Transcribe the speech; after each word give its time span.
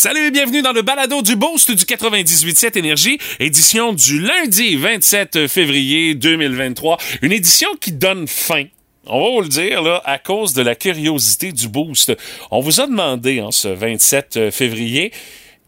Salut 0.00 0.26
et 0.26 0.30
bienvenue 0.30 0.62
dans 0.62 0.72
le 0.72 0.82
balado 0.82 1.22
du 1.22 1.34
Boost 1.34 1.72
du 1.72 1.82
98.7 1.82 2.78
Énergie, 2.78 3.18
édition 3.40 3.92
du 3.92 4.20
lundi 4.20 4.76
27 4.76 5.48
février 5.48 6.14
2023. 6.14 6.98
Une 7.22 7.32
édition 7.32 7.68
qui 7.80 7.90
donne 7.90 8.28
fin 8.28 8.62
on 9.10 9.24
va 9.24 9.30
vous 9.30 9.40
le 9.40 9.48
dire, 9.48 9.82
là, 9.82 10.00
à 10.04 10.18
cause 10.18 10.52
de 10.52 10.62
la 10.62 10.76
curiosité 10.76 11.50
du 11.50 11.66
boost. 11.66 12.14
On 12.50 12.60
vous 12.60 12.80
a 12.80 12.86
demandé 12.86 13.40
en 13.40 13.50
ce 13.50 13.66
27 13.66 14.50
février 14.50 15.12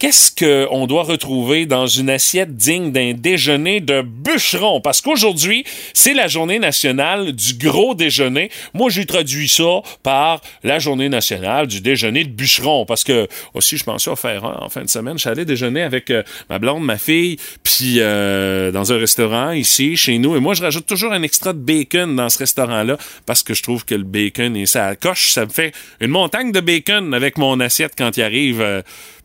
qu'est-ce 0.01 0.32
qu'on 0.32 0.87
doit 0.87 1.05
retrouver 1.05 1.66
dans 1.66 1.87
une 1.87 2.11
assiette 2.11 2.57
digne 2.57 2.91
d'un 2.91 3.12
déjeuner 3.12 3.80
de 3.80 4.03
bûcheron? 4.03 4.80
Parce 4.80 5.01
qu'aujourd'hui, 5.01 5.65
c'est 5.93 6.15
la 6.15 6.27
journée 6.27 6.59
nationale 6.59 7.33
du 7.33 7.55
gros 7.55 7.95
déjeuner. 7.95 8.51
Moi, 8.75 8.91
j'ai 8.91 9.05
traduit 9.05 9.48
ça 9.48 9.83
par 10.02 10.41
la 10.65 10.79
journée 10.79 11.11
nationale 11.11 11.66
du 11.66 11.80
déjeuner 11.80 12.25
de 12.25 12.30
bûcheron. 12.30 12.87
Parce 12.87 13.05
que, 13.05 13.29
aussi, 13.55 13.77
je 13.77 13.84
pensais 13.84 14.11
en 14.11 14.16
faire 14.16 14.45
en 14.45 14.69
fin 14.71 14.83
de 14.83 14.89
semaine. 14.89 15.19
Allé 15.27 15.45
déjeuner 15.45 15.83
avec 15.83 16.11
euh, 16.11 16.23
ma 16.48 16.59
blonde, 16.59 16.82
ma 16.82 16.96
fille, 16.96 17.37
puis 17.62 17.96
euh, 17.98 18.73
dans 18.73 18.91
un 18.93 18.96
restaurant 18.96 19.52
ici, 19.52 19.96
chez 19.96 20.16
nous. 20.19 20.35
Et 20.35 20.41
moi, 20.41 20.55
je 20.55 20.62
rajoute 20.62 20.87
toujours 20.87 21.12
un 21.12 21.23
extra 21.23 21.52
de 21.52 21.59
bacon 21.59 22.16
dans 22.16 22.30
ce 22.30 22.38
restaurant-là 22.38 22.96
parce 23.27 23.43
que 23.43 23.52
je 23.52 23.62
trouve 23.62 23.85
que 23.85 23.95
le 23.95 24.05
bacon, 24.05 24.57
et 24.57 24.65
ça 24.65 24.96
coche, 24.96 25.32
ça 25.32 25.45
me 25.45 25.51
fait 25.51 25.74
une 26.01 26.10
montagne 26.10 26.52
de 26.52 26.60
bacon 26.60 27.12
avec 27.12 27.37
mon 27.37 27.60
assiette 27.60 27.93
quand 27.96 28.16
il 28.16 28.23
arrive. 28.23 28.62
Euh, 28.62 28.80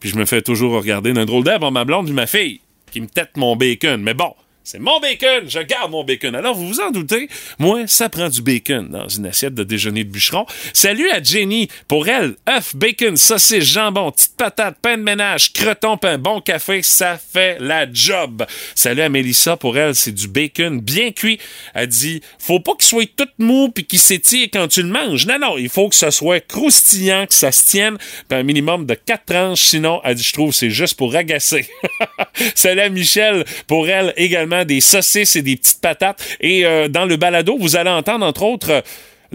puis 0.05 0.11
je 0.11 0.19
me 0.19 0.25
fais 0.25 0.43
toujours 0.43 0.73
regarder 0.73 1.13
d'un 1.13 1.25
drôle 1.25 1.43
d'air 1.43 1.59
ma 1.71 1.83
blonde 1.83 2.11
ma 2.11 2.27
fille 2.27 2.61
qui 2.91 3.01
me 3.01 3.07
tête 3.07 3.37
mon 3.37 3.55
bacon. 3.55 4.03
Mais 4.03 4.13
bon, 4.13 4.35
c'est 4.65 4.79
mon 4.79 4.99
bacon, 4.99 5.43
je 5.47 5.59
garde 5.59 5.91
mon 5.91 6.03
bacon. 6.03 6.33
Alors, 6.33 6.55
vous 6.55 6.67
vous 6.67 6.79
en 6.79 6.89
doutez, 6.89 7.29
moi, 7.59 7.85
ça 7.85 8.09
prend 8.09 8.29
du 8.29 8.41
bacon 8.41 8.89
dans 8.89 9.07
une 9.07 9.27
assiette 9.27 9.53
de 9.53 9.63
déjeuner 9.63 10.03
de 10.03 10.09
bûcheron. 10.09 10.47
Salut 10.73 11.07
à 11.11 11.21
Jenny. 11.21 11.69
Pour 11.87 12.07
elle, 12.07 12.33
œuf, 12.49 12.75
bacon, 12.75 13.15
saucisse, 13.15 13.63
jambon, 13.63 14.11
petite 14.11 14.35
patate, 14.35 14.77
pain 14.81 14.97
de 14.97 15.03
ménage, 15.03 15.53
creton, 15.53 15.97
pain, 15.97 16.17
bon 16.17 16.41
café, 16.41 16.81
ça 16.81 17.19
fait 17.19 17.57
la 17.59 17.85
job. 17.93 18.43
Salut 18.73 19.01
à 19.01 19.09
Mélissa. 19.09 19.55
Pour 19.55 19.77
elle, 19.77 19.93
c'est 19.93 20.11
du 20.11 20.27
bacon 20.27 20.81
bien 20.81 21.11
cuit. 21.11 21.37
Elle 21.75 21.85
dit, 21.85 22.21
faut 22.39 22.59
pas 22.59 22.73
qu'il 22.73 22.87
soit 22.87 23.15
tout 23.15 23.29
mou 23.37 23.69
puis 23.69 23.85
qu'il 23.85 23.99
s'étire 23.99 24.47
quand 24.51 24.67
tu 24.67 24.81
le 24.81 24.89
manges. 24.89 25.27
Non, 25.27 25.37
non, 25.37 25.57
il 25.59 25.69
faut 25.69 25.89
que 25.89 25.95
ce 25.95 26.09
soit 26.09 26.39
croustillant, 26.39 27.27
que 27.27 27.35
ça 27.35 27.51
se 27.51 27.67
tienne, 27.67 27.99
puis 28.27 28.39
un 28.39 28.43
minimum 28.43 28.87
de 28.87 28.95
quatre 28.95 29.25
tranches. 29.25 29.61
Sinon, 29.61 30.01
elle 30.03 30.15
dit, 30.15 30.23
je 30.23 30.33
trouve, 30.33 30.55
c'est 30.55 30.71
juste 30.71 30.97
pour 30.97 31.15
agacer. 31.15 31.67
Salut 32.55 32.81
à 32.81 32.89
Michel. 32.89 33.45
Pour 33.67 33.87
elle, 33.87 34.11
également, 34.17 34.54
des 34.63 34.79
saucisses 34.79 35.35
et 35.35 35.41
des 35.41 35.57
petites 35.57 35.81
patates. 35.81 36.23
Et 36.39 36.65
euh, 36.65 36.87
dans 36.87 37.05
le 37.05 37.17
balado, 37.17 37.57
vous 37.59 37.75
allez 37.75 37.89
entendre, 37.89 38.25
entre 38.25 38.43
autres, 38.43 38.83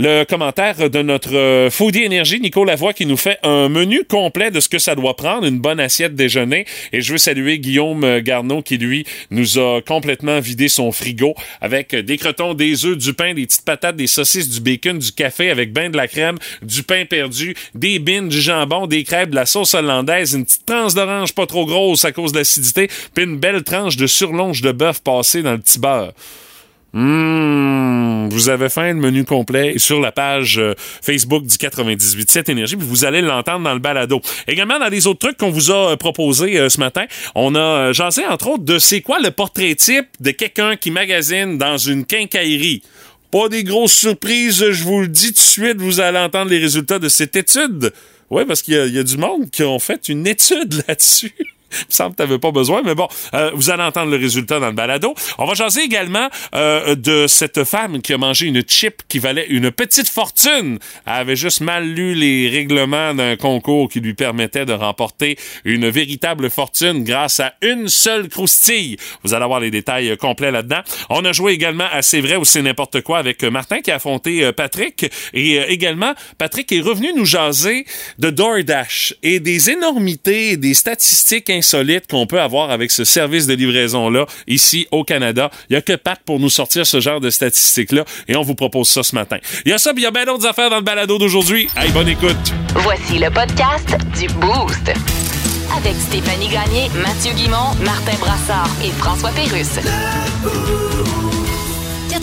le 0.03 0.25
commentaire 0.25 0.89
de 0.89 1.03
notre 1.03 1.37
euh, 1.37 1.69
foodie 1.69 2.05
énergie, 2.05 2.41
Nico 2.41 2.65
Lavoie, 2.65 2.95
qui 2.95 3.05
nous 3.05 3.19
fait 3.19 3.37
un 3.43 3.69
menu 3.69 4.03
complet 4.05 4.51
de 4.51 4.59
ce 4.59 4.71
que 4.71 4.79
ça 4.79 4.95
doit 4.95 5.15
prendre, 5.15 5.47
une 5.47 5.59
bonne 5.59 5.79
assiette 5.79 6.15
déjeuner. 6.15 6.65
Et 6.95 7.03
je 7.03 7.13
veux 7.13 7.19
saluer 7.19 7.59
Guillaume 7.59 8.21
Garneau, 8.21 8.63
qui 8.63 8.79
lui 8.79 9.05
nous 9.31 9.59
a 9.59 9.83
complètement 9.87 10.41
vidé 10.41 10.71
son 10.71 10.91
frigo 10.91 11.35
avec 11.61 11.95
des 11.95 12.17
crotons, 12.17 12.55
des 12.55 12.87
œufs, 12.87 12.97
du 12.97 13.13
pain, 13.13 13.35
des 13.35 13.45
petites 13.45 13.67
patates, 13.67 13.97
des 13.97 14.07
saucisses, 14.07 14.49
du 14.49 14.61
bacon, 14.63 14.99
du 14.99 15.13
café 15.13 15.51
avec 15.51 15.75
bain 15.75 15.91
de 15.91 15.99
la 15.99 16.09
crème, 16.09 16.39
du 16.63 16.83
pain 16.83 17.05
perdu, 17.05 17.55
des 17.75 17.99
bines, 17.99 18.31
du 18.31 18.41
jambon, 18.41 18.87
des 18.87 19.05
crêpes, 19.05 19.31
de 19.31 19.37
la 19.37 19.45
sauce 19.45 19.75
hollandaise, 19.75 20.33
une 20.33 20.47
petite 20.47 20.65
tranche 20.65 20.95
d'orange 20.95 21.35
pas 21.35 21.45
trop 21.45 21.67
grosse 21.67 22.07
à 22.07 22.13
cause 22.13 22.33
de 22.33 22.39
l'acidité, 22.39 22.89
puis 23.15 23.25
une 23.25 23.37
belle 23.37 23.63
tranche 23.65 23.99
de 23.99 24.07
surlonge 24.07 24.63
de 24.63 24.73
bœuf 24.73 25.03
passée 25.03 25.43
dans 25.43 25.53
le 25.53 25.59
petit 25.59 25.79
beurre. 25.79 26.15
Mmh, 26.93 28.31
vous 28.31 28.49
avez 28.49 28.69
fait 28.69 28.93
le 28.93 28.99
menu 28.99 29.25
complet 29.25 29.79
sur 29.79 30.01
la 30.01 30.11
page 30.11 30.59
euh, 30.59 30.75
Facebook 30.77 31.45
du 31.45 31.57
98.7 31.57 32.51
Énergie, 32.51 32.77
puis 32.77 32.87
vous 32.87 33.05
allez 33.05 33.21
l'entendre 33.21 33.63
dans 33.63 33.75
le 33.75 33.79
balado. 33.79 34.21
Également, 34.49 34.79
dans 34.81 34.89
les 34.89 35.07
autres 35.07 35.21
trucs 35.21 35.37
qu'on 35.37 35.51
vous 35.51 35.71
a 35.71 35.93
euh, 35.93 35.97
proposés 35.97 36.59
euh, 36.59 36.69
ce 36.69 36.81
matin, 36.81 37.05
on 37.37 37.55
a 37.55 37.93
jasé, 37.93 38.27
entre 38.27 38.49
autres, 38.49 38.65
de 38.65 38.79
c'est 38.81 39.03
quoi 39.03 39.21
le 39.21 39.31
portrait 39.31 39.75
type 39.77 40.09
de 40.19 40.33
quelqu'un 40.33 40.75
qui 40.75 40.91
magasine 40.91 41.59
dans 41.59 41.79
une 41.79 42.05
quincaillerie. 42.05 42.83
Pas 43.31 43.49
des 43.49 43.63
grosses 43.63 43.95
surprises, 43.95 44.71
je 44.71 44.83
vous 44.83 45.03
le 45.03 45.09
dis 45.09 45.29
tout 45.29 45.35
de 45.35 45.39
suite, 45.39 45.81
vous 45.81 46.01
allez 46.01 46.19
entendre 46.19 46.51
les 46.51 46.59
résultats 46.59 46.99
de 46.99 47.09
cette 47.09 47.37
étude. 47.37 47.93
Oui, 48.31 48.43
parce 48.47 48.63
qu'il 48.63 48.75
y, 48.75 48.91
y, 48.91 48.99
a 48.99 49.05
du 49.05 49.17
monde 49.17 49.49
qui 49.51 49.63
ont 49.63 49.79
fait 49.79 50.09
une 50.09 50.27
étude 50.27 50.83
là-dessus. 50.89 51.33
Il 51.73 51.87
me 51.89 51.93
semble 51.93 52.15
que 52.15 52.23
tu 52.25 52.39
pas 52.39 52.51
besoin, 52.51 52.83
mais 52.85 52.95
bon, 52.95 53.09
euh, 53.35 53.51
vous 53.55 53.71
allez 53.71 53.83
entendre 53.83 54.11
le 54.11 54.17
résultat 54.17 54.61
dans 54.61 54.69
le 54.69 54.73
balado. 54.73 55.15
On 55.39 55.45
va 55.45 55.55
jaser 55.55 55.83
également 55.83 56.29
euh, 56.55 56.95
de 56.95 57.27
cette 57.27 57.65
femme 57.65 58.01
qui 58.03 58.13
a 58.13 58.19
mangé 58.19 58.47
une 58.47 58.63
chip 58.67 59.03
qui 59.09 59.19
valait 59.19 59.47
une 59.49 59.71
petite 59.71 60.09
fortune. 60.09 60.79
Elle 61.07 61.13
avait 61.13 61.37
juste 61.37 61.61
mal 61.61 61.85
lu 61.85 62.15
les 62.15 62.49
règlements 62.49 63.15
d'un 63.15 63.37
concours 63.37 63.89
qui 63.89 64.01
lui 64.01 64.15
permettait 64.15 64.67
de 64.67 64.73
remporter 64.73 65.39
une 65.65 65.89
véritable 65.89 66.51
fortune 66.51 67.05
grâce 67.05 67.41
à 67.41 67.55
une 67.63 67.89
seule 67.89 68.29
croustille. 68.29 68.97
Vous 69.23 69.35
allez 69.35 69.45
avoir 69.45 69.61
les 69.61 69.71
détails 69.71 70.17
complets 70.17 70.51
là-dedans. 70.51 70.81
On 71.09 71.25
a 71.25 71.33
joué 71.33 71.53
également 71.53 71.87
à 71.91 72.03
C'est 72.03 72.21
vrai 72.21 72.37
ou 72.37 72.45
c'est 72.45 72.63
n'importe 72.63 73.03
quoi 73.03 73.19
avec 73.19 73.43
Martin 73.45 73.81
qui 73.81 73.91
a 73.91 73.97
affronté 73.97 74.45
euh, 74.45 74.53
Patrick. 74.53 75.11
Et 75.35 75.57
également, 75.57 76.15
Patrick 76.39 76.73
est 76.73 76.81
revenu 76.81 77.13
nous 77.15 77.25
jaser 77.25 77.87
de 78.19 78.31
DoorDash 78.31 79.15
et 79.23 79.41
des 79.41 79.71
énormités 79.71 80.57
des 80.57 80.75
statistiques 80.75 81.51
qu'on 82.09 82.27
peut 82.27 82.41
avoir 82.41 82.71
avec 82.71 82.91
ce 82.91 83.05
service 83.05 83.47
de 83.47 83.55
livraison-là 83.55 84.27
ici 84.47 84.87
au 84.91 85.05
Canada. 85.05 85.51
Il 85.69 85.75
y 85.75 85.77
a 85.77 85.83
que 85.83 85.95
Pat 85.95 86.19
pour 86.25 86.41
nous 86.41 86.51
sortir 86.51 86.87
ce 86.87 87.01
genre 87.01 87.21
de 87.21 87.31
statistiques-là 87.31 88.05
et 88.29 88.37
on 88.37 88.43
vous 88.43 88.55
propose 88.55 88.89
ça 88.89 89.03
ce 89.03 89.15
matin. 89.15 89.39
Il 89.65 89.71
y 89.71 89.75
a 89.75 89.79
ça, 89.79 89.93
puis 89.93 90.03
il 90.03 90.05
y 90.05 90.09
a 90.09 90.11
bien 90.11 90.25
d'autres 90.25 90.47
affaires 90.47 90.71
dans 90.71 90.77
le 90.77 90.83
balado 90.83 91.19
d'aujourd'hui. 91.19 91.69
Hey, 91.77 91.91
bonne 91.91 92.09
écoute. 92.09 92.37
Voici 92.75 93.19
le 93.19 93.31
podcast 93.31 93.97
du 94.19 94.27
Boost. 94.35 94.93
Avec 95.77 95.95
Stéphanie 95.97 96.49
Gagné, 96.49 96.91
Mathieu 97.03 97.33
Guimont, 97.35 97.75
Martin 97.85 98.17
Brassard 98.19 98.71
et 98.85 98.91
François 98.91 99.31
Pérusse. 99.31 99.79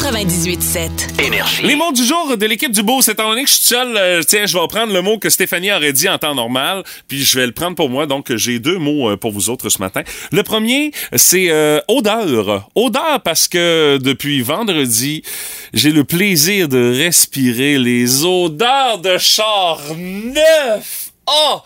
98.7. 0.07 1.21
Énergie. 1.21 1.63
Les 1.63 1.75
mots 1.75 1.91
du 1.91 2.01
jour 2.01 2.37
de 2.37 2.45
l'équipe 2.45 2.71
du 2.71 2.81
Beau, 2.81 3.01
c'est 3.01 3.11
étant 3.11 3.27
donné 3.27 3.43
que 3.43 3.49
je 3.49 3.55
suis 3.55 3.65
seul, 3.65 3.97
euh, 3.97 4.23
tiens, 4.25 4.45
je 4.45 4.57
vais 4.57 4.65
prendre 4.67 4.93
le 4.93 5.01
mot 5.01 5.17
que 5.17 5.29
Stéphanie 5.29 5.69
aurait 5.69 5.91
dit 5.91 6.07
en 6.07 6.17
temps 6.17 6.33
normal, 6.33 6.83
puis 7.09 7.21
je 7.25 7.37
vais 7.37 7.45
le 7.45 7.51
prendre 7.51 7.75
pour 7.75 7.89
moi. 7.89 8.05
Donc, 8.05 8.33
j'ai 8.33 8.59
deux 8.59 8.77
mots 8.77 9.09
euh, 9.09 9.17
pour 9.17 9.33
vous 9.33 9.49
autres 9.49 9.67
ce 9.67 9.79
matin. 9.79 10.03
Le 10.31 10.43
premier, 10.43 10.93
c'est 11.17 11.49
euh, 11.49 11.81
odeur. 11.89 12.69
Odeur 12.75 13.21
parce 13.21 13.49
que 13.49 13.99
depuis 14.01 14.41
vendredi, 14.41 15.23
j'ai 15.73 15.91
le 15.91 16.05
plaisir 16.05 16.69
de 16.69 16.93
respirer 16.97 17.77
les 17.77 18.23
odeurs 18.23 18.99
de 18.99 19.17
char 19.17 19.81
neuf. 19.97 21.11
Oh! 21.27 21.59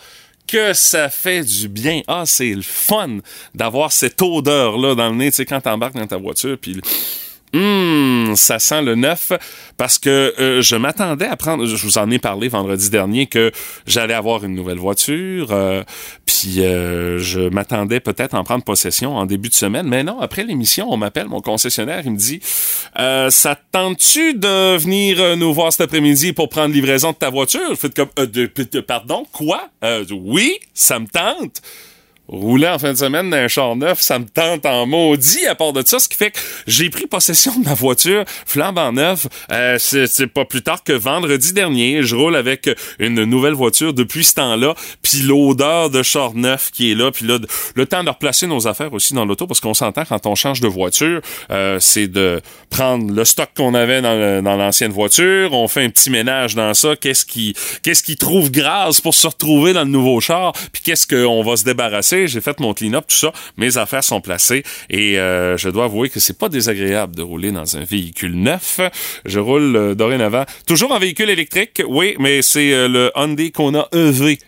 que 0.48 0.74
ça 0.74 1.08
fait 1.08 1.44
du 1.44 1.68
bien. 1.68 2.02
Ah, 2.08 2.24
c'est 2.26 2.52
le 2.52 2.60
fun 2.60 3.20
d'avoir 3.54 3.90
cette 3.90 4.20
odeur-là 4.20 4.94
dans 4.94 5.08
le 5.08 5.14
nez, 5.14 5.30
tu 5.30 5.36
sais, 5.36 5.46
quand 5.46 5.62
t'embarques 5.62 5.94
dans 5.94 6.06
ta 6.06 6.18
voiture, 6.18 6.58
puis 6.60 6.78
Hum, 7.54 8.32
ça 8.34 8.58
sent 8.58 8.80
le 8.80 8.94
neuf 8.94 9.32
parce 9.76 9.98
que 9.98 10.34
euh, 10.40 10.62
je 10.62 10.74
m'attendais 10.74 11.26
à 11.26 11.36
prendre, 11.36 11.66
je 11.66 11.84
vous 11.84 11.98
en 11.98 12.10
ai 12.10 12.18
parlé 12.18 12.48
vendredi 12.48 12.88
dernier 12.88 13.26
que 13.26 13.52
j'allais 13.86 14.14
avoir 14.14 14.44
une 14.44 14.54
nouvelle 14.54 14.78
voiture, 14.78 15.48
euh, 15.50 15.82
puis 16.24 16.60
euh, 16.60 17.18
je 17.18 17.40
m'attendais 17.40 18.00
peut-être 18.00 18.34
à 18.34 18.38
en 18.38 18.44
prendre 18.44 18.64
possession 18.64 19.16
en 19.16 19.26
début 19.26 19.50
de 19.50 19.54
semaine, 19.54 19.86
mais 19.86 20.02
non, 20.02 20.18
après 20.20 20.44
l'émission, 20.44 20.90
on 20.90 20.96
m'appelle 20.96 21.28
mon 21.28 21.42
concessionnaire, 21.42 22.02
il 22.06 22.12
me 22.12 22.16
dit 22.16 22.40
ça 22.42 23.58
tente-tu 23.70 24.34
de 24.34 24.78
venir 24.78 25.36
nous 25.36 25.52
voir 25.52 25.72
cet 25.72 25.82
après-midi 25.82 26.32
pour 26.32 26.48
prendre 26.48 26.72
livraison 26.72 27.10
de 27.10 27.16
ta 27.16 27.28
voiture? 27.28 27.76
Faites 27.76 27.94
comme 27.94 28.08
pardon, 28.86 29.26
quoi? 29.30 29.68
Oui, 30.10 30.58
ça 30.72 30.98
me 30.98 31.06
tente 31.06 31.60
rouler 32.28 32.68
en 32.68 32.78
fin 32.78 32.92
de 32.92 32.98
semaine 32.98 33.30
dans 33.30 33.36
un 33.36 33.48
char 33.48 33.76
neuf, 33.76 34.00
ça 34.00 34.18
me 34.18 34.24
tente 34.24 34.64
en 34.64 34.86
maudit 34.86 35.46
à 35.46 35.54
part 35.54 35.72
de 35.72 35.82
ça, 35.84 35.98
ce 35.98 36.08
qui 36.08 36.16
fait 36.16 36.30
que 36.30 36.38
j'ai 36.66 36.88
pris 36.88 37.06
possession 37.06 37.58
de 37.58 37.64
ma 37.64 37.74
voiture 37.74 38.24
flambant 38.46 38.92
neuf. 38.92 39.26
Euh, 39.50 39.76
c'est 39.78 40.26
pas 40.28 40.44
plus 40.44 40.62
tard 40.62 40.82
que 40.84 40.92
vendredi 40.92 41.52
dernier. 41.52 42.02
Je 42.02 42.14
roule 42.14 42.36
avec 42.36 42.70
une 42.98 43.24
nouvelle 43.24 43.54
voiture 43.54 43.92
depuis 43.92 44.24
ce 44.24 44.34
temps-là, 44.34 44.74
puis 45.02 45.20
l'odeur 45.22 45.90
de 45.90 46.02
char 46.02 46.34
neuf 46.34 46.70
qui 46.72 46.92
est 46.92 46.94
là, 46.94 47.10
puis 47.10 47.26
là, 47.26 47.38
le 47.74 47.86
temps 47.86 48.04
de 48.04 48.10
replacer 48.10 48.46
nos 48.46 48.66
affaires 48.68 48.92
aussi 48.92 49.14
dans 49.14 49.24
l'auto, 49.24 49.46
parce 49.46 49.60
qu'on 49.60 49.74
s'entend 49.74 50.04
quand 50.04 50.26
on 50.26 50.34
change 50.34 50.60
de 50.60 50.68
voiture, 50.68 51.20
euh, 51.50 51.78
c'est 51.80 52.08
de 52.08 52.40
prendre 52.70 53.12
le 53.12 53.24
stock 53.24 53.50
qu'on 53.56 53.74
avait 53.74 54.00
dans 54.00 54.56
l'ancienne 54.56 54.92
voiture, 54.92 55.52
on 55.52 55.68
fait 55.68 55.84
un 55.84 55.90
petit 55.90 56.10
ménage 56.10 56.54
dans 56.54 56.72
ça, 56.74 56.96
qu'est-ce 56.96 57.26
qui 57.26 57.54
qu'est-ce 57.82 58.02
qui 58.02 58.16
trouve 58.16 58.50
grâce 58.50 59.00
pour 59.00 59.14
se 59.14 59.26
retrouver 59.26 59.72
dans 59.72 59.84
le 59.84 59.90
nouveau 59.90 60.20
char, 60.20 60.52
puis 60.72 60.82
qu'est-ce 60.82 61.06
qu'on 61.06 61.42
va 61.42 61.56
se 61.56 61.64
débarrasser 61.64 62.11
j'ai 62.26 62.40
fait 62.40 62.60
mon 62.60 62.74
clean-up, 62.74 63.04
tout 63.08 63.16
ça. 63.16 63.32
Mes 63.56 63.78
affaires 63.78 64.04
sont 64.04 64.20
placées 64.20 64.62
et 64.90 65.18
euh, 65.18 65.56
je 65.56 65.68
dois 65.68 65.84
avouer 65.84 66.08
que 66.08 66.20
c'est 66.20 66.38
pas 66.38 66.48
désagréable 66.48 67.16
de 67.16 67.22
rouler 67.22 67.52
dans 67.52 67.76
un 67.76 67.84
véhicule 67.84 68.34
neuf. 68.34 68.80
Je 69.24 69.38
roule 69.38 69.76
euh, 69.76 69.94
dorénavant 69.94 70.44
toujours 70.66 70.92
en 70.92 70.98
véhicule 70.98 71.30
électrique, 71.30 71.82
oui, 71.86 72.14
mais 72.18 72.42
c'est 72.42 72.72
euh, 72.72 72.88
le 72.88 73.12
Hyundai 73.16 73.50
Kona 73.50 73.88
EV 73.92 74.38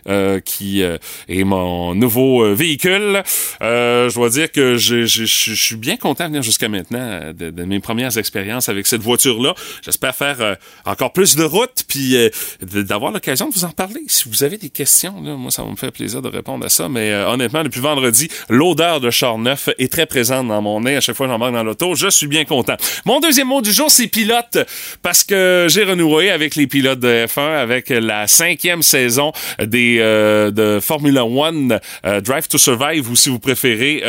qui 0.45 0.81
est 0.81 1.43
mon 1.43 1.95
nouveau 1.95 2.53
véhicule. 2.53 3.23
je 3.61 4.13
dois 4.13 4.29
dire 4.29 4.51
que 4.51 4.77
je, 4.77 5.05
suis 5.05 5.75
bien 5.75 5.97
content 5.97 6.25
de 6.25 6.29
venir 6.29 6.43
jusqu'à 6.43 6.69
maintenant 6.69 7.33
de, 7.33 7.49
de, 7.49 7.63
mes 7.63 7.79
premières 7.79 8.17
expériences 8.17 8.69
avec 8.69 8.87
cette 8.87 9.01
voiture-là. 9.01 9.53
J'espère 9.83 10.15
faire 10.15 10.57
encore 10.85 11.13
plus 11.13 11.35
de 11.35 11.43
route 11.43 11.83
puis 11.87 12.15
d'avoir 12.61 13.11
l'occasion 13.11 13.49
de 13.49 13.53
vous 13.53 13.65
en 13.65 13.71
parler. 13.71 14.01
Si 14.07 14.29
vous 14.29 14.43
avez 14.43 14.57
des 14.57 14.69
questions, 14.69 15.21
là, 15.21 15.35
moi, 15.35 15.51
ça 15.51 15.63
me 15.63 15.75
faire 15.75 15.91
plaisir 15.91 16.21
de 16.21 16.29
répondre 16.29 16.65
à 16.65 16.69
ça. 16.69 16.89
Mais 16.89 17.11
euh, 17.11 17.29
depuis 17.63 17.79
vendredi, 17.79 18.29
l'odeur 18.49 18.99
de 18.99 19.09
char 19.09 19.37
neuf 19.37 19.69
est 19.77 19.91
très 19.91 20.05
présente 20.05 20.47
dans 20.47 20.61
mon 20.61 20.81
nez. 20.81 20.95
À 20.95 21.01
chaque 21.01 21.15
fois 21.15 21.27
que 21.27 21.31
j'embarque 21.31 21.53
dans 21.53 21.63
l'auto, 21.63 21.95
je 21.95 22.09
suis 22.09 22.27
bien 22.27 22.45
content. 22.45 22.75
Mon 23.05 23.19
deuxième 23.19 23.47
mot 23.47 23.61
du 23.61 23.71
jour, 23.71 23.89
c'est 23.89 24.07
pilote. 24.07 24.57
Parce 25.01 25.23
que 25.23 25.67
j'ai 25.69 25.83
renoué 25.83 26.31
avec 26.31 26.55
les 26.55 26.67
pilotes 26.67 26.99
de 26.99 27.25
F1, 27.25 27.57
avec 27.57 27.89
la 27.89 28.27
cinquième 28.27 28.81
saison 28.81 29.31
des 29.59 29.97
euh, 29.99 30.51
de 30.51 30.79
Formula 30.79 31.25
One, 31.25 31.79
euh, 32.05 32.21
Drive 32.21 32.47
to 32.47 32.57
Survive, 32.57 33.09
ou 33.09 33.15
si 33.15 33.29
vous 33.29 33.39
préférez, 33.39 34.03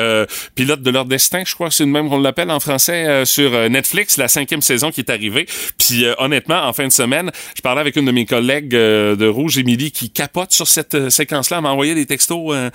pilote 0.54 0.82
de 0.82 0.90
leur 0.90 1.04
destin, 1.04 1.42
je 1.46 1.54
crois 1.54 1.68
que 1.68 1.74
c'est 1.74 1.84
le 1.84 1.90
même 1.90 2.08
qu'on 2.08 2.20
l'appelle 2.20 2.50
en 2.50 2.60
français, 2.60 3.24
sur 3.24 3.68
Netflix, 3.68 4.16
la 4.16 4.28
cinquième 4.28 4.62
saison 4.62 4.90
qui 4.90 5.00
est 5.00 5.10
arrivée. 5.10 5.46
Puis 5.78 6.04
honnêtement, 6.18 6.62
en 6.64 6.72
fin 6.72 6.86
de 6.86 6.92
semaine, 6.92 7.30
je 7.56 7.62
parlais 7.62 7.80
avec 7.80 7.96
une 7.96 8.06
de 8.06 8.12
mes 8.12 8.26
collègues 8.26 8.68
de 8.68 9.26
Rouge, 9.26 9.58
Émilie, 9.58 9.90
qui 9.90 10.10
capote 10.10 10.52
sur 10.52 10.66
cette 10.66 11.10
séquence-là, 11.10 11.60
m'a 11.60 11.70
envoyé 11.70 11.94
des 11.94 12.06
textos 12.06 12.54
euh, 12.54 12.70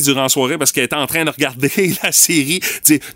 durant 0.00 0.22
la 0.22 0.28
soirée 0.28 0.56
parce 0.56 0.72
qu'elle 0.72 0.84
était 0.84 0.96
en 0.96 1.06
train 1.06 1.24
de 1.24 1.30
regarder 1.30 1.70
la 2.02 2.12
série. 2.12 2.60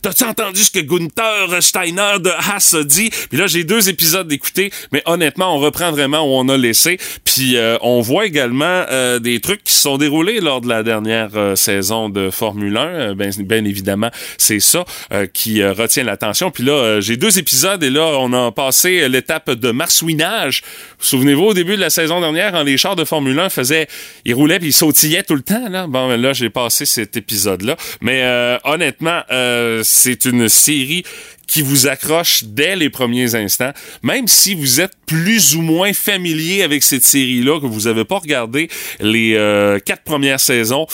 T'as-tu 0.02 0.24
entendu 0.24 0.62
ce 0.62 0.70
que 0.70 0.80
Gunther 0.80 1.62
Steiner 1.62 2.18
de 2.20 2.30
Haas 2.30 2.74
a 2.78 2.84
dit? 2.84 3.10
Puis 3.30 3.38
là, 3.38 3.46
j'ai 3.46 3.64
deux 3.64 3.88
épisodes 3.88 4.28
d'écouter, 4.28 4.70
mais 4.92 5.02
honnêtement, 5.06 5.54
on 5.54 5.58
reprend 5.58 5.90
vraiment 5.90 6.20
où 6.20 6.36
on 6.36 6.48
a 6.48 6.56
laissé. 6.56 6.98
Puis 7.24 7.56
euh, 7.56 7.78
on 7.80 8.00
voit 8.00 8.26
également 8.26 8.64
euh, 8.90 9.18
des 9.18 9.40
trucs 9.40 9.64
qui 9.64 9.72
se 9.72 9.80
sont 9.80 9.96
déroulés 9.96 10.40
lors 10.40 10.60
de 10.60 10.68
la 10.68 10.82
dernière 10.82 11.30
saison 11.56 12.08
de 12.08 12.30
Formule 12.30 12.76
1. 12.76 13.14
Ben, 13.14 13.32
bien 13.38 13.64
évidemment, 13.64 14.10
c'est 14.38 14.60
ça 14.60 14.84
qui 15.32 15.64
retient 15.64 16.04
l'attention. 16.04 16.50
Puis 16.50 16.64
là, 16.64 17.00
j'ai 17.00 17.16
deux 17.16 17.38
épisodes 17.38 17.82
et 17.82 17.90
là, 17.90 18.18
on 18.18 18.32
a 18.32 18.52
passé 18.52 19.08
l'étape 19.08 19.50
de 19.50 19.70
marsouinage. 19.70 20.62
Souvenez-vous, 20.98 21.44
au 21.44 21.54
début 21.54 21.76
de 21.76 21.80
la 21.80 21.90
saison 21.90 22.20
dernière, 22.20 22.52
quand 22.52 22.62
les 22.62 22.76
chars 22.76 22.96
de 22.96 23.04
Formule 23.04 23.38
1 23.38 23.48
faisaient, 23.48 23.86
ils 24.24 24.34
roulaient 24.34 24.58
puis 24.58 24.68
ils 24.68 24.72
sautillaient 24.72 25.22
tout 25.22 25.34
le 25.34 25.42
temps. 25.42 25.68
Là. 25.68 25.86
Bon, 25.86 26.08
là, 26.08 26.32
j'ai 26.32 26.50
passé 26.50 26.65
cet 26.86 27.16
épisode-là. 27.16 27.76
Mais 28.00 28.22
euh, 28.22 28.58
honnêtement, 28.64 29.22
euh, 29.30 29.82
c'est 29.84 30.24
une 30.24 30.48
série 30.48 31.04
qui 31.46 31.62
vous 31.62 31.86
accroche 31.86 32.44
dès 32.44 32.76
les 32.76 32.90
premiers 32.90 33.34
instants, 33.34 33.72
même 34.02 34.28
si 34.28 34.54
vous 34.54 34.80
êtes 34.80 34.92
plus 35.06 35.54
ou 35.54 35.62
moins 35.62 35.92
familier 35.92 36.62
avec 36.62 36.82
cette 36.82 37.04
série-là, 37.04 37.60
que 37.60 37.66
vous 37.66 37.82
n'avez 37.82 38.04
pas 38.04 38.18
regardé 38.18 38.68
les 39.00 39.34
euh, 39.34 39.78
quatre 39.78 40.02
premières 40.02 40.40
saisons, 40.40 40.86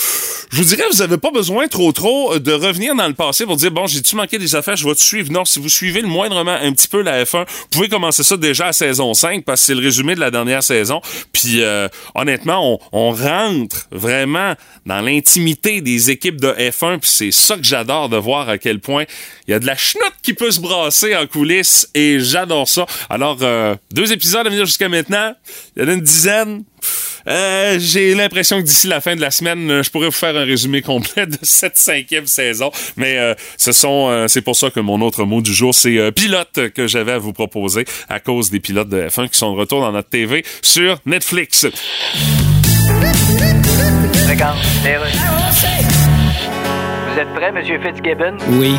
je 0.51 0.57
vous 0.59 0.65
dirais, 0.65 0.85
vous 0.91 0.99
n'avez 0.99 1.17
pas 1.17 1.31
besoin 1.31 1.67
trop 1.69 1.93
trop 1.93 2.39
de 2.39 2.53
revenir 2.53 2.95
dans 2.95 3.09
le 3.09 3.15
passé 3.15 3.47
pour 3.47 3.57
dire, 3.57 3.71
bon, 3.71 3.87
j'ai-tu 3.87 4.17
manqué 4.17 4.39
des 4.39 4.55
affaires, 4.55 4.77
je 4.77 4.87
vais 4.87 4.95
te 4.95 5.01
suivre? 5.01 5.33
Non, 5.33 5.45
si 5.45 5.59
vous 5.59 5.71
suivez 5.71 6.03
le 6.03 6.09
moindrement 6.09 6.53
un 6.61 6.73
petit 6.73 6.89
peu 6.89 7.01
la 7.01 7.25
F1, 7.25 7.47
vous 7.47 7.67
pouvez 7.71 7.89
commencer 7.89 8.23
ça 8.23 8.37
déjà 8.37 8.67
à 8.67 8.73
saison 8.73 9.15
5, 9.15 9.45
parce 9.45 9.63
que 9.63 9.67
c'est 9.67 9.75
le 9.75 9.81
résumé 9.81 10.15
de 10.15 10.21
la 10.21 10.31
dernière 10.31 10.63
saison. 10.63 11.01
Puis, 11.33 11.63
euh, 11.63 11.89
honnêtement, 12.15 12.75
on, 12.75 12.79
on 12.93 13.11
rentre 13.13 13.89
vraiment 13.91 14.55
dans 14.85 15.01
l'intimité 15.01 15.81
des 15.81 16.11
équipes 16.11 16.41
de 16.41 16.49
F1, 16.49 16.99
puis 16.99 17.11
c'est 17.11 17.33
ça 17.33 17.57
que 17.57 17.65
j'adore 17.65 18.11
de 18.11 18.17
voir 18.17 18.49
à 18.49 18.59
quel 18.59 18.81
point 18.81 19.05
il 19.47 19.53
y 19.53 19.55
a 19.55 19.59
de 19.59 19.67
la 19.67 19.77
chenoute 19.77 20.13
qui 20.23 20.35
peut 20.35 20.42
se 20.51 20.61
brasser 20.61 21.15
en 21.17 21.27
coulisses 21.27 21.89
et 21.95 22.19
j'adore 22.19 22.69
ça. 22.69 22.87
Alors, 23.09 23.39
euh, 23.43 23.75
deux 23.93 24.13
épisodes 24.13 24.47
à 24.47 24.51
venir 24.51 24.67
jusqu'à 24.67 24.89
maintenant. 24.89 25.35
Il 25.77 25.83
y 25.83 25.87
en 25.87 25.89
a 25.89 25.93
une 25.93 26.01
dizaine. 26.01 26.65
Euh, 27.29 27.79
j'ai 27.79 28.15
l'impression 28.15 28.59
que 28.59 28.67
d'ici 28.67 28.89
la 28.89 29.01
fin 29.01 29.15
de 29.15 29.21
la 29.21 29.31
semaine, 29.31 29.83
je 29.83 29.91
pourrais 29.91 30.07
vous 30.07 30.13
faire 30.13 30.37
un 30.37 30.45
résumé 30.45 30.83
complet 30.83 31.27
de 31.27 31.39
cette 31.43 31.77
cinquième 31.77 32.27
saison. 32.27 32.73
Mais 32.97 33.19
euh, 33.19 33.35
ce 33.57 33.73
sont, 33.73 34.27
c'est 34.29 34.43
pour 34.43 34.57
ça 34.57 34.71
que 34.71 34.81
mon 34.81 35.01
autre 35.01 35.25
mot 35.25 35.41
du 35.41 35.55
jour, 35.55 35.75
c'est 35.75 36.11
pilote 36.13 36.73
que 36.75 36.87
j'avais 36.87 37.13
à 37.13 37.19
vous 37.19 37.33
proposer 37.33 37.85
à 38.09 38.19
cause 38.19 38.51
des 38.51 38.61
pilotes 38.61 38.89
de 38.89 39.03
F1 39.03 39.29
qui 39.29 39.39
sont 39.39 39.53
de 39.53 39.59
retour 39.59 39.81
dans 39.81 39.93
notre 39.93 40.09
TV 40.09 40.45
sur 40.63 40.99
Netflix. 41.07 41.67
Vous 47.13 47.21
êtes 47.21 47.35
prêt, 47.35 47.53
Monsieur 47.53 47.79
Fitzgibbon? 47.81 48.37
Oui 48.49 48.75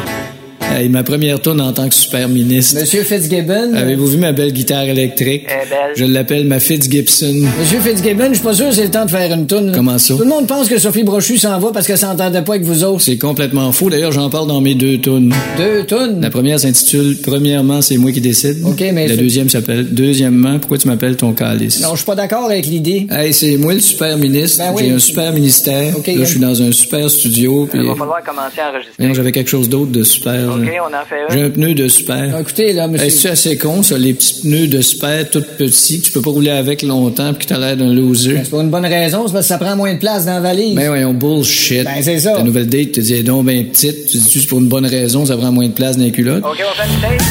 ma 0.89 1.03
première 1.03 1.39
tourne 1.39 1.61
en 1.61 1.71
tant 1.73 1.87
que 1.89 1.95
super 1.95 2.27
ministre. 2.27 2.79
Monsieur 2.79 3.03
Fitzgibbon? 3.03 3.73
Avez-vous 3.73 4.07
vu 4.07 4.17
ma 4.17 4.31
belle 4.31 4.51
guitare 4.51 4.83
électrique? 4.83 5.45
Elle 5.47 5.69
belle. 5.69 5.79
Je 5.95 6.05
l'appelle 6.05 6.45
ma 6.45 6.59
Fitzgibson. 6.59 7.33
Monsieur 7.59 7.79
Fitzgibbon, 7.79 8.29
je 8.29 8.33
suis 8.35 8.43
pas 8.43 8.53
sûr 8.53 8.69
que 8.69 8.75
c'est 8.75 8.83
le 8.83 8.91
temps 8.91 9.05
de 9.05 9.11
faire 9.11 9.31
une 9.33 9.47
tourne. 9.47 9.71
Comment 9.73 9.97
ça? 9.97 10.15
Tout 10.15 10.23
le 10.23 10.29
monde 10.29 10.47
pense 10.47 10.67
que 10.67 10.77
Sophie 10.77 11.03
Brochu 11.03 11.37
s'en 11.37 11.59
va 11.59 11.71
parce 11.71 11.87
qu'elle 11.87 11.97
s'entendait 11.97 12.41
pas 12.41 12.53
avec 12.53 12.65
vous 12.65 12.83
autres. 12.83 13.01
C'est 13.01 13.17
complètement 13.17 13.71
faux. 13.71 13.89
D'ailleurs, 13.89 14.11
j'en 14.11 14.29
parle 14.29 14.47
dans 14.47 14.61
mes 14.61 14.75
deux 14.75 14.99
tunes. 14.99 15.33
Deux 15.57 15.85
tunes? 15.85 16.21
La 16.21 16.29
première 16.29 16.59
s'intitule 16.59 17.17
Premièrement, 17.23 17.81
c'est 17.81 17.97
moi 17.97 18.11
qui 18.11 18.21
décide. 18.21 18.63
OK, 18.65 18.83
mais. 18.93 19.07
La 19.07 19.15
deuxième 19.15 19.49
s'appelle 19.49 19.93
Deuxièmement, 19.93 20.59
pourquoi 20.59 20.77
tu 20.77 20.87
m'appelles 20.87 21.17
ton 21.17 21.33
calice? 21.33 21.81
Non, 21.81 21.91
je 21.91 21.97
suis 21.97 22.05
pas 22.05 22.15
d'accord 22.15 22.45
avec 22.45 22.65
l'idée. 22.65 23.07
Hey, 23.09 23.33
c'est 23.33 23.57
moi 23.57 23.73
le 23.73 23.79
super 23.79 24.17
ministre. 24.17 24.59
Ben 24.59 24.71
oui. 24.75 24.83
J'ai 24.85 24.91
un 24.91 24.99
super 24.99 25.33
ministère. 25.33 25.97
OK. 25.97 26.07
là, 26.07 26.13
je 26.19 26.23
suis 26.23 26.39
dans 26.39 26.61
un 26.61 26.71
super 26.71 27.09
studio. 27.09 27.69
Il 27.73 27.83
va 27.83 27.95
falloir 27.95 28.23
commencer 28.23 28.59
à 28.59 28.69
enregistrer. 28.69 29.05
Non, 29.05 29.13
j'avais 29.13 29.31
quelque 29.31 29.49
chose 29.49 29.69
d'autre 29.69 29.91
de 29.91 30.03
super. 30.03 30.52
OK, 30.55 30.69
on 30.81 30.93
en 30.93 31.05
fait 31.05 31.21
un. 31.21 31.33
J'ai 31.33 31.41
un 31.41 31.49
pneu 31.49 31.73
de 31.73 31.87
super. 31.87 32.33
Ah, 32.35 32.41
écoutez, 32.41 32.73
là, 32.73 32.87
monsieur. 32.87 33.07
Est-ce 33.07 33.27
assez 33.27 33.57
con, 33.57 33.83
ça, 33.83 33.97
les 33.97 34.13
petits 34.13 34.41
pneus 34.41 34.67
de 34.67 34.81
super 34.81 35.29
tout 35.29 35.43
petits, 35.57 36.01
que 36.01 36.05
tu 36.05 36.11
peux 36.11 36.21
pas 36.21 36.31
rouler 36.31 36.51
avec 36.51 36.81
longtemps 36.81 37.33
puis 37.33 37.45
que 37.45 37.53
t'as 37.53 37.59
l'air 37.59 37.77
d'un 37.77 37.93
loser? 37.93 38.33
Ben, 38.33 38.43
c'est 38.43 38.49
pour 38.49 38.61
une 38.61 38.69
bonne 38.69 38.85
raison, 38.85 39.27
c'est 39.27 39.33
parce 39.33 39.45
que 39.45 39.49
ça 39.49 39.57
prend 39.57 39.75
moins 39.75 39.93
de 39.93 39.99
place 39.99 40.25
dans 40.25 40.33
la 40.33 40.41
valise. 40.41 40.75
Ben 40.75 40.87
voyons, 40.87 41.13
bullshit. 41.13 41.83
Ben, 41.83 42.01
c'est 42.01 42.19
ça. 42.19 42.33
Ta 42.33 42.43
nouvelle 42.43 42.67
date 42.67 42.93
te 42.93 42.99
dit, 42.99 43.13
elle 43.13 43.19
est 43.19 43.23
donc 43.23 43.45
ben 43.45 43.65
petite. 43.67 44.07
Tu 44.07 44.17
dis, 44.17 44.41
c'est 44.41 44.47
pour 44.47 44.59
une 44.59 44.67
bonne 44.67 44.85
raison, 44.85 45.25
ça 45.25 45.37
prend 45.37 45.51
moins 45.51 45.67
de 45.67 45.73
place 45.73 45.97
dans 45.97 46.03
les 46.03 46.11
culottes? 46.11 46.43
OK, 46.43 46.57
on 46.59 46.81
fait 46.81 46.93
une 46.93 47.01
tape. 47.01 47.21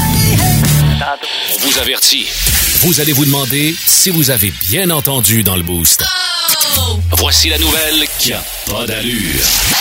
On 1.55 1.67
vous 1.67 1.79
avertit. 1.81 2.27
Vous 2.81 3.01
allez 3.01 3.13
vous 3.13 3.25
demander 3.25 3.75
si 3.87 4.11
vous 4.11 4.31
avez 4.31 4.53
bien 4.69 4.89
entendu 4.91 5.43
dans 5.43 5.57
le 5.57 5.63
boost. 5.63 6.05
Voici 7.19 7.49
la 7.49 7.59
nouvelle 7.59 8.07
qui 8.19 8.33
a 8.33 8.43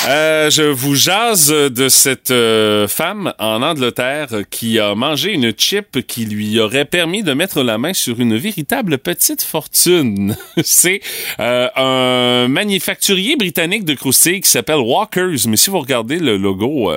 Euh, 0.08 0.50
je 0.50 0.64
vous 0.64 0.96
jase 0.96 1.50
de 1.50 1.88
cette 1.88 2.32
euh, 2.32 2.88
femme 2.88 3.34
en 3.40 3.62
Angleterre 3.62 4.30
qui 4.50 4.80
a 4.80 4.96
mangé 4.96 5.34
une 5.34 5.54
chip 5.56 6.06
qui 6.08 6.26
lui 6.26 6.60
aurait 6.60 6.86
permis 6.86 7.22
de 7.22 7.34
mettre 7.34 7.62
la 7.62 7.78
main 7.78 7.94
sur 7.94 8.20
une 8.20 8.36
véritable 8.36 8.98
petite 8.98 9.44
fortune. 9.44 10.36
C'est 10.64 11.02
euh, 11.40 11.68
un 11.76 12.48
manufacturier 12.48 13.36
britannique 13.36 13.86
de 13.86 13.94
croustilles 13.94 14.42
qui 14.42 14.50
s'appelle 14.50 14.80
Walkers. 14.80 15.48
Mais 15.48 15.58
si 15.58 15.70
vous 15.70 15.80
regardez 15.80 16.18
le 16.18 16.38
logo, 16.38 16.92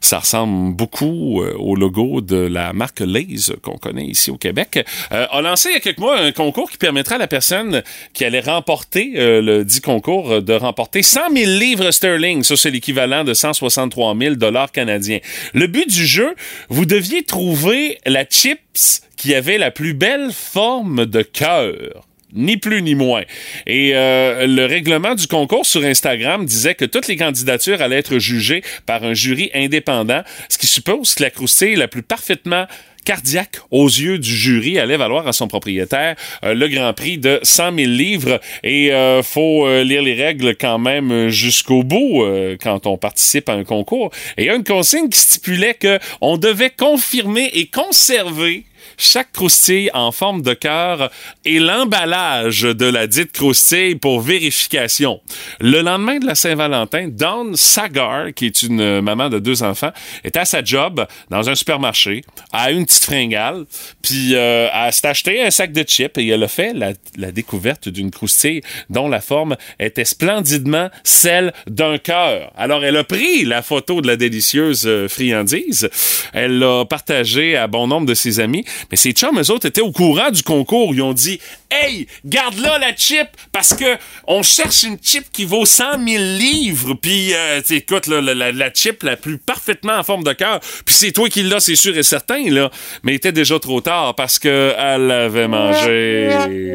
ça 0.00 0.20
ressemble 0.20 0.74
beaucoup 0.74 1.42
au 1.42 1.76
logo 1.76 2.20
de 2.20 2.36
la 2.36 2.72
marque 2.72 3.00
Lay's 3.00 3.52
qu'on 3.62 3.76
connaît 3.76 4.06
ici 4.06 4.30
au 4.30 4.38
Québec. 4.38 4.84
a 5.10 5.40
lancé 5.42 5.68
il 5.70 5.72
y 5.74 5.76
a 5.76 5.80
quelques 5.80 5.98
mois 5.98 6.18
un 6.18 6.32
concours 6.32 6.70
qui 6.70 6.78
permettra 6.78 7.16
à 7.16 7.18
la 7.18 7.26
personne 7.26 7.82
qui 8.14 8.24
allait 8.24 8.40
remporter 8.40 9.12
le 9.14 9.64
dit 9.64 9.80
concours 9.80 10.40
de 10.40 10.52
remporter 10.54 11.02
100 11.02 11.17
000 11.32 11.58
livres 11.58 11.90
sterling. 11.90 12.42
Ça, 12.42 12.56
c'est 12.56 12.70
l'équivalent 12.70 13.24
de 13.24 13.34
163 13.34 14.16
000 14.18 14.34
dollars 14.36 14.72
canadiens. 14.72 15.18
Le 15.54 15.66
but 15.66 15.88
du 15.88 16.06
jeu, 16.06 16.34
vous 16.68 16.86
deviez 16.86 17.22
trouver 17.22 17.98
la 18.06 18.24
chips 18.24 19.02
qui 19.16 19.34
avait 19.34 19.58
la 19.58 19.70
plus 19.70 19.94
belle 19.94 20.30
forme 20.32 21.06
de 21.06 21.22
cœur 21.22 22.04
ni 22.32 22.56
plus 22.56 22.82
ni 22.82 22.94
moins. 22.94 23.22
Et 23.66 23.92
euh, 23.94 24.46
le 24.46 24.66
règlement 24.66 25.14
du 25.14 25.26
concours 25.26 25.66
sur 25.66 25.82
Instagram 25.82 26.44
disait 26.44 26.74
que 26.74 26.84
toutes 26.84 27.08
les 27.08 27.16
candidatures 27.16 27.80
allaient 27.80 27.96
être 27.96 28.18
jugées 28.18 28.62
par 28.86 29.04
un 29.04 29.14
jury 29.14 29.50
indépendant, 29.54 30.22
ce 30.48 30.58
qui 30.58 30.66
suppose 30.66 31.14
que 31.14 31.22
la 31.22 31.30
croustille 31.30 31.76
la 31.76 31.88
plus 31.88 32.02
parfaitement 32.02 32.66
cardiaque 33.08 33.56
aux 33.70 33.86
yeux 33.86 34.18
du 34.18 34.36
jury 34.36 34.78
allait 34.78 34.98
valoir 34.98 35.26
à 35.26 35.32
son 35.32 35.48
propriétaire 35.48 36.14
euh, 36.44 36.52
le 36.52 36.68
grand 36.68 36.92
prix 36.92 37.16
de 37.16 37.40
100 37.42 37.74
000 37.74 37.88
livres. 37.90 38.38
Et 38.62 38.92
euh, 38.92 39.22
faut 39.22 39.66
euh, 39.66 39.82
lire 39.82 40.02
les 40.02 40.12
règles 40.12 40.54
quand 40.56 40.78
même 40.78 41.30
jusqu'au 41.30 41.82
bout 41.82 42.22
quand 42.62 42.86
on 42.86 42.98
participe 42.98 43.48
à 43.48 43.54
un 43.54 43.64
concours. 43.64 44.10
Et 44.36 44.42
il 44.42 44.46
y 44.48 44.50
a 44.50 44.54
une 44.54 44.64
consigne 44.64 45.08
qui 45.08 45.18
stipulait 45.18 45.72
que 45.72 45.98
on 46.20 46.36
devait 46.36 46.68
confirmer 46.68 47.50
et 47.54 47.68
conserver 47.68 48.64
chaque 48.96 49.32
croustille 49.32 49.90
en 49.94 50.12
forme 50.12 50.42
de 50.42 50.54
cœur 50.54 51.10
et 51.44 51.58
l'emballage 51.58 52.62
de 52.62 52.86
la 52.86 53.06
dite 53.06 53.32
croustille 53.32 53.94
pour 53.94 54.20
vérification. 54.20 55.20
Le 55.60 55.80
lendemain 55.80 56.18
de 56.18 56.26
la 56.26 56.34
Saint-Valentin, 56.34 57.08
Dawn 57.08 57.56
Sagar, 57.56 58.32
qui 58.34 58.46
est 58.46 58.62
une 58.62 59.00
maman 59.00 59.28
de 59.28 59.38
deux 59.38 59.62
enfants, 59.62 59.92
est 60.24 60.36
à 60.36 60.44
sa 60.44 60.62
job 60.62 61.06
dans 61.30 61.48
un 61.48 61.54
supermarché, 61.54 62.22
a 62.52 62.70
une 62.70 62.86
petite 62.86 63.04
fringale, 63.04 63.64
puis 64.02 64.34
euh, 64.34 64.68
elle 64.72 64.92
s'est 64.92 65.06
acheté 65.06 65.42
un 65.42 65.50
sac 65.50 65.72
de 65.72 65.82
chips 65.82 66.18
et 66.18 66.28
elle 66.28 66.42
a 66.42 66.48
fait 66.48 66.72
la, 66.72 66.92
la 67.16 67.32
découverte 67.32 67.88
d'une 67.88 68.10
croustille 68.10 68.62
dont 68.90 69.08
la 69.08 69.20
forme 69.20 69.56
était 69.78 70.04
splendidement 70.04 70.90
celle 71.04 71.52
d'un 71.66 71.98
cœur. 71.98 72.52
Alors, 72.56 72.84
elle 72.84 72.96
a 72.96 73.04
pris 73.04 73.44
la 73.44 73.62
photo 73.62 74.00
de 74.00 74.06
la 74.06 74.16
délicieuse 74.16 74.86
euh, 74.86 75.08
friandise, 75.08 75.88
elle 76.32 76.58
l'a 76.58 76.84
partagée 76.84 77.56
à 77.56 77.66
bon 77.66 77.86
nombre 77.86 78.06
de 78.06 78.14
ses 78.14 78.40
amis, 78.40 78.64
mais 78.90 78.96
ses 78.96 79.12
chums, 79.12 79.38
eux 79.38 79.50
autres, 79.50 79.66
étaient 79.66 79.80
au 79.80 79.92
courant 79.92 80.30
du 80.30 80.42
concours. 80.42 80.94
Ils 80.94 81.02
ont 81.02 81.12
dit 81.12 81.40
Hey, 81.70 82.06
garde 82.24 82.58
là 82.58 82.78
la 82.78 82.94
chip 82.96 83.26
parce 83.52 83.74
que 83.74 83.96
on 84.26 84.42
cherche 84.42 84.84
une 84.84 84.96
chip 85.02 85.24
qui 85.32 85.44
vaut 85.44 85.66
100 85.66 85.84
000 86.06 86.22
livres. 86.38 86.94
Puis, 86.94 87.34
euh, 87.34 87.60
écoute, 87.70 88.06
là, 88.06 88.20
la, 88.22 88.34
la- 88.34 88.52
la 88.52 88.72
chip 88.72 89.02
la 89.02 89.16
plus 89.16 89.36
parfaitement 89.38 89.92
en 89.94 90.02
forme 90.02 90.24
de 90.24 90.32
cœur. 90.32 90.60
Puis 90.86 90.94
c'est 90.94 91.12
toi 91.12 91.28
qui 91.28 91.42
l'as, 91.42 91.60
c'est 91.60 91.76
sûr 91.76 91.96
et 91.96 92.02
certain, 92.02 92.48
là. 92.50 92.70
Mais 93.02 93.12
il 93.12 93.16
était 93.16 93.32
déjà 93.32 93.58
trop 93.58 93.80
tard 93.82 94.14
parce 94.14 94.38
que 94.38 94.72
elle 94.78 95.06
l'avait 95.08 95.48
mangé. 95.48 96.28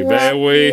Ben 0.07 0.33
oui. 0.35 0.71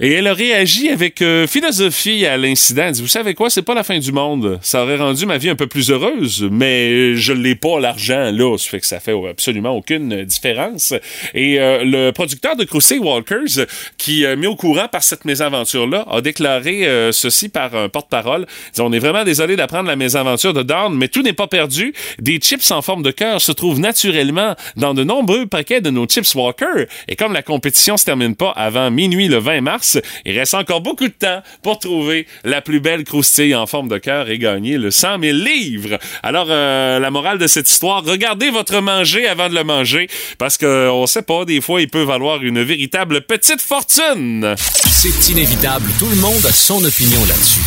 Et 0.00 0.14
elle 0.14 0.26
a 0.26 0.34
réagi 0.34 0.88
avec 0.88 1.22
euh, 1.22 1.46
philosophie 1.46 2.26
à 2.26 2.36
l'incident. 2.36 2.90
Vous 2.94 3.06
savez 3.06 3.34
quoi, 3.34 3.50
c'est 3.50 3.62
pas 3.62 3.74
la 3.74 3.84
fin 3.84 3.98
du 3.98 4.10
monde. 4.10 4.58
Ça 4.62 4.82
aurait 4.82 4.96
rendu 4.96 5.26
ma 5.26 5.38
vie 5.38 5.48
un 5.50 5.54
peu 5.54 5.66
plus 5.68 5.90
heureuse, 5.90 6.48
mais 6.50 7.14
je 7.14 7.32
l'ai 7.32 7.54
pas 7.54 7.78
l'argent 7.78 8.30
là. 8.32 8.56
Ça 8.58 8.68
fait 8.70 8.80
que 8.80 8.86
ça 8.86 8.98
fait 9.00 9.14
absolument 9.28 9.70
aucune 9.76 10.24
différence. 10.24 10.92
Et 11.34 11.60
euh, 11.60 11.84
le 11.84 12.10
producteur 12.10 12.56
de 12.56 12.64
Walkers, 12.98 13.66
qui 13.98 14.24
euh, 14.24 14.36
mis 14.36 14.46
au 14.46 14.56
courant 14.56 14.88
par 14.88 15.02
cette 15.02 15.24
mésaventure-là, 15.24 16.06
a 16.10 16.20
déclaré 16.20 16.86
euh, 16.86 17.12
ceci 17.12 17.48
par 17.48 17.74
un 17.74 17.88
porte-parole. 17.88 18.46
On 18.78 18.92
est 18.92 18.98
vraiment 18.98 19.24
désolé 19.24 19.56
d'apprendre 19.56 19.88
la 19.88 19.96
mésaventure 19.96 20.52
de 20.52 20.62
Dawn, 20.62 20.94
mais 20.94 21.08
tout 21.08 21.22
n'est 21.22 21.32
pas 21.32 21.46
perdu. 21.46 21.94
Des 22.18 22.38
chips 22.38 22.70
en 22.70 22.82
forme 22.82 23.02
de 23.02 23.10
cœur 23.10 23.40
se 23.40 23.52
trouvent 23.52 23.80
naturellement 23.80 24.54
dans 24.76 24.94
de 24.94 25.04
nombreux 25.04 25.46
paquets 25.46 25.80
de 25.80 25.90
nos 25.90 26.06
chips 26.06 26.34
Walker. 26.34 26.86
Et 27.08 27.16
comme 27.16 27.32
la 27.32 27.42
compétition 27.42 27.96
se 27.96 28.04
termine 28.04 28.36
pas 28.36 28.50
avant 28.50 28.90
minuit 28.90 29.28
le 29.28 29.38
20 29.38 29.60
mars, 29.60 29.98
il 30.24 30.38
reste 30.38 30.54
encore 30.54 30.80
beaucoup 30.80 31.08
de 31.08 31.12
temps 31.12 31.42
pour 31.62 31.78
trouver 31.78 32.26
la 32.44 32.60
plus 32.60 32.80
belle 32.80 33.04
croustille 33.04 33.54
en 33.54 33.66
forme 33.66 33.88
de 33.88 33.98
cœur 33.98 34.28
et 34.28 34.38
gagner 34.38 34.78
le 34.78 34.90
100 34.90 35.20
000 35.20 35.36
livres. 35.36 35.98
Alors, 36.22 36.46
euh, 36.50 36.98
la 36.98 37.10
morale 37.10 37.38
de 37.38 37.46
cette 37.46 37.70
histoire, 37.70 38.04
regardez 38.04 38.50
votre 38.50 38.80
manger 38.80 39.26
avant 39.26 39.48
de 39.48 39.54
le 39.54 39.64
manger, 39.64 40.08
parce 40.38 40.58
que 40.58 40.88
on 40.90 41.06
sait 41.06 41.22
pas, 41.22 41.44
des 41.44 41.60
fois, 41.60 41.80
il 41.80 41.88
peut 41.88 42.02
valoir 42.02 42.42
une 42.42 42.62
véritable 42.82 43.20
petite 43.22 43.60
fortune. 43.60 44.56
C'est 44.56 45.30
inévitable, 45.30 45.88
tout 46.00 46.08
le 46.08 46.16
monde 46.16 46.44
a 46.44 46.50
son 46.50 46.82
opinion 46.82 47.20
là-dessus. 47.26 47.60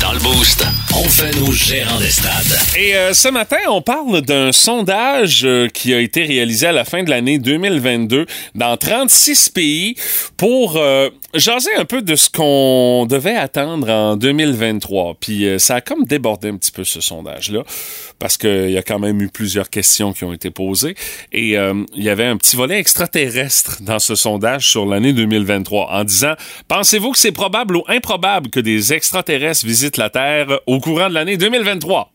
Dans 0.00 0.12
le 0.12 0.18
Boost, 0.18 0.66
on 0.92 1.04
fait 1.04 1.30
nos 1.38 1.52
gérants 1.52 2.00
des 2.00 2.10
stades. 2.10 2.58
Et 2.76 2.96
euh, 2.96 3.12
ce 3.14 3.28
matin, 3.28 3.58
on 3.68 3.80
parle 3.80 4.22
d'un 4.22 4.50
sondage 4.50 5.44
euh, 5.44 5.68
qui 5.68 5.94
a 5.94 6.00
été 6.00 6.24
réalisé 6.24 6.66
à 6.66 6.72
la 6.72 6.84
fin 6.84 7.04
de 7.04 7.10
l'année 7.10 7.38
2022 7.38 8.26
dans 8.56 8.76
36 8.76 9.50
pays 9.50 9.94
pour 10.36 10.76
euh, 10.78 11.10
jaser 11.32 11.74
un 11.78 11.84
peu 11.84 12.02
de 12.02 12.16
ce 12.16 12.28
qu'on 12.28 13.06
devait 13.08 13.36
attendre 13.36 13.88
en 13.88 14.16
2023. 14.16 15.14
Puis 15.20 15.46
ça 15.58 15.76
a 15.76 15.80
comme 15.80 16.04
débordé 16.04 16.48
un 16.48 16.56
petit 16.56 16.72
peu 16.72 16.82
ce 16.82 17.00
sondage-là 17.00 17.62
parce 18.18 18.36
qu'il 18.36 18.70
y 18.70 18.78
a 18.78 18.82
quand 18.82 18.98
même 18.98 19.20
eu 19.20 19.28
plusieurs 19.28 19.70
questions 19.70 20.12
qui 20.12 20.24
ont 20.24 20.32
été 20.32 20.50
posées. 20.50 20.94
Et 21.32 21.58
euh, 21.58 21.84
il 21.94 22.02
y 22.02 22.08
avait 22.08 22.24
un 22.24 22.36
petit 22.36 22.56
volet 22.56 22.78
extraterrestre 22.78 23.78
dans 23.82 23.98
ce 23.98 24.14
sondage 24.14 24.68
sur 24.68 24.86
l'année 24.86 25.12
2023 25.12 25.90
en 25.90 26.04
disant 26.04 26.34
pensez-vous 26.68 27.12
que 27.12 27.18
c'est 27.18 27.32
probable 27.32 27.76
ou 27.76 27.84
improbable 27.88 28.50
que 28.50 28.60
des 28.60 28.92
extraterrestres 28.92 29.66
visitent 29.66 29.96
la 29.96 30.10
Terre 30.10 30.60
au 30.66 30.80
courant 30.80 31.08
de 31.08 31.14
l'année 31.14 31.36
2023 31.36 32.10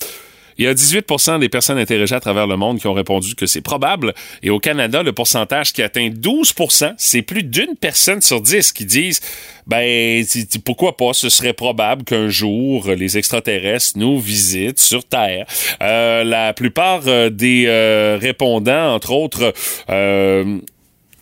il 0.59 0.65
y 0.65 0.67
a 0.67 0.73
18% 0.73 1.39
des 1.39 1.49
personnes 1.49 1.77
interrogées 1.77 2.15
à 2.15 2.19
travers 2.19 2.45
le 2.45 2.57
monde 2.57 2.79
qui 2.79 2.87
ont 2.87 2.93
répondu 2.93 3.33
que 3.33 3.45
c'est 3.45 3.61
probable. 3.61 4.13
Et 4.43 4.49
au 4.49 4.59
Canada, 4.59 5.01
le 5.01 5.13
pourcentage 5.13 5.73
qui 5.73 5.81
atteint 5.81 6.09
12% 6.09 6.93
c'est 6.97 7.21
plus 7.21 7.43
d'une 7.43 7.75
personne 7.79 8.21
sur 8.21 8.41
10 8.41 8.73
qui 8.73 8.85
disent 8.85 9.21
ben 9.65 10.25
pourquoi 10.65 10.97
pas, 10.97 11.13
ce 11.13 11.29
serait 11.29 11.53
probable 11.53 12.03
qu'un 12.03 12.27
jour 12.27 12.89
les 12.89 13.17
extraterrestres 13.17 13.97
nous 13.97 14.19
visitent 14.19 14.79
sur 14.79 15.05
Terre. 15.05 15.45
Euh, 15.81 16.23
la 16.23 16.53
plupart 16.53 17.03
euh, 17.07 17.29
des 17.29 17.65
euh, 17.67 18.17
répondants, 18.19 18.93
entre 18.93 19.11
autres, 19.11 19.53
euh, 19.89 20.59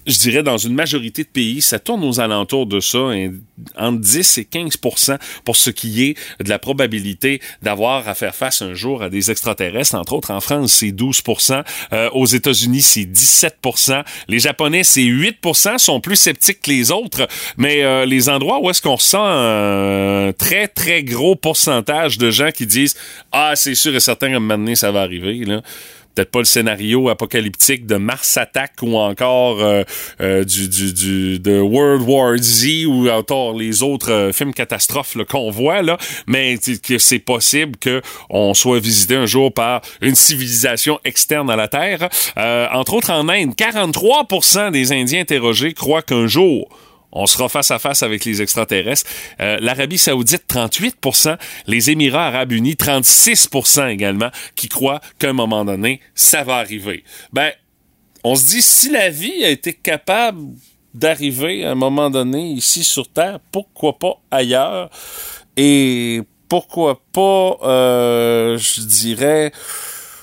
je 0.08 0.20
dirais, 0.20 0.44
dans 0.44 0.58
une 0.58 0.74
majorité 0.74 1.24
de 1.24 1.30
pays, 1.30 1.62
ça 1.62 1.80
tourne 1.80 2.04
aux 2.04 2.20
alentours 2.20 2.66
de 2.66 2.80
ça, 2.80 3.00
entre 3.78 4.00
10 4.00 4.38
et 4.38 4.44
15% 4.44 5.18
pour 5.44 5.56
ce 5.56 5.70
qui 5.70 6.04
est 6.04 6.18
de 6.44 6.50
la 6.50 6.60
probabilité 6.60 7.42
d'avoir 7.62 8.08
à 8.08 8.16
faire 8.16 8.36
face 8.36 8.62
un 8.62 8.74
jour 8.74 9.04
à 9.04 9.10
des 9.10 9.30
extraterrestres. 9.32 9.96
Entre 9.96 10.14
autres, 10.14 10.32
en 10.32 10.40
France, 10.40 10.74
c'est 10.74 10.92
12% 10.92 11.64
Euh, 11.94 12.10
Aux 12.14 12.26
États-Unis, 12.26 12.82
c'est 12.82 13.06
17% 13.06 14.04
Les 14.28 14.40
Japonais, 14.40 14.84
c'est 14.84 15.02
8% 15.02 15.78
sont 15.78 16.00
plus 16.00 16.16
sceptiques 16.16 16.62
que 16.62 16.72
les 16.72 16.92
autres. 16.92 17.28
Mais 17.58 17.84
euh, 17.84 18.06
les 18.06 18.30
endroits 18.30 18.60
où 18.62 18.70
est-ce 18.70 18.82
qu'on 18.82 18.96
ressent 18.96 19.24
un 19.26 20.32
très, 20.34 20.68
très 20.68 21.04
gros 21.04 21.36
pourcentage 21.36 22.18
de 22.18 22.32
gens 22.32 22.52
qui 22.52 22.66
disent 22.66 22.96
«Ah, 23.32 23.54
c'est 23.56 23.76
sûr 23.76 23.96
et 23.96 24.00
certain 24.00 24.30
moment 24.40 24.58
donné, 24.58 24.76
ça 24.76 24.92
va 24.92 25.02
arriver.» 25.02 25.34
là 25.46 25.62
peut-être 26.18 26.32
pas 26.32 26.40
le 26.40 26.46
scénario 26.46 27.10
apocalyptique 27.10 27.86
de 27.86 27.98
Mars 27.98 28.38
Attack 28.38 28.74
ou 28.82 28.98
encore 28.98 29.62
euh, 29.62 29.84
euh, 30.20 30.44
du, 30.44 30.68
du, 30.68 30.92
du 30.92 31.40
de 31.40 31.60
World 31.60 32.02
War 32.08 32.36
Z 32.38 32.86
ou 32.88 33.08
encore 33.08 33.54
les 33.54 33.84
autres 33.84 34.12
euh, 34.12 34.32
films 34.34 34.54
catastrophes 34.54 35.16
qu'on 35.30 35.52
voit 35.52 35.84
là, 35.84 35.98
mais 36.26 36.58
que 36.58 36.98
c'est 36.98 37.20
possible 37.20 37.78
que 37.78 38.02
on 38.32 38.56
soit 38.56 38.80
visité 38.80 39.16
un 39.16 39.28
jour 39.28 39.54
par 39.54 39.82
une 40.02 40.16
civilisation 40.16 41.00
externe 41.06 41.52
à 41.52 41.56
la 41.56 41.68
Terre. 41.68 42.10
Euh, 42.38 42.68
entre 42.74 42.96
autres 42.96 43.12
en 43.12 43.30
Inde, 43.30 43.54
43% 43.56 44.72
des 44.72 44.92
Indiens 44.94 45.22
interrogés 45.22 45.74
croient 45.74 46.02
qu'un 46.02 46.26
jour 46.26 46.68
on 47.12 47.26
sera 47.26 47.50
face 47.50 47.72
à 47.72 47.80
face 47.80 48.04
avec 48.04 48.26
les 48.26 48.42
extraterrestres. 48.42 49.10
Euh, 49.40 49.58
L'Arabie 49.62 49.98
saoudite, 49.98 50.44
38% 50.48 51.38
Les 51.68 51.90
Émirats 51.90 52.28
arabes 52.28 52.52
unis, 52.52 52.76
36% 52.76 53.90
également, 53.90 54.30
qui 54.56 54.68
croient 54.68 55.02
qu'à 55.20 55.30
un 55.30 55.34
moment 55.34 55.66
donné, 55.66 56.02
ça 56.16 56.44
va 56.44 56.58
arriver. 56.58 57.04
Ben, 57.34 57.52
on 58.24 58.36
se 58.36 58.48
dit, 58.48 58.62
si 58.62 58.90
la 58.90 59.10
vie 59.10 59.44
a 59.44 59.50
été 59.50 59.74
capable 59.74 60.42
d'arriver 60.94 61.64
à 61.64 61.72
un 61.72 61.76
moment 61.76 62.10
donné 62.10 62.52
ici 62.52 62.84
sur 62.84 63.08
Terre, 63.08 63.40
pourquoi 63.52 63.98
pas 64.00 64.22
ailleurs? 64.32 64.90
Et 65.56 66.22
pourquoi 66.50 67.02
pas, 67.12 67.58
euh, 67.64 68.58
je 68.58 68.82
dirais, 68.82 69.52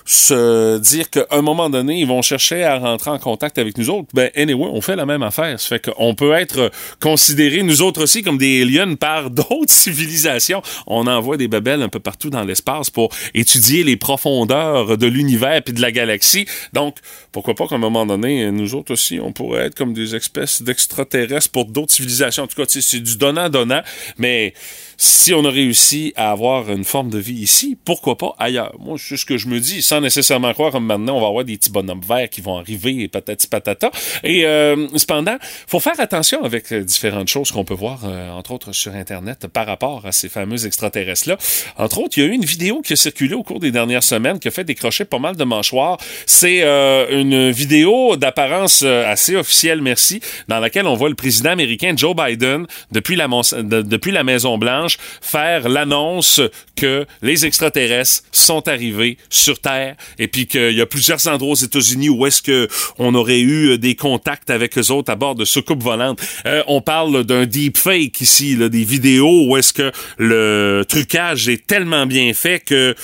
se 0.04 0.78
dire 0.78 1.08
qu'à 1.08 1.26
un 1.30 1.40
moment 1.40 1.70
donné, 1.70 1.98
ils 1.98 2.06
vont 2.06 2.20
chercher 2.20 2.62
à 2.62 2.78
rentrer 2.78 3.10
en 3.10 3.18
contact 3.18 3.58
avec 3.58 3.78
nous 3.78 3.88
autres, 3.88 4.08
ben 4.12 4.30
anyway, 4.36 4.68
on 4.70 4.80
fait 4.80 4.96
la 4.96 5.06
même 5.06 5.22
affaire. 5.22 5.58
Ça 5.58 5.68
fait 5.68 5.90
qu'on 5.90 6.14
peut 6.14 6.32
être 6.32 6.70
considérés, 7.00 7.62
nous 7.62 7.80
autres 7.80 8.02
aussi, 8.02 8.22
comme 8.22 8.36
des 8.36 8.62
aliens 8.62 8.94
par 8.96 9.30
d'autres 9.30 9.72
civilisations. 9.72 10.62
On 10.86 11.06
envoie 11.06 11.36
des 11.36 11.48
babelles 11.48 11.82
un 11.82 11.88
peu 11.88 12.00
partout 12.00 12.28
dans 12.28 12.44
l'espace 12.44 12.90
pour 12.90 13.10
étudier 13.32 13.82
les 13.82 13.96
profondeurs 13.96 14.98
de 14.98 15.06
l'univers 15.06 15.62
puis 15.62 15.72
de 15.72 15.80
la 15.80 15.90
galaxie. 15.90 16.46
Donc, 16.72 16.96
pourquoi 17.32 17.54
pas 17.54 17.66
qu'à 17.66 17.76
un 17.76 17.78
moment 17.78 18.04
donné, 18.04 18.50
nous 18.50 18.74
autres 18.74 18.92
aussi, 18.92 19.18
on 19.20 19.32
pourrait 19.32 19.66
être 19.66 19.74
comme 19.74 19.94
des 19.94 20.14
espèces 20.14 20.62
d'extraterrestres 20.62 21.50
pour 21.50 21.64
d'autres 21.64 21.92
civilisations. 21.92 22.44
En 22.44 22.46
tout 22.46 22.60
cas, 22.60 22.66
c'est 22.68 23.00
du 23.00 23.16
donnant-donnant, 23.16 23.82
mais 24.18 24.52
si 24.96 25.32
on 25.34 25.44
a 25.44 25.50
réussi 25.50 26.12
à 26.16 26.30
avoir 26.30 26.70
une 26.70 26.84
forme 26.84 27.10
de 27.10 27.18
vie 27.18 27.34
ici, 27.34 27.76
pourquoi 27.84 28.16
pas 28.16 28.34
ailleurs? 28.38 28.74
Moi, 28.78 28.96
c'est 28.98 29.16
ce 29.16 29.24
que 29.24 29.36
je 29.36 29.48
me 29.48 29.60
dis, 29.60 29.82
sans 29.82 30.00
nécessairement 30.00 30.52
croire 30.52 30.72
comme 30.72 30.86
maintenant, 30.86 31.16
on 31.16 31.20
va 31.20 31.28
avoir 31.28 31.44
des 31.44 31.56
petits 31.56 31.70
bonhommes 31.70 32.00
verts 32.06 32.30
qui 32.30 32.40
vont 32.40 32.58
arriver 32.58 33.02
et 33.02 33.08
patati 33.08 33.46
patata. 33.46 33.90
Et 34.22 34.44
euh, 34.46 34.86
cependant, 34.96 35.36
faut 35.66 35.80
faire 35.80 35.98
attention 35.98 36.44
avec 36.44 36.72
euh, 36.72 36.82
différentes 36.82 37.28
choses 37.28 37.50
qu'on 37.50 37.64
peut 37.64 37.74
voir, 37.74 38.00
euh, 38.04 38.30
entre 38.30 38.52
autres 38.52 38.72
sur 38.72 38.94
Internet, 38.94 39.46
par 39.46 39.66
rapport 39.66 40.06
à 40.06 40.12
ces 40.12 40.28
fameux 40.28 40.66
extraterrestres-là. 40.66 41.36
Entre 41.78 41.98
autres, 41.98 42.18
il 42.18 42.24
y 42.24 42.26
a 42.26 42.30
eu 42.30 42.34
une 42.34 42.44
vidéo 42.44 42.82
qui 42.82 42.92
a 42.92 42.96
circulé 42.96 43.34
au 43.34 43.42
cours 43.42 43.60
des 43.60 43.70
dernières 43.70 44.02
semaines 44.02 44.38
qui 44.38 44.48
a 44.48 44.50
fait 44.50 44.64
décrocher 44.64 45.04
pas 45.04 45.18
mal 45.18 45.36
de 45.36 45.44
mâchoires. 45.44 45.98
C'est 46.26 46.62
euh, 46.62 47.20
une 47.20 47.50
vidéo 47.50 48.16
d'apparence 48.16 48.82
euh, 48.84 49.10
assez 49.10 49.36
officielle, 49.36 49.80
merci, 49.80 50.20
dans 50.48 50.60
laquelle 50.60 50.86
on 50.86 50.94
voit 50.94 51.08
le 51.08 51.14
président 51.14 51.50
américain 51.50 51.94
Joe 51.96 52.14
Biden, 52.14 52.66
depuis 52.92 53.16
la, 53.16 53.26
depuis 53.26 54.12
la 54.12 54.24
Maison-Blanche, 54.24 54.83
faire 55.20 55.68
l'annonce 55.68 56.40
que 56.76 57.06
les 57.22 57.46
extraterrestres 57.46 58.22
sont 58.32 58.66
arrivés 58.68 59.18
sur 59.30 59.60
Terre 59.60 59.96
et 60.18 60.28
puis 60.28 60.46
qu'il 60.46 60.72
y 60.72 60.80
a 60.80 60.86
plusieurs 60.86 61.26
endroits 61.28 61.52
aux 61.52 61.54
États-Unis 61.54 62.08
où 62.08 62.26
est-ce 62.26 62.42
que 62.42 62.68
on 62.98 63.14
aurait 63.14 63.40
eu 63.40 63.70
euh, 63.70 63.78
des 63.78 63.94
contacts 63.94 64.50
avec 64.50 64.78
eux 64.78 64.90
autres 64.90 65.10
à 65.10 65.16
bord 65.16 65.34
de 65.34 65.44
soucoupes 65.44 65.82
volantes. 65.82 66.20
Euh, 66.46 66.62
on 66.66 66.80
parle 66.80 67.24
d'un 67.24 67.46
deepfake 67.46 68.20
ici, 68.20 68.56
là, 68.56 68.68
des 68.68 68.84
vidéos 68.84 69.46
où 69.48 69.56
est-ce 69.56 69.72
que 69.72 69.92
le 70.18 70.84
trucage 70.88 71.48
est 71.48 71.66
tellement 71.66 72.06
bien 72.06 72.32
fait 72.34 72.60
que 72.60 72.94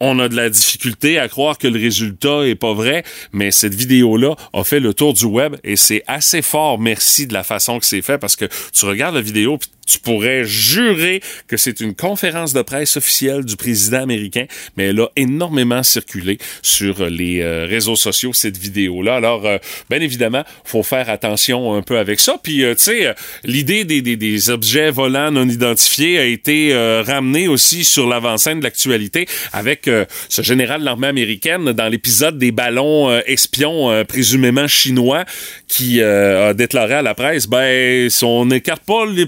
on 0.00 0.18
a 0.18 0.28
de 0.28 0.36
la 0.36 0.50
difficulté 0.50 1.18
à 1.18 1.28
croire 1.28 1.56
que 1.56 1.68
le 1.68 1.78
résultat 1.78 2.46
est 2.46 2.54
pas 2.54 2.74
vrai, 2.74 3.02
mais 3.32 3.50
cette 3.50 3.74
vidéo-là 3.74 4.34
a 4.52 4.64
fait 4.64 4.80
le 4.80 4.92
tour 4.92 5.14
du 5.14 5.24
web 5.24 5.56
et 5.64 5.76
c'est 5.76 6.02
assez 6.06 6.42
fort. 6.42 6.78
Merci 6.78 7.26
de 7.26 7.32
la 7.32 7.42
façon 7.42 7.78
que 7.78 7.86
c'est 7.86 8.02
fait 8.02 8.18
parce 8.18 8.36
que 8.36 8.44
tu 8.72 8.84
regardes 8.84 9.14
la 9.14 9.22
vidéo 9.22 9.58
puis 9.58 9.70
Tu 9.86 9.98
pourrais 9.98 10.44
jurer 10.44 11.20
que 11.46 11.56
c'est 11.56 11.80
une 11.80 11.94
conférence 11.94 12.52
de 12.52 12.62
presse 12.62 12.96
officielle 12.96 13.44
du 13.44 13.56
président 13.56 14.02
américain, 14.02 14.46
mais 14.76 14.86
elle 14.86 15.00
a 15.00 15.08
énormément 15.16 15.82
circulé 15.82 16.38
sur 16.62 17.06
les 17.06 17.40
euh, 17.40 17.66
réseaux 17.66 17.96
sociaux, 17.96 18.32
cette 18.32 18.56
vidéo-là. 18.56 19.14
Alors, 19.14 19.46
euh, 19.46 19.58
bien 19.88 20.00
évidemment, 20.00 20.42
faut 20.64 20.82
faire 20.82 21.08
attention 21.08 21.74
un 21.74 21.82
peu 21.82 21.98
avec 21.98 22.20
ça. 22.20 22.36
Puis, 22.42 22.64
euh, 22.64 22.74
tu 22.74 22.84
sais, 22.84 23.14
l'idée 23.44 23.84
des, 23.84 24.02
des, 24.02 24.16
des, 24.16 24.50
objets 24.50 24.90
volants 24.90 25.30
non 25.30 25.48
identifiés 25.48 26.18
a 26.18 26.24
été 26.24 26.72
ramenée 27.06 27.48
aussi 27.48 27.84
sur 27.84 28.06
l'avant-scène 28.08 28.60
de 28.60 28.64
l'actualité 28.64 29.26
avec 29.52 29.90
ce 30.28 30.42
général 30.42 30.80
de 30.80 30.84
l'armée 30.84 31.08
américaine 31.08 31.72
dans 31.72 31.88
l'épisode 31.88 32.38
des 32.38 32.52
ballons 32.52 33.10
espions 33.26 34.04
présumément 34.04 34.68
chinois 34.68 35.24
qui 35.66 36.00
a 36.00 36.54
déclaré 36.54 36.94
à 36.94 37.02
la 37.02 37.14
presse, 37.14 37.48
ben, 37.48 38.08
on 38.22 38.46
n'écarte 38.46 38.84
pas 38.84 39.04
les 39.06 39.26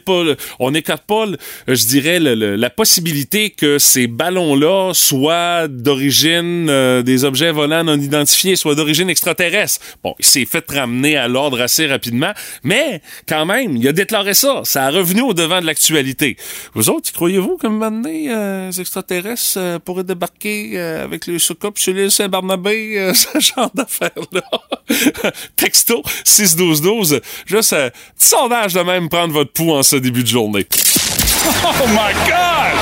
on 0.58 0.70
n'écarte 0.70 1.04
pas, 1.04 1.26
je 1.66 1.86
dirais, 1.86 2.18
la 2.20 2.70
possibilité 2.70 3.50
que 3.50 3.78
ces 3.78 4.06
ballons-là 4.06 4.92
soient 4.94 5.68
d'origine 5.68 6.68
euh, 6.68 7.02
des 7.02 7.24
objets 7.24 7.52
volants 7.52 7.84
non 7.84 7.98
identifiés, 7.98 8.56
soient 8.56 8.74
d'origine 8.74 9.10
extraterrestre. 9.10 9.84
Bon, 10.02 10.14
il 10.18 10.24
s'est 10.24 10.44
fait 10.44 10.64
ramener 10.70 11.16
à 11.16 11.28
l'ordre 11.28 11.60
assez 11.60 11.86
rapidement, 11.86 12.32
mais 12.62 13.00
quand 13.28 13.46
même, 13.46 13.76
il 13.76 13.86
a 13.88 13.92
déclaré 13.92 14.34
ça. 14.34 14.62
Ça 14.64 14.86
a 14.86 14.90
revenu 14.90 15.22
au 15.22 15.34
devant 15.34 15.60
de 15.60 15.66
l'actualité. 15.66 16.36
Vous 16.74 16.90
autres, 16.90 17.12
croyez-vous 17.12 17.56
que 17.56 17.66
maintenant, 17.66 18.10
euh, 18.10 18.68
les 18.68 18.80
extraterrestres 18.80 19.58
euh, 19.58 19.78
pourraient 19.78 20.04
débarquer 20.04 20.78
avec 20.78 21.26
les 21.26 21.38
soucoupes 21.38 21.78
sur 21.78 21.92
l'île 21.92 22.10
Saint-Barnabé, 22.10 23.10
ce 23.14 23.38
genre 23.40 23.70
d'affaires-là? 23.74 24.42
Texto 25.56 26.02
61212. 26.24 27.20
Juste 27.46 27.72
un 27.72 27.90
petit 27.90 28.28
sondage 28.28 28.74
de 28.74 28.80
même 28.80 29.08
prendre 29.08 29.32
votre 29.32 29.52
pouls 29.52 29.72
en 29.72 29.82
ce 29.82 29.96
début 29.96 30.22
de 30.22 30.28
journée. 30.28 30.37
Oh 30.40 31.86
my 31.88 32.12
God! 32.28 32.74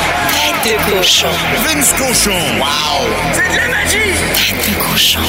Tête 0.63 0.79
de 0.79 0.93
cochon. 0.93 1.29
Vince 1.65 1.93
cochon. 1.95 2.31
Wow! 2.59 3.07
C'est 3.33 3.49
de 3.51 3.57
la 3.57 3.69
magie! 3.69 4.13
Tête 4.35 4.57
de 4.69 4.75
cochon. 4.83 5.21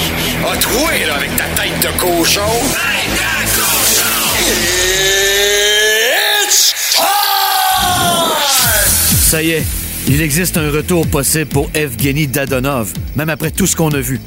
A 0.46 0.58
troué, 0.58 1.06
là, 1.08 1.16
avec 1.16 1.34
ta 1.38 1.46
tête 1.56 1.80
de 1.80 1.88
cochon. 1.98 2.42
Tête 2.74 3.14
de 3.16 3.62
cochon! 3.62 4.12
It's 6.44 6.74
Ça 9.30 9.42
y 9.42 9.52
est, 9.52 9.64
il 10.10 10.22
existe 10.22 10.58
un 10.58 10.70
retour 10.70 11.08
possible 11.08 11.46
pour 11.46 11.70
Evgeny 11.74 12.28
Dadonov, 12.28 12.92
même 13.16 13.30
après 13.30 13.52
tout 13.52 13.68
ce 13.68 13.78
qu'on 13.78 13.92
a 13.92 14.00
vu. 14.00 14.20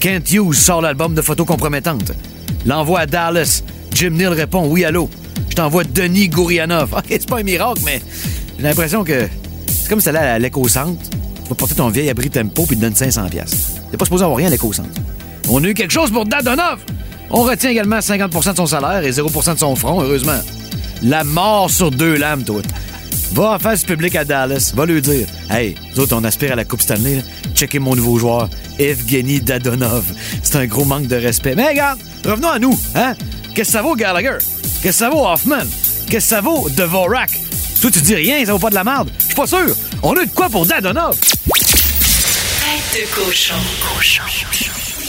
Kent 0.00 0.32
Hughes 0.32 0.54
sort 0.54 0.82
l'album 0.82 1.14
de 1.14 1.22
photos 1.22 1.46
compromettantes. 1.46 2.12
L'envoie 2.66 3.00
à 3.00 3.06
Dallas. 3.06 3.62
Jim 3.94 4.10
Neal 4.10 4.34
répond 4.34 4.66
oui, 4.66 4.84
allô. 4.84 5.08
T'envoie 5.58 5.82
Denis 5.82 6.28
Gourianov. 6.28 6.92
OK, 6.96 7.06
c'est 7.08 7.28
pas 7.28 7.40
un 7.40 7.42
miracle, 7.42 7.80
mais 7.84 8.00
j'ai 8.56 8.62
l'impression 8.62 9.02
que 9.02 9.28
c'est 9.66 9.88
comme 9.88 9.98
si 9.98 10.04
t'allais 10.04 10.20
à 10.20 10.38
l'éco-centre. 10.38 11.10
Tu 11.10 11.48
vas 11.48 11.54
porter 11.56 11.74
ton 11.74 11.88
vieil 11.88 12.08
abri 12.08 12.30
tempo 12.30 12.64
puis 12.64 12.76
te 12.76 12.82
donne 12.82 12.92
500$. 12.92 13.28
T'es 13.90 13.96
pas 13.96 14.04
supposé 14.04 14.22
avoir 14.22 14.38
rien 14.38 14.46
à 14.46 14.50
l'éco-centre. 14.50 14.88
On 15.48 15.64
a 15.64 15.66
eu 15.66 15.74
quelque 15.74 15.90
chose 15.90 16.12
pour 16.12 16.26
Dadonov. 16.26 16.78
On 17.30 17.42
retient 17.42 17.70
également 17.70 17.98
50% 17.98 18.52
de 18.52 18.56
son 18.56 18.66
salaire 18.66 19.02
et 19.02 19.10
0% 19.10 19.54
de 19.54 19.58
son 19.58 19.74
front, 19.74 20.00
heureusement. 20.00 20.38
La 21.02 21.24
mort 21.24 21.68
sur 21.68 21.90
deux 21.90 22.14
lames, 22.14 22.44
toi. 22.44 22.62
Va 23.32 23.54
en 23.54 23.58
face 23.58 23.82
public 23.82 24.14
à 24.14 24.24
Dallas. 24.24 24.72
Va 24.76 24.86
lui 24.86 25.02
dire 25.02 25.26
Hey, 25.50 25.74
nous 25.92 26.02
autres, 26.02 26.14
on 26.16 26.22
aspire 26.22 26.52
à 26.52 26.54
la 26.54 26.66
Coupe 26.66 26.82
Stanley. 26.82 27.24
Checkez 27.56 27.80
mon 27.80 27.96
nouveau 27.96 28.16
joueur, 28.20 28.48
Evgeny 28.78 29.40
Dadonov. 29.40 30.04
C'est 30.40 30.54
un 30.54 30.66
gros 30.66 30.84
manque 30.84 31.08
de 31.08 31.16
respect. 31.16 31.56
Mais 31.56 31.66
regarde, 31.66 31.98
revenons 32.24 32.50
à 32.50 32.60
nous, 32.60 32.78
hein? 32.94 33.16
Qu'est-ce 33.58 33.70
que 33.70 33.78
ça 33.78 33.82
vaut, 33.82 33.96
Gallagher? 33.96 34.38
Qu'est-ce 34.80 34.82
que 34.82 34.92
ça 34.92 35.10
vaut, 35.10 35.26
Hoffman? 35.26 35.64
Qu'est-ce 36.08 36.12
que 36.12 36.20
ça 36.20 36.40
vaut, 36.40 36.68
Dvorak? 36.70 37.28
Toi, 37.80 37.90
tu 37.90 38.00
dis 38.02 38.14
rien, 38.14 38.46
ça 38.46 38.52
vaut 38.52 38.60
pas 38.60 38.70
de 38.70 38.76
la 38.76 38.84
merde. 38.84 39.10
Je 39.18 39.24
suis 39.24 39.34
pas 39.34 39.48
sûr. 39.48 39.74
On 40.00 40.12
a 40.12 40.22
eu 40.22 40.26
de 40.26 40.30
quoi 40.30 40.48
pour 40.48 40.64
Dadonov? 40.64 41.18
Tête 41.18 41.66
de 42.94 43.04
cochon. 43.12 43.56
Cochon. 43.96 44.22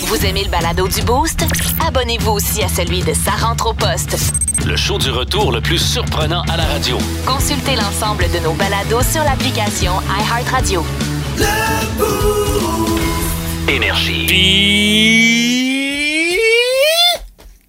Vous 0.07 0.25
aimez 0.25 0.45
le 0.45 0.49
balado 0.49 0.87
du 0.87 1.03
Boost? 1.03 1.45
Abonnez-vous 1.85 2.31
aussi 2.31 2.63
à 2.63 2.69
celui 2.69 3.01
de 3.01 3.13
Sa 3.13 3.33
rentre 3.33 3.67
au 3.67 3.73
poste. 3.75 4.17
Le 4.65 4.75
show 4.75 4.97
du 4.97 5.11
retour 5.11 5.51
le 5.51 5.61
plus 5.61 5.77
surprenant 5.77 6.41
à 6.51 6.57
la 6.57 6.65
radio. 6.65 6.97
Consultez 7.27 7.75
l'ensemble 7.75 8.25
de 8.33 8.39
nos 8.39 8.53
balados 8.53 9.03
sur 9.11 9.23
l'application 9.23 9.93
iHeartRadio. 10.09 10.83
Énergie. 13.67 15.58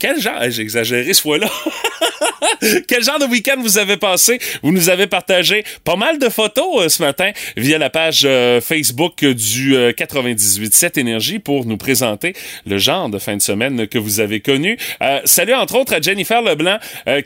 Quel 0.00 0.18
genre, 0.18 0.40
j'ai 0.48 0.62
exagéré 0.62 1.12
ce 1.12 1.20
fois-là. 1.20 1.48
Quel 2.88 3.04
genre 3.04 3.18
de 3.18 3.26
week-end 3.26 3.56
vous 3.58 3.76
avez 3.76 3.98
passé? 3.98 4.38
Vous 4.62 4.72
nous 4.72 4.88
avez 4.88 5.06
partagé 5.06 5.62
pas 5.84 5.96
mal 5.96 6.18
de 6.18 6.30
photos 6.30 6.84
euh, 6.84 6.88
ce 6.88 7.02
matin 7.02 7.32
via 7.56 7.76
la 7.76 7.90
page 7.90 8.22
euh, 8.24 8.62
Facebook 8.62 9.22
du 9.22 9.74
98.7 9.74 10.84
euh, 10.84 11.00
Énergie 11.00 11.38
pour 11.38 11.66
nous 11.66 11.76
présenter 11.76 12.34
le 12.66 12.78
genre 12.78 13.10
de 13.10 13.18
fin 13.18 13.36
de 13.36 13.42
semaine 13.42 13.86
que 13.86 13.98
vous 13.98 14.20
avez 14.20 14.40
connu. 14.40 14.78
salut 15.24 15.54
entre 15.54 15.76
autres 15.76 15.94
à 15.94 16.00
Jennifer 16.00 16.40
Leblanc 16.40 16.78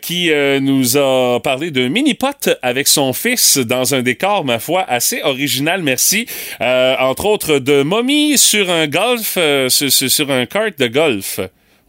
qui 0.02 0.30
nous 0.60 0.96
a 0.96 1.40
parlé 1.42 1.70
de 1.70 1.86
mini-pot 1.86 2.50
avec 2.62 2.88
son 2.88 3.12
fils 3.12 3.58
dans 3.58 3.94
un 3.94 4.02
décor, 4.02 4.44
ma 4.44 4.58
foi, 4.58 4.82
assez 4.82 5.22
original, 5.22 5.82
merci. 5.82 6.26
entre 6.60 7.26
autres 7.26 7.58
de 7.58 7.82
momie 7.82 8.36
sur 8.36 8.70
un 8.70 8.86
golf, 8.86 9.38
sur, 9.68 9.92
sur 9.92 10.30
un 10.30 10.46
kart 10.46 10.78
de 10.78 10.86
golf. 10.86 11.40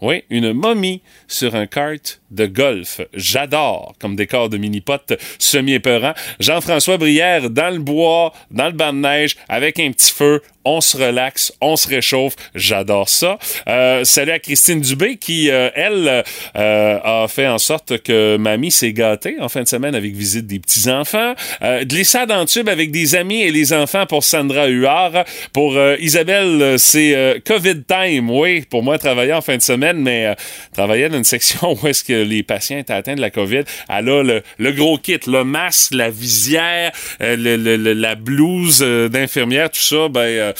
Oui, 0.02 0.24
une 0.30 0.54
momie 0.54 1.02
sur 1.28 1.56
un 1.56 1.68
kart 1.68 2.20
de 2.32 2.46
golf. 2.46 3.02
J'adore 3.14 3.94
comme 4.00 4.16
décor 4.16 4.50
de 4.50 4.58
mini-pot 4.58 5.14
semi-épeurant. 5.40 6.14
Jean-François 6.40 6.98
Brière 6.98 7.50
dans 7.50 7.74
le 7.74 7.80
bois, 7.80 8.34
dans 8.52 8.68
le 8.68 8.74
banc 8.74 8.94
de 8.94 9.00
neige, 9.00 9.36
avec 9.48 9.80
un 9.80 9.92
petit 9.92 10.12
feu. 10.12 10.42
On 10.68 10.82
se 10.82 10.98
relaxe, 10.98 11.54
on 11.62 11.76
se 11.76 11.88
réchauffe. 11.88 12.34
J'adore 12.56 13.08
ça. 13.08 13.38
Euh, 13.68 14.04
salut 14.04 14.32
à 14.32 14.40
Christine 14.40 14.82
Dubé 14.82 15.18
qui, 15.18 15.52
euh, 15.52 15.70
elle, 15.76 16.24
euh, 16.56 17.00
a 17.04 17.28
fait 17.28 17.48
en 17.48 17.60
sorte 17.60 18.00
que 18.00 18.38
mamie 18.38 18.72
s'est 18.72 18.92
gâtée 18.92 19.36
en 19.40 19.48
fin 19.48 19.62
de 19.62 19.68
semaine 19.68 19.94
avec 19.94 20.16
visite 20.16 20.48
des 20.48 20.60
petits-enfants. 20.60 21.36
Glissade 21.84 22.32
en 22.32 22.46
tube 22.46 22.68
avec 22.68 22.92
des 22.92 23.16
amis 23.16 23.44
et 23.44 23.52
les 23.52 23.74
enfants 23.74 24.08
pour 24.08 24.24
Sandra 24.24 24.68
Huard. 24.68 25.24
Pour 25.54 25.78
Isabelle, 26.00 26.80
c'est 26.80 27.44
COVID 27.46 27.84
time. 27.84 28.32
Oui, 28.32 28.62
pour 28.68 28.82
moi, 28.82 28.98
travailler 28.98 29.34
en 29.34 29.42
fin 29.42 29.58
de 29.58 29.62
semaine, 29.62 29.98
mais 29.98 30.36
travailler 30.74 31.10
une 31.16 31.24
section 31.24 31.78
où 31.82 31.88
est-ce 31.88 32.04
que 32.04 32.14
les 32.14 32.44
patients 32.44 32.78
étaient 32.78 32.94
atteints 32.94 33.16
de 33.16 33.22
la 33.22 33.30
COVID. 33.30 33.64
Elle 33.90 34.10
a 34.10 34.24
le, 34.24 34.72
gros 34.72 34.98
kit, 34.98 35.20
le 35.28 35.44
masque, 35.44 35.94
la 35.94 36.10
visière, 36.10 36.92
euh, 37.22 37.36
le, 37.38 37.94
la 37.94 38.16
blouse 38.16 38.80
euh, 38.82 39.10
d'infirmière, 39.10 39.70
tout 39.70 39.80
ça. 39.80 40.08
Ben, 40.10 40.54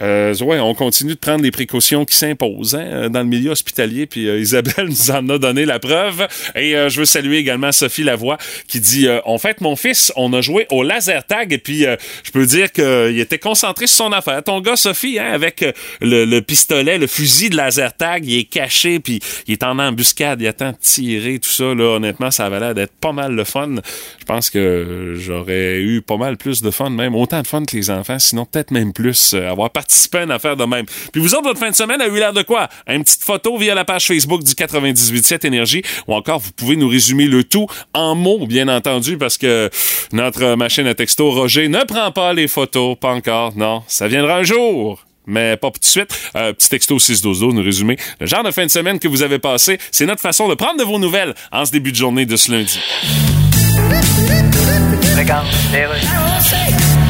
euh, 0.00 0.34
ouais, 0.40 0.58
on 0.60 0.74
continue 0.74 1.14
de 1.14 1.18
prendre 1.18 1.42
les 1.42 1.50
précautions 1.50 2.04
qui 2.04 2.16
s'imposent 2.16 2.74
hein, 2.74 3.08
dans 3.10 3.20
le 3.20 3.26
milieu 3.26 3.50
hospitalier. 3.50 4.06
Puis 4.06 4.26
Isabelle 4.26 4.86
nous 4.88 5.10
en 5.10 5.28
a 5.28 5.38
donné 5.38 5.64
la 5.64 5.78
preuve. 5.78 6.26
Et 6.54 6.72
je 6.72 6.98
veux 6.98 7.04
saluer 7.04 7.38
également 7.38 7.72
Sophie 7.72 8.02
Lavoie 8.02 8.38
qui 8.68 8.80
dit 8.80 9.08
En 9.24 9.38
fait, 9.38 9.60
mon 9.60 9.76
fils, 9.76 10.12
on 10.16 10.32
a 10.32 10.40
joué 10.40 10.66
au 10.70 10.82
laser 10.82 11.24
tag 11.24 11.52
et 11.52 11.58
puis 11.58 11.84
je 12.24 12.30
peux 12.30 12.46
dire 12.46 12.72
qu'il 12.72 13.18
était 13.18 13.38
concentré 13.38 13.86
sur 13.86 14.06
son 14.06 14.12
affaire. 14.12 14.42
Ton 14.42 14.60
gars, 14.60 14.76
Sophie, 14.76 15.18
hein, 15.18 15.30
avec 15.32 15.64
le, 16.00 16.40
pistolet, 16.40 16.98
le 16.98 17.06
fusil 17.06 17.50
de 17.50 17.56
laser 17.56 17.96
tag, 17.96 18.24
il 18.26 18.38
est 18.38 18.44
caché 18.44 19.00
puis 19.00 19.20
il 19.46 19.52
est 19.52 19.62
en 19.62 19.74
embuscade, 19.96 20.42
il 20.42 20.46
attend 20.46 20.72
de 20.72 20.76
tirer, 20.78 21.38
tout 21.38 21.48
ça, 21.48 21.74
là, 21.74 21.96
honnêtement, 21.96 22.30
ça 22.30 22.44
avait 22.44 22.60
l'air 22.60 22.74
d'être 22.74 22.92
pas 23.00 23.12
mal 23.12 23.32
le 23.32 23.44
fun. 23.44 23.76
Je 24.18 24.24
pense 24.26 24.50
que 24.50 25.14
j'aurais 25.16 25.80
eu 25.80 26.02
pas 26.02 26.18
mal 26.18 26.36
plus 26.36 26.60
de 26.60 26.70
fun, 26.70 26.90
même 26.90 27.14
autant 27.14 27.40
de 27.40 27.46
fun 27.46 27.64
que 27.64 27.74
les 27.74 27.90
enfants, 27.90 28.18
sinon 28.18 28.44
peut-être 28.44 28.72
même 28.72 28.92
plus, 28.92 29.32
euh, 29.32 29.50
avoir 29.50 29.70
participé 29.70 30.18
à 30.18 30.22
une 30.24 30.30
affaire 30.30 30.56
de 30.56 30.64
même. 30.64 30.84
Puis 31.12 31.22
vous 31.22 31.34
autres, 31.34 31.44
votre 31.44 31.58
fin 31.58 31.70
de 31.70 31.74
semaine 31.74 32.00
a 32.02 32.08
eu 32.08 32.14
l'air 32.14 32.34
de 32.34 32.42
quoi? 32.42 32.68
Une 32.86 33.04
petite 33.04 33.24
photo 33.24 33.56
via 33.56 33.74
la 33.74 33.86
page 33.86 34.06
Facebook 34.06 34.42
du 34.42 34.52
98.7 34.52 35.46
Énergie, 35.46 35.82
ou 36.06 36.14
encore 36.14 36.40
vous 36.40 36.52
pouvez 36.52 36.76
nous 36.76 36.88
résumer 36.88 37.26
le 37.26 37.42
tout 37.42 37.66
en 37.94 38.14
mots, 38.14 38.46
bien 38.46 38.68
entendu, 38.68 39.16
parce 39.16 39.38
que 39.38 39.70
notre 40.12 40.56
machine 40.56 40.86
à 40.86 40.94
texto, 40.94 41.30
Roger, 41.30 41.68
ne 41.68 41.84
prend 41.84 42.12
pas 42.12 42.34
les 42.34 42.48
photos, 42.48 42.98
pas 42.98 43.12
encore, 43.12 43.56
non, 43.56 43.82
ça 43.86 44.08
viendra 44.08 44.36
un 44.36 44.42
jour 44.42 45.05
mais 45.26 45.56
pas 45.56 45.70
tout 45.70 45.80
de 45.80 45.84
suite. 45.84 46.08
Euh, 46.36 46.52
petit 46.52 46.68
texto 46.68 46.98
612 46.98 47.54
nous 47.54 47.62
résumer 47.62 47.96
le 48.20 48.26
genre 48.26 48.42
de 48.42 48.50
fin 48.50 48.64
de 48.64 48.70
semaine 48.70 48.98
que 48.98 49.08
vous 49.08 49.22
avez 49.22 49.38
passé. 49.38 49.78
C'est 49.90 50.06
notre 50.06 50.22
façon 50.22 50.48
de 50.48 50.54
prendre 50.54 50.78
de 50.78 50.84
vos 50.84 50.98
nouvelles 50.98 51.34
en 51.52 51.64
ce 51.64 51.72
début 51.72 51.92
de 51.92 51.96
journée 51.96 52.26
de 52.26 52.36
ce 52.36 52.52
lundi. 52.52 52.80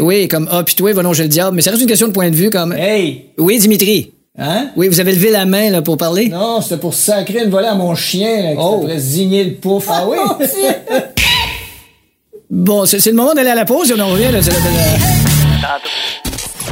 Oui, 0.00 0.28
comme 0.28 0.48
hôpitoué, 0.52 0.92
va 0.92 1.02
non, 1.02 1.12
j'ai 1.12 1.24
le 1.24 1.28
diable. 1.28 1.56
Mais 1.56 1.62
ça 1.62 1.70
reste 1.70 1.82
une 1.82 1.88
question 1.88 2.06
de 2.08 2.12
point 2.12 2.30
de 2.30 2.36
vue, 2.36 2.50
comme. 2.50 2.72
Hey! 2.72 3.30
Oui, 3.38 3.58
Dimitri. 3.58 4.12
Hein? 4.38 4.68
Oui, 4.76 4.88
vous 4.88 5.00
avez 5.00 5.12
levé 5.12 5.30
la 5.30 5.44
main, 5.44 5.70
là, 5.70 5.82
pour 5.82 5.96
parler? 5.96 6.28
Non, 6.28 6.60
c'était 6.60 6.76
pour 6.78 6.94
sacrer 6.94 7.42
une 7.44 7.50
volée 7.50 7.66
à 7.66 7.74
mon 7.74 7.94
chien, 7.94 8.42
là, 8.42 8.50
qui 8.52 8.58
Oh. 8.60 8.78
devrait 8.82 8.98
zigner 8.98 9.44
le 9.44 9.54
pouf. 9.54 9.86
Ah 9.88 10.04
oui? 10.08 10.16
Bon, 12.52 12.84
c'est 12.84 13.04
le 13.06 13.12
moment 13.12 13.32
d'aller 13.32 13.50
à 13.50 13.54
la 13.54 13.64
pause 13.64 13.90
et 13.90 13.94
on 13.94 14.00
en 14.00 14.08
revient, 14.08 14.24
là. 14.32 14.40
la- 15.62 15.78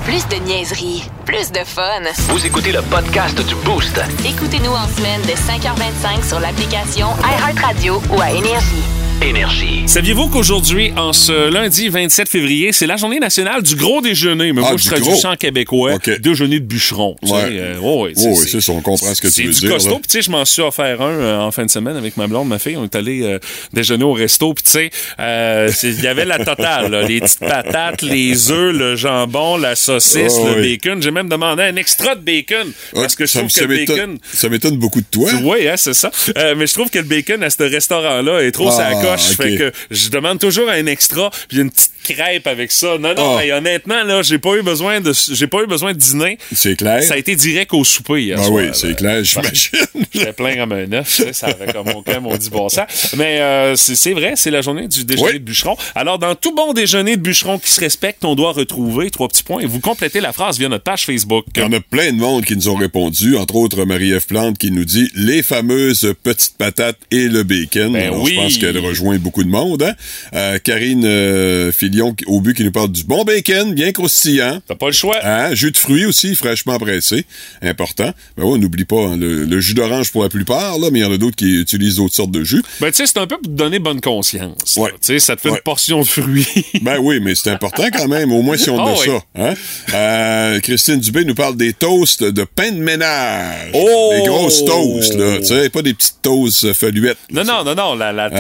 Plus 0.05 0.27
de 0.29 0.45
niaiserie, 0.45 1.05
plus 1.25 1.53
de 1.53 1.61
fun. 1.65 2.03
Vous 2.31 2.45
écoutez 2.45 2.73
le 2.73 2.83
podcast 2.83 3.37
du 3.47 3.55
Boost. 3.65 4.01
Écoutez-nous 4.29 4.73
en 4.73 4.89
semaine 4.97 5.21
de 5.23 5.37
5h25 5.37 6.27
sur 6.29 6.41
l'application 6.41 7.07
iHeartRadio 7.23 8.01
ou 8.17 8.21
à 8.21 8.31
Énergie. 8.33 8.83
Énergie. 9.21 9.83
Saviez-vous 9.87 10.29
qu'aujourd'hui, 10.29 10.93
en 10.97 11.13
ce 11.13 11.51
lundi 11.51 11.89
27 11.89 12.29
février, 12.29 12.73
c'est 12.73 12.87
la 12.87 12.97
journée 12.97 13.19
nationale 13.19 13.63
du 13.63 13.75
gros 13.75 14.01
déjeuner? 14.01 14.53
Mais 14.53 14.61
Ah, 14.65 14.69
moi, 14.69 14.75
du 14.77 14.83
je 14.83 14.89
traduis 14.89 15.17
ça 15.19 15.31
en 15.31 15.37
québécois. 15.37 15.95
OK. 15.95 16.21
Déjeuner 16.21 16.61
de 16.61 16.65
bûcheron. 16.65 17.17
Ouais. 17.23 17.31
euh, 17.51 17.75
oh, 17.83 18.07
Oh, 18.07 18.07
oui, 18.07 18.47
c'est 18.49 18.61
ça, 18.61 18.71
on 18.73 18.81
comprend 18.81 19.13
ce 19.15 19.21
que 19.21 19.27
tu 19.27 19.33
c'est 19.33 19.43
veux 19.43 19.53
du 19.53 19.59
dire, 19.61 19.71
costaud. 19.73 19.91
là. 19.91 19.97
Puis, 19.97 20.07
tu 20.09 20.13
sais, 20.19 20.23
je 20.23 20.31
m'en 20.31 20.45
suis 20.45 20.63
offert 20.63 21.03
un 21.03 21.11
euh, 21.11 21.39
en 21.41 21.51
fin 21.51 21.65
de 21.67 21.71
semaine 21.71 21.97
avec 21.97 22.17
ma 22.17 22.29
blonde, 22.29 22.47
ma 22.49 22.61
fille. 22.61 22.77
On 22.77 22.85
est 22.85 22.95
allé 22.95 23.23
euh, 23.23 23.39
déjeuner 23.73 24.05
au 24.05 24.13
resto. 24.13 24.55
Puis, 24.55 24.63
tu 24.63 24.71
sais, 24.71 24.91
euh, 25.19 25.69
c'est- 25.75 25.89
il 25.89 26.01
y 26.03 26.07
avait 26.07 26.25
la 26.25 26.39
totale. 26.45 26.91
là. 26.93 27.03
les 27.03 27.21
petites 27.21 27.41
patates, 27.41 28.03
les 28.03 28.51
œufs, 28.53 28.73
le 28.75 28.95
jambon, 28.95 29.57
la 29.57 29.75
saucisse, 29.75 30.35
Oh, 30.39 30.47
le 30.55 30.61
oui. 30.63 30.77
bacon. 30.79 31.03
J'ai 31.03 31.11
même 31.11 31.29
demandé 31.29 31.65
un 31.65 31.75
extra 31.77 32.15
de 32.15 32.21
bacon. 32.21 32.71
Parce 32.95 33.17
que 33.17 33.27
je 33.27 33.33
ça, 33.33 33.39
trouve 33.41 33.51
ça 33.51 33.63
que 33.63 33.65
le 33.67 33.85
bacon... 33.85 34.19
ça 34.33 34.49
m'étonne 34.49 34.77
beaucoup 34.77 35.01
de 35.01 35.07
toi. 35.11 35.29
Oui, 35.43 35.67
hein, 35.69 35.75
c'est 35.77 35.95
ça. 35.95 36.11
Euh, 36.37 36.55
mais 36.57 36.67
je 36.69 36.75
trouve 36.75 36.89
que 36.91 36.99
le 36.99 37.05
bacon 37.05 37.43
à 37.43 37.51
ce 37.51 37.63
restaurant-là 37.65 38.41
est 38.45 38.53
trop 38.53 38.69
Ah, 38.69 38.77
coche. 39.17 39.37
Fait 39.37 39.57
que 39.57 39.73
je 39.91 40.09
demande 40.09 40.39
toujours 40.39 40.69
un 40.69 40.87
extra 40.87 41.31
puis 41.49 41.59
une 41.59 41.71
petite 41.71 41.91
crêpe 42.05 42.47
avec 42.47 42.73
ça. 42.73 42.97
Non, 42.99 43.15
non, 43.15 43.37
Ah. 43.37 43.45
hey, 43.45 43.53
honnêtement, 43.53 44.03
là, 44.05 44.23
j'ai 44.23 44.39
pas 44.39 44.55
eu 44.57 44.63
besoin 44.63 45.01
de 45.01 45.13
j'ai 45.33 45.47
pas 45.47 45.63
eu 45.63 45.67
besoin 45.67 45.93
de 45.93 45.99
dîner. 45.99 46.39
C'est 46.55 46.77
clair. 46.77 47.03
Ça 47.03 47.15
a 47.15 47.17
été 47.19 47.37
direct 47.37 47.73
au 47.75 47.85
souper 47.85 48.23
hier 48.23 48.39
Ah 48.41 48.45
soir, 48.45 48.63
oui, 48.65 48.71
c'est 48.73 48.97
clair, 48.97 49.23
j'imagine. 49.23 49.71
J'étais 50.15 50.33
plein 50.33 50.57
comme 50.57 50.73
un 50.73 50.91
œuf, 50.93 51.21
ça 51.33 51.49
avait 51.49 51.73
comme 51.73 51.89
aucun 51.89 52.21
maudit 52.21 52.49
bon 52.51 52.69
sens. 52.69 53.15
Mais 53.17 53.41
euh, 53.41 53.77
c'est 53.77 53.95
c'est 53.95 54.13
vrai, 54.13 54.33
c'est 54.37 54.51
la 54.51 54.63
journée 54.63 54.89
du 54.89 55.05
déjeuner 55.05 55.29
Oui. 55.33 55.39
de 55.39 55.45
bûcheron. 55.45 55.77
Alors, 55.95 56.19
dans 56.19 56.35
tout 56.35 56.55
bon 56.55 56.73
déjeuner 56.73 57.17
de 57.17 57.21
bûcheron 57.23 57.59
qui 57.59 57.71
se 57.71 57.81
respecte, 57.81 58.25
on 58.25 58.35
doit 58.35 58.53
retrouver 58.53 59.11
trois 59.11 59.29
petits 59.29 59.43
points 59.43 59.61
et 59.61 59.67
vous 59.67 59.81
complétez 59.81 60.21
la 60.21 60.33
phrase 60.33 60.59
via 60.59 60.69
notre 60.69 60.85
page 60.85 61.05
Facebook. 61.05 61.45
Il 61.57 61.63
y 61.63 61.65
en 61.65 61.73
a 61.73 61.81
plein 61.81 62.13
de 62.13 62.17
monde 62.19 62.45
qui 62.45 62.57
nous 62.57 62.69
ont 62.69 62.77
répondu, 62.77 63.37
entre 63.37 63.57
autres 63.57 63.85
Marie-Ève 63.85 64.27
Plante 64.27 64.57
qui 64.59 64.71
nous 64.71 64.85
dit 64.85 65.11
les 65.15 65.43
fameuses 65.43 66.15
petites 66.23 66.57
patates 66.57 66.99
et 67.11 67.29
le 67.29 67.43
bacon. 67.43 67.93
Ben 67.93 68.03
Alors, 68.09 68.23
oui. 68.23 68.33
Je 68.35 68.41
pense 68.41 68.59
qu'elle 68.59 68.79
rejoint 68.79 68.98
beaucoup 69.19 69.45
de 69.45 69.49
monde. 69.49 69.83
Hein? 69.83 69.95
Euh, 70.35 70.59
Karine 70.63 71.05
euh, 71.05 71.73
Filion 71.73 72.15
au 72.27 72.41
but 72.41 72.55
qui 72.57 72.65
nous 72.65 72.73
parle 72.73 72.91
du 72.91 73.05
bon 73.05 73.25
bacon, 73.25 73.75
bien 73.75 73.93
croustillant. 73.93 74.61
T'as 74.67 74.75
pas 74.75 74.87
le 74.87 74.93
choix. 74.93 75.17
Hein? 75.23 75.55
Jus 75.55 75.71
de 75.73 75.77
fruits 75.77 76.05
aussi, 76.07 76.35
fraîchement 76.35 76.79
pressé. 76.79 77.25
Important. 77.63 78.13
Ben 78.37 78.45
ouais, 78.45 78.51
on 78.55 78.59
n'oublie 78.59 78.85
pas 78.85 79.01
hein, 79.09 79.17
le, 79.17 79.45
le 79.45 79.61
jus 79.61 79.75
d'orange 79.75 80.11
pour 80.13 80.23
la 80.23 80.29
plupart, 80.29 80.79
là, 80.79 80.89
mais 80.91 81.01
il 81.01 81.03
y 81.03 81.05
en 81.05 81.13
a 81.13 81.19
d'autres 81.19 81.37
qui 81.37 81.61
utilisent 81.61 81.97
d'autres 81.97 82.15
sortes 82.15 82.31
de 82.31 82.45
jus. 82.45 82.63
Ben, 82.81 82.89
tu 82.91 82.97
sais, 82.99 83.07
c'est 83.07 83.19
un 83.19 83.27
peu 83.27 83.37
pour 83.37 83.45
te 83.51 83.57
donner 83.57 83.79
bonne 83.79 84.01
conscience. 84.01 84.77
Ouais. 84.77 84.91
Tu 84.93 84.99
sais, 85.03 85.19
ça 85.19 85.37
te 85.37 85.41
fait 85.43 85.49
Ouais. 85.51 85.57
une 85.57 85.63
portion 85.63 86.01
de 86.01 86.07
fruits. 86.07 86.47
Ben 86.83 86.99
oui, 87.01 87.21
mais 87.21 87.35
c'est 87.35 87.51
important 87.51 87.85
quand 87.93 88.09
même, 88.09 88.33
au 88.33 88.43
moins 88.43 88.57
si 88.57 88.71
on 88.71 88.79
Ah 88.79 88.91
a 88.91 88.93
oui. 88.93 89.07
ça. 89.07 89.21
Hein? 89.43 89.55
Euh, 89.95 90.61
Christine 90.61 91.01
Dubé 91.01 91.25
nous 91.25 91.35
parle 91.35 91.57
des 91.57 91.73
toasts 91.73 92.23
de 92.23 92.45
pain 92.45 92.71
de 92.73 92.79
ménage. 92.79 93.71
Oh! 93.75 94.13
Des 94.15 94.27
grosses 94.29 94.65
toasts, 94.65 95.15
là. 95.15 95.39
Tu 95.39 95.47
sais, 95.47 95.69
pas 95.71 95.83
des 95.83 95.95
petites 95.95 96.17
toasts 96.23 96.73
feluettes. 96.73 97.19
non, 97.31 97.45
non, 97.45 97.65
non, 97.65 97.75
non, 97.75 97.95
la, 97.95 98.13
la 98.13 98.29
Hein? 98.29 98.31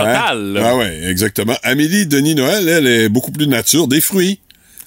Là. 0.54 0.70
Ah 0.70 0.76
ouais, 0.76 1.00
exactement. 1.08 1.56
Amélie 1.62 2.06
Denis 2.06 2.34
Noël, 2.34 2.68
elle 2.68 2.87
est 2.87 3.08
beaucoup 3.08 3.32
plus 3.32 3.46
nature, 3.46 3.88
des 3.88 4.00
fruits. 4.00 4.40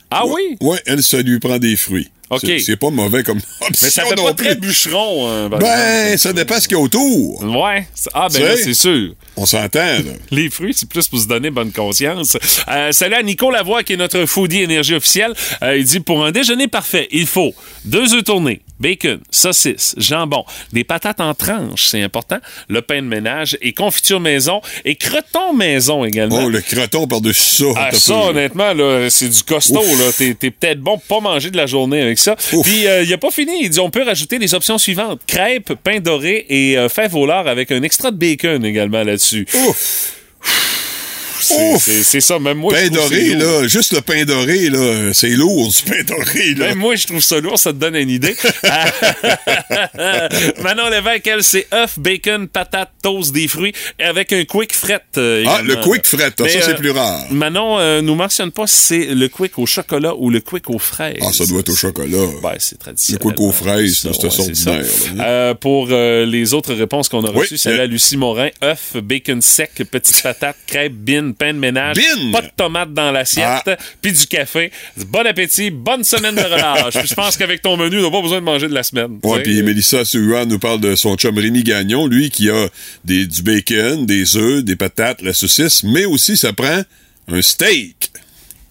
Ah 0.09 0.25
oui? 0.25 0.57
Ouais, 0.61 0.79
elle, 0.85 1.01
ça 1.03 1.21
lui 1.21 1.39
prend 1.39 1.57
des 1.57 1.75
fruits. 1.75 2.09
OK. 2.29 2.49
C'est- 2.65 2.77
pas 2.77 2.89
mauvais 2.89 3.23
comme 3.23 3.39
option 3.59 3.67
Mais 3.81 3.89
ça 3.89 4.05
fait 4.05 4.15
non 4.15 4.23
pas 4.23 4.33
plus. 4.33 4.45
très 4.45 4.55
bûcheron. 4.55 5.49
par 5.49 5.59
Ben, 5.59 5.67
exemple. 6.13 6.17
ça 6.19 6.33
dépend 6.33 6.59
ce 6.61 6.67
qu'il 6.69 6.77
y 6.77 6.79
a 6.79 6.83
autour. 6.83 7.43
Ouais. 7.43 7.85
C'est- 7.93 8.09
Ah, 8.13 8.27
ben 8.31 8.55
c'est 8.55 8.73
sûr. 8.73 9.13
On 9.35 9.45
s'entend, 9.45 9.79
là. 9.79 9.99
Les 10.31 10.49
fruits, 10.49 10.73
c'est 10.73 10.87
plus 10.87 11.07
pour 11.09 11.19
se 11.19 11.27
donner 11.27 11.49
bonne 11.49 11.73
conscience. 11.73 12.37
Euh, 12.69 12.91
salut 12.93 13.15
à 13.15 13.23
Nico 13.23 13.51
Lavoie, 13.51 13.83
qui 13.83 13.93
est 13.93 13.97
notre 13.97 14.25
foodie 14.25 14.61
énergie 14.61 14.93
officiel. 14.95 15.33
Euh, 15.61 15.77
il 15.77 15.83
dit, 15.83 15.99
pour 15.99 16.23
un 16.25 16.31
déjeuner 16.31 16.67
parfait, 16.69 17.09
il 17.11 17.27
faut 17.27 17.53
deux 17.83 18.13
œufs 18.13 18.23
tournés, 18.23 18.61
bacon, 18.81 19.19
saucisse, 19.29 19.95
jambon, 19.97 20.43
des 20.73 20.83
patates 20.83 21.21
en 21.21 21.33
tranches, 21.33 21.85
c'est 21.85 22.01
important, 22.01 22.39
le 22.67 22.81
pain 22.81 23.01
de 23.01 23.07
ménage 23.07 23.57
et 23.61 23.73
confiture 23.73 24.19
maison 24.19 24.61
et 24.83 24.95
croton 24.95 25.53
maison 25.53 26.03
également. 26.03 26.43
Oh, 26.45 26.49
le 26.49 26.61
croton 26.61 27.07
par-dessus 27.07 27.63
ça. 27.63 27.65
Ah, 27.75 27.89
ça, 27.93 28.13
peu. 28.13 28.19
honnêtement, 28.29 28.73
là, 28.73 29.09
c'est 29.09 29.29
du 29.29 29.43
costaud. 29.43 29.79
Ouf. 29.79 29.99
là. 29.99 30.11
T'es, 30.17 30.33
t'es 30.33 30.51
peut-être 30.51 30.79
bon 30.79 30.97
pour 30.97 31.21
pas 31.21 31.29
manger 31.29 31.51
de 31.51 31.57
la 31.57 31.65
journée 31.65 32.01
avec 32.01 32.19
ça. 32.19 32.35
Ouf. 32.53 32.65
Puis, 32.65 32.87
euh, 32.87 33.03
il 33.03 33.13
a 33.13 33.17
pas 33.17 33.31
fini. 33.31 33.63
Il 33.63 33.69
dit 33.69 33.79
on 33.79 33.89
peut 33.89 34.03
rajouter 34.03 34.39
les 34.39 34.53
options 34.53 34.77
suivantes 34.77 35.21
crêpes, 35.27 35.73
pain 35.83 35.99
doré 35.99 36.45
et 36.49 36.77
euh, 36.77 36.89
fèves 36.89 37.15
au 37.15 37.25
lard 37.25 37.47
avec 37.47 37.71
un 37.71 37.83
extra 37.83 38.11
de 38.11 38.17
bacon 38.17 38.65
également 38.65 39.03
là-dessus. 39.03 39.45
Ouf! 39.67 40.20
C'est, 41.43 42.21
ça, 42.21 42.39
même 42.39 42.57
moi. 42.57 42.73
pain 42.73 42.85
je 42.85 42.89
trouve 42.89 43.09
doré, 43.09 43.29
là, 43.35 43.67
juste 43.67 43.93
le 43.93 44.01
pain 44.01 44.23
doré, 44.25 44.69
là, 44.69 45.13
c'est 45.13 45.29
lourd, 45.29 45.69
du 45.69 45.89
pain 45.89 46.03
doré, 46.03 46.53
là. 46.55 46.67
Même 46.69 46.77
moi, 46.77 46.95
je 46.95 47.07
trouve 47.07 47.21
ça 47.21 47.39
lourd, 47.39 47.57
ça 47.59 47.71
te 47.73 47.77
donne 47.77 47.95
une 47.95 48.09
idée. 48.09 48.35
Manon 50.61 50.89
Lévesque, 50.89 51.27
elle, 51.27 51.43
c'est 51.43 51.67
œuf, 51.73 51.97
bacon, 51.99 52.47
patate, 52.47 52.89
toast, 53.01 53.31
des 53.33 53.47
fruits, 53.47 53.73
avec 53.99 54.33
un 54.33 54.43
quick 54.45 54.73
fret. 54.73 55.01
euh, 55.17 55.43
Ah, 55.47 55.61
le 55.63 55.75
quick 55.77 56.05
fret, 56.05 56.31
ça, 56.37 56.43
Mais, 56.43 56.49
c'est 56.49 56.69
euh, 56.69 56.75
plus 56.75 56.91
rare. 56.91 57.25
Manon 57.31 57.79
euh, 57.79 58.01
nous 58.01 58.15
mentionne 58.15 58.51
pas 58.51 58.67
si 58.67 58.75
c'est 58.81 59.05
le 59.15 59.27
quick 59.27 59.57
au 59.59 59.65
chocolat 59.65 60.13
ou 60.15 60.29
le 60.29 60.39
quick 60.41 60.69
aux 60.69 60.79
fraises. 60.79 61.17
Ah, 61.21 61.31
ça 61.33 61.45
doit 61.45 61.59
être 61.61 61.69
au 61.69 61.75
chocolat. 61.75 62.17
Ouais, 62.43 62.55
c'est 62.59 62.77
traditionnel. 62.79 63.21
Le 63.23 63.29
quick 63.29 63.39
aux 63.41 63.51
fraises, 63.51 63.97
c'est 64.01 64.09
ouais, 64.09 64.25
ordinaire, 64.25 64.55
ça. 64.55 64.71
là. 65.15 65.23
Euh, 65.27 65.53
pour 65.53 65.87
les 65.87 66.53
autres 66.53 66.73
réponses 66.73 67.09
qu'on 67.09 67.23
a 67.25 67.29
Oui, 67.31 67.39
reçues, 67.39 67.57
celle 67.57 67.79
euh, 67.79 67.83
à 67.83 67.85
Lucie 67.87 68.17
Morin, 68.17 68.49
œuf, 68.63 68.95
bacon 68.97 69.41
sec, 69.41 69.71
petites 69.91 70.21
patates, 70.21 70.57
crêpes, 70.67 70.93
bin, 70.93 71.30
pain 71.33 71.53
de 71.53 71.59
ménage, 71.59 71.97
Bin! 71.97 72.31
pas 72.31 72.41
de 72.41 72.49
tomates 72.55 72.93
dans 72.93 73.11
l'assiette, 73.11 73.61
Ah. 73.67 73.77
puis 74.01 74.11
du 74.13 74.25
café. 74.27 74.71
Bon 75.07 75.25
appétit, 75.25 75.71
bonne 75.71 76.03
semaine 76.03 76.35
de 76.35 76.41
relâche. 76.41 76.93
Puis 76.99 77.07
je 77.07 77.13
pense 77.13 77.37
qu'avec 77.37 77.61
ton 77.61 77.77
menu, 77.77 77.99
on 77.99 78.03
n'a 78.03 78.11
pas 78.11 78.21
besoin 78.21 78.39
de 78.39 78.45
manger 78.45 78.67
de 78.67 78.73
la 78.73 78.83
semaine. 78.83 79.19
Ouais, 79.23 79.41
puis. 79.43 79.61
Mélissa 79.63 80.03
Suhan 80.05 80.45
nous 80.45 80.59
parle 80.59 80.79
de 80.81 80.95
son 80.95 81.15
chum 81.15 81.37
Rémi 81.37 81.63
Gagnon, 81.63 82.07
lui 82.07 82.29
qui 82.29 82.49
a 82.49 82.67
des, 83.05 83.25
du 83.27 83.41
bacon, 83.41 84.05
des 84.05 84.35
œufs, 84.37 84.63
des 84.63 84.75
patates, 84.75 85.21
la 85.21 85.33
saucisse, 85.33 85.83
mais 85.83 86.05
aussi 86.05 86.37
ça 86.37 86.53
prend 86.53 86.81
un 87.27 87.41
steak. 87.41 88.11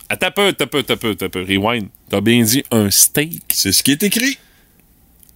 Ah, 0.08 0.16
t'as 0.16 0.30
peu, 0.32 0.52
t'as 0.52 0.66
peu, 0.66 0.82
t'as 0.82 0.96
peu, 0.96 1.14
t'as 1.14 1.28
peu. 1.28 1.42
Rewind. 1.42 1.86
T'as 2.10 2.20
bien 2.20 2.42
dit 2.42 2.64
un 2.72 2.90
steak. 2.90 3.42
C'est 3.52 3.72
ce 3.72 3.82
qui 3.82 3.92
est 3.92 4.02
écrit. 4.02 4.38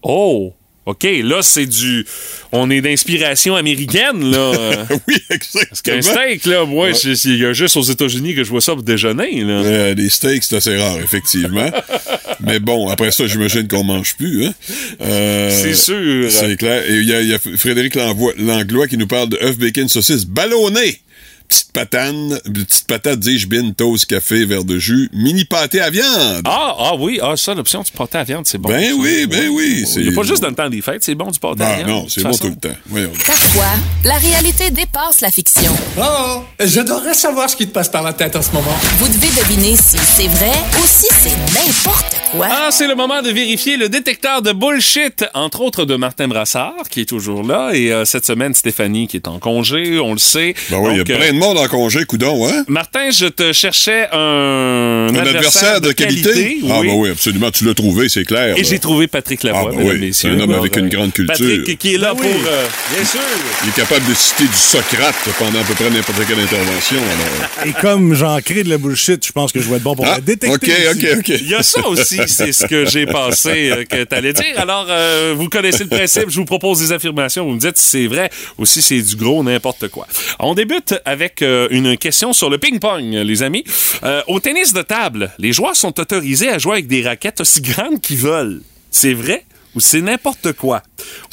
Oh! 0.03 0.53
OK, 0.87 1.07
là, 1.23 1.41
c'est 1.43 1.67
du... 1.67 2.05
On 2.53 2.71
est 2.71 2.81
d'inspiration 2.83 3.57
américaine, 3.57 4.31
là. 4.31 4.53
Oui, 5.09 5.15
Parce 5.29 5.55
exactement. 5.57 5.97
qu'un 5.97 6.03
steak, 6.03 6.45
là, 6.47 6.65
c'est- 6.95 7.25
il 7.25 7.39
y 7.39 7.45
a 7.47 7.53
juste 7.53 7.77
aux 7.77 7.83
États-Unis 7.83 8.35
que 8.35 8.45
je 8.45 8.51
vois 8.51 8.61
ça 8.61 8.73
pour 8.75 8.83
déjeuner, 8.83 9.43
là. 9.45 9.53
Euh, 9.65 9.95
des 9.95 10.09
steaks, 10.11 10.45
c'est 10.45 10.57
assez 10.57 10.77
rare, 10.77 10.99
effectivement. 10.99 11.71
mais 12.41 12.59
bon, 12.61 12.89
après 12.89 13.11
ça, 13.13 13.27
j'imagine 13.27 13.67
qu'on 13.67 13.85
mange 13.85 14.15
plus. 14.17 14.45
Hein? 14.47 14.55
Euh, 15.01 15.51
C'est 15.51 15.75
sûr. 15.75 16.31
C'est 16.31 16.57
clair. 16.57 16.83
Et 16.89 16.95
il 16.97 17.09
y 17.09 17.15
a, 17.15 17.21
il 17.23 17.29
y 17.29 17.35
a 17.35 17.39
Frédéric 17.39 17.95
Langlois, 17.95 18.33
Langlois 18.37 18.87
qui 18.87 18.99
nous 18.99 19.07
parle 19.07 19.31
de 19.31 19.39
œuf, 19.43 19.57
bacon, 19.59 19.89
saucisse 19.89 20.27
ballonné. 20.27 21.01
Petite 21.49 21.73
patane, 21.73 22.41
petite 22.45 22.87
patate, 22.87 23.19
dis-je, 23.21 23.47
bin, 23.47 23.71
toast, 23.77 24.07
café, 24.07 24.45
verre 24.45 24.65
de 24.65 24.79
jus, 24.79 25.11
mini 25.13 25.45
pâté 25.45 25.81
à 25.81 25.91
viande. 25.91 26.43
Ah, 26.47 26.75
ah 26.79 26.93
oui, 26.99 27.19
ah, 27.23 27.37
ça, 27.37 27.55
l'option 27.55 27.83
du 27.83 27.93
pâté 27.93 28.19
à 28.19 28.25
viande, 28.25 28.47
c'est 28.47 28.59
bon. 28.59 28.71
Ben 28.71 28.93
oui, 28.99 29.27
ben 29.27 29.49
oui, 29.51 29.85
Il 29.97 30.03
n'y 30.03 30.09
a 30.09 30.11
c'est- 30.11 30.15
pas 30.17 30.23
juste 30.23 30.41
dans 30.43 30.49
le 30.49 30.55
temps 30.55 30.71
des 30.71 30.81
fêtes, 30.81 31.05
c'est 31.05 31.15
bon 31.15 31.31
du 31.31 31.39
pâté 31.39 31.63
à 31.63 31.67
Ah 31.69 31.77
viande. 31.77 31.89
non, 31.89 32.07
c'est 32.09 32.23
bon 32.23 32.31
façon. 32.31 32.45
tout 32.45 32.51
le 32.51 32.57
temps. 32.71 32.77
Voyons. 32.87 33.11
Parfois, 33.27 33.67
la 34.05 34.15
réalité 34.17 34.71
dépasse 34.71 35.21
la 35.21 35.31
fiction. 35.31 35.73
Oh, 36.01 36.43
j'adorerais 36.65 37.15
savoir 37.15 37.51
ce 37.51 37.57
qui 37.57 37.67
te 37.67 37.73
passe 37.73 37.89
par 37.89 38.03
la 38.03 38.13
tête 38.15 38.35
en 38.37 38.43
ce 38.43 38.51
moment. 38.53 38.77
Vous 38.99 39.09
devez 39.09 39.29
deviner 39.41 39.77
si 39.77 39.99
c'est 39.99 40.29
vrai 40.29 40.53
ou 40.79 40.87
si 40.87 41.07
c'est 41.11 41.37
n'importe 41.55 42.17
quoi. 42.33 42.49
Ah, 42.51 42.69
c'est 42.71 42.89
le 42.89 42.95
moment 42.95 43.21
de 43.23 43.31
vérifier 43.31 43.77
le 43.77 43.89
détecteur 43.89 44.41
de 44.43 44.53
bullshit, 44.53 45.25
entre 45.35 45.61
autres 45.61 45.85
de 45.85 45.95
Martin 45.97 46.27
Brassard, 46.29 46.89
qui 46.91 47.03
est 47.03 47.09
toujours 47.09 47.43
là, 47.45 47.71
et 47.75 47.93
euh, 47.93 48.05
cette 48.05 48.25
semaine, 48.25 48.55
Stéphanie, 48.55 49.07
qui 49.09 49.17
est 49.19 49.29
en 49.29 49.39
congé, 49.39 49.99
on 50.01 50.13
le 50.15 50.19
sait. 50.19 50.55
Ben 50.71 50.79
oui, 50.79 50.93
il 50.93 50.97
y 50.97 50.99
a 50.99 51.01
euh, 51.03 51.19
plein 51.19 51.33
de 51.35 51.41
de 51.41 51.47
monde 51.47 51.59
en 51.59 51.69
congé, 51.69 52.05
coudon, 52.05 52.47
hein? 52.49 52.65
Martin, 52.69 53.11
je 53.11 53.27
te 53.27 53.53
cherchais 53.53 54.09
un, 54.13 55.09
Un 55.11 55.15
adversaire 55.17 55.81
de 55.81 55.93
qualité? 55.93 56.59
Ah, 56.71 56.81
oui. 56.81 56.87
bah 56.89 56.93
oui, 56.97 57.11
absolument. 57.11 57.51
Tu 57.51 57.65
l'as 57.65 57.75
trouvé, 57.75 58.09
c'est 58.09 58.25
clair. 58.25 58.57
Et 58.57 58.65
j'ai 58.65 58.79
trouvé 58.79 59.07
Patrick 59.07 59.43
Lavoie, 59.43 59.71
Ah, 59.73 59.77
mesdames, 59.77 59.87
oui, 59.95 60.01
messieurs. 60.07 60.13
c'est 60.31 60.37
un 60.37 60.41
homme 60.41 60.51
Alors, 60.51 60.61
avec 60.63 60.77
une 60.77 60.89
grande 60.89 61.13
culture. 61.13 61.35
Patrick 61.37 61.79
qui 61.79 61.95
est 61.95 61.99
là 61.99 62.15
Ben 62.15 62.21
pour... 62.21 62.31
oui. 62.31 62.37
euh, 62.47 62.67
bien 62.95 63.05
sûr. 63.05 63.21
Il 63.65 63.69
est 63.71 63.75
capable 63.75 64.07
de 64.09 64.15
citer 64.15 64.45
du 64.45 64.57
Socrate 64.57 65.15
pendant 65.39 65.61
à 65.61 65.65
peu 65.65 65.75
près 65.75 65.91
n'importe 65.91 66.19
quelle 66.27 66.41
intervention. 66.41 66.99
alors. 66.99 67.67
Et 67.67 67.73
comme 67.81 68.15
j'en 68.15 68.39
crée 68.41 68.63
de 68.65 68.71
la 68.71 68.79
bullshit, 68.79 69.25
je 69.27 69.33
pense 69.33 69.53
que 69.53 69.61
je 69.61 69.69
vais 69.69 69.77
être 69.77 69.83
bon 69.83 69.95
pour 69.97 70.07
Ah, 70.07 70.15
la 70.17 70.21
détecter. 70.21 70.55
OK, 70.55 70.63
aussi. 70.95 71.07
OK, 71.07 71.19
OK. 71.19 71.29
Il 71.41 71.49
y 71.49 71.55
a 71.55 71.63
ça 71.63 71.87
aussi, 71.89 72.21
c'est 72.27 72.53
ce 72.53 72.67
que 72.67 72.85
j'ai 72.87 73.07
pensé 73.07 73.71
euh, 73.71 73.85
que 73.85 74.05
tu 74.05 74.15
allais 74.15 74.33
dire. 74.33 74.45
Alors, 74.59 74.87
euh, 74.89 75.35
vous 75.37 75.49
connaissez 75.49 75.85
le 75.85 75.91
principe, 75.91 76.29
je 76.29 76.37
vous 76.37 76.45
propose 76.45 76.79
des 76.81 76.93
affirmations, 76.93 77.45
vous 77.45 77.55
me 77.55 77.61
dites 77.61 77.77
si 77.79 77.87
c'est 77.95 78.07
vrai 78.07 78.31
ou 78.59 78.67
si 78.67 78.83
c'est 78.83 79.01
du 79.01 79.17
gros 79.17 79.43
n'importe 79.43 79.89
quoi. 79.89 80.07
On 80.39 80.55
débute 80.55 80.95
avec 81.05 81.24
euh, 81.43 81.69
une 81.71 81.97
question 81.97 82.33
sur 82.33 82.51
le 82.51 82.59
ping-pong, 82.59 83.03
les 83.03 83.43
amis. 83.43 83.65
Euh, 84.03 84.23
au 84.27 84.41
tennis 84.41 84.73
de 84.73 84.83
table, 84.83 85.33
les 85.39 85.53
joueurs 85.53 85.77
sont 85.77 85.99
autorisés 86.01 86.49
à 86.49 86.59
jouer 86.59 86.75
avec 86.75 86.87
des 86.87 87.03
raquettes 87.03 87.41
aussi 87.41 87.61
grandes 87.61 88.01
qu'ils 88.01 88.19
veulent. 88.19 88.63
C'est 88.91 89.15
vrai? 89.15 89.45
Ou 89.75 89.81
c'est 89.81 90.01
n'importe 90.01 90.53
quoi? 90.53 90.83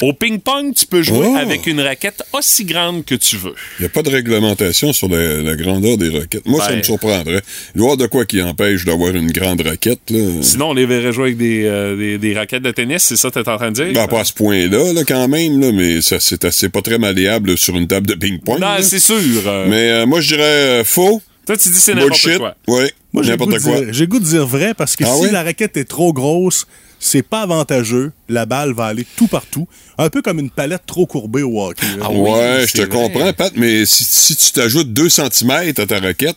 Au 0.02 0.12
ping-pong, 0.12 0.74
tu 0.74 0.86
peux 0.86 1.02
jouer 1.02 1.26
Oh. 1.30 1.36
avec 1.36 1.66
une 1.66 1.80
raquette 1.80 2.22
aussi 2.32 2.64
grande 2.64 3.04
que 3.04 3.14
tu 3.14 3.36
veux. 3.36 3.54
Il 3.78 3.82
n'y 3.82 3.86
a 3.86 3.88
pas 3.88 4.02
de 4.02 4.10
réglementation 4.10 4.92
sur 4.92 5.08
la, 5.08 5.40
la 5.42 5.54
grandeur 5.56 5.96
des 5.96 6.10
raquettes. 6.10 6.46
Moi, 6.46 6.60
ça 6.60 6.70
Ben. 6.70 6.78
me 6.78 6.82
surprendrait. 6.82 7.42
Il 7.74 7.78
doit 7.78 7.88
y 7.88 7.92
avoir 7.92 7.96
de 7.96 8.06
quoi 8.06 8.24
qui 8.24 8.42
empêche 8.42 8.84
d'avoir 8.84 9.14
une 9.14 9.30
grande 9.30 9.60
raquette. 9.62 10.10
Là. 10.10 10.42
Sinon, 10.42 10.70
on 10.70 10.74
les 10.74 10.86
verrait 10.86 11.12
jouer 11.12 11.24
avec 11.26 11.36
des, 11.38 11.64
euh, 11.64 11.96
des, 11.96 12.18
des 12.18 12.34
raquettes 12.34 12.62
de 12.62 12.70
tennis, 12.70 13.02
c'est 13.02 13.16
ça 13.16 13.28
que 13.30 13.34
tu 13.34 13.40
es 13.40 13.48
en 13.48 13.56
train 13.56 13.70
de 13.70 13.74
dire? 13.84 13.92
Ben, 13.92 14.06
pas 14.06 14.20
à 14.20 14.24
ce 14.24 14.32
point-là, 14.32 14.92
là, 14.92 15.04
quand 15.04 15.28
même, 15.28 15.60
là, 15.60 15.70
mais 15.72 16.00
ça, 16.02 16.18
c'est 16.20 16.44
assez 16.44 16.68
pas 16.68 16.82
très 16.82 16.98
malléable 16.98 17.56
sur 17.56 17.76
une 17.76 17.86
table 17.86 18.06
de 18.06 18.14
ping-pong. 18.14 18.58
non, 18.60 18.66
là. 18.66 18.82
c'est 18.82 18.98
sûr. 19.00 19.16
euh, 19.46 19.66
Mais 19.68 19.90
euh, 19.90 20.06
moi, 20.06 20.20
je 20.20 20.28
dirais 20.28 20.42
euh, 20.42 20.84
faux. 20.84 21.22
Toi, 21.46 21.56
tu 21.56 21.70
dis 21.70 21.74
c'est 21.80 21.94
n'importe 21.94 22.22
Bullshit. 22.22 22.38
quoi. 22.38 22.54
Oui, 22.68 22.84
Moi, 23.12 23.22
j'ai 23.24 23.36
goût 23.36 23.46
n'importe 23.46 23.50
de 23.54 23.58
quoi. 23.58 23.80
dire- 23.80 23.92
j'ai 23.92 24.06
goût 24.06 24.20
de 24.20 24.24
dire 24.24 24.46
vrai 24.46 24.74
parce 24.74 24.94
que 24.94 25.02
Ah 25.04 25.12
si 25.16 25.22
oui? 25.22 25.28
la 25.32 25.42
raquette 25.42 25.76
est 25.76 25.84
trop 25.88 26.12
grosse, 26.12 26.66
c'est 27.04 27.22
pas 27.22 27.42
avantageux. 27.42 28.12
La 28.28 28.46
balle 28.46 28.72
va 28.72 28.86
aller 28.86 29.04
tout 29.16 29.26
partout. 29.26 29.66
Un 29.98 30.08
peu 30.08 30.22
comme 30.22 30.38
une 30.38 30.50
palette 30.50 30.82
trop 30.86 31.04
courbée 31.04 31.42
au 31.42 31.60
hockey. 31.60 31.84
là. 31.98 32.04
Ah 32.06 32.08
oui, 32.12 32.30
ouais, 32.30 32.64
je 32.68 32.72
te 32.74 32.78
vrai. 32.82 32.88
comprends, 32.88 33.32
Pat, 33.32 33.52
mais 33.56 33.84
si, 33.86 34.04
si 34.04 34.36
tu 34.36 34.52
t'ajoutes 34.52 34.92
2 34.92 35.08
cm 35.08 35.50
à 35.50 35.86
ta 35.86 35.98
raquette, 35.98 36.36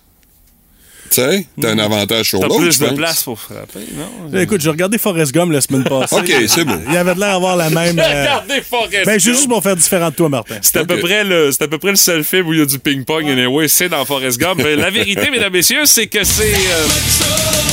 tu 1.11 1.21
sais, 1.21 1.45
t'as 1.61 1.69
un 1.69 1.77
avantage 1.77 2.29
sur 2.29 2.39
T'as 2.39 2.47
l'autre. 2.47 2.61
plus 2.61 2.79
de 2.79 2.85
pense. 2.87 2.95
place 2.97 3.23
pour 3.23 3.39
frapper, 3.39 3.79
non? 3.93 4.39
Écoute, 4.39 4.59
j'ai 4.59 4.71
regardé 4.71 4.97
Forrest 4.97 5.31
Gump 5.33 5.51
la 5.51 5.61
semaine 5.61 5.83
passée. 5.83 6.15
OK, 6.15 6.33
c'est 6.47 6.65
beau. 6.65 6.73
Il 6.89 6.97
avait 6.97 7.13
de 7.13 7.19
l'air 7.19 7.33
d'avoir 7.33 7.55
la 7.55 7.69
même. 7.69 7.99
euh, 7.99 8.21
Regardez 8.21 8.61
Forrest 8.61 9.05
Ben, 9.05 9.19
j'ai 9.19 9.33
juste 9.33 9.47
pour 9.47 9.61
faire 9.61 9.75
différent 9.75 10.09
de 10.09 10.15
toi, 10.15 10.29
Martin. 10.29 10.55
C'est 10.63 10.77
à, 10.77 10.83
peu 10.83 10.97
près 10.99 11.23
le, 11.23 11.51
à 11.59 11.67
peu 11.67 11.77
près 11.77 11.91
le 11.91 11.95
seul 11.95 12.23
film 12.23 12.47
où 12.47 12.53
il 12.53 12.59
y 12.59 12.61
a 12.63 12.65
du 12.65 12.79
ping-pong. 12.79 13.23
Anyway, 13.29 13.67
c'est 13.67 13.87
dans 13.87 14.03
Forrest 14.03 14.39
Gump. 14.39 14.59
Euh, 14.65 14.75
La 14.75 14.89
vérité, 14.89 15.29
mesdames, 15.29 15.53
messieurs, 15.53 15.85
c'est 15.85 16.07
que 16.07 16.23
c'est... 16.23 16.43
euh, 16.43 16.87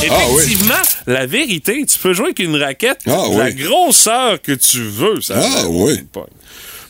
Ah 0.09 0.19
oui. 0.29 0.43
effectivement, 0.43 0.73
la 1.07 1.25
vérité, 1.25 1.85
tu 1.85 1.99
peux 1.99 2.13
jouer 2.13 2.25
avec 2.27 2.39
une 2.39 2.55
raquette 2.55 2.99
Ah 3.07 3.23
la 3.37 3.45
oui. 3.45 3.53
grosseur 3.55 4.41
que 4.41 4.51
tu 4.53 4.81
veux. 4.83 5.21
Ça 5.21 5.35
Ah 5.37 5.65
oui. 5.69 5.97
ping-pong. 5.97 6.27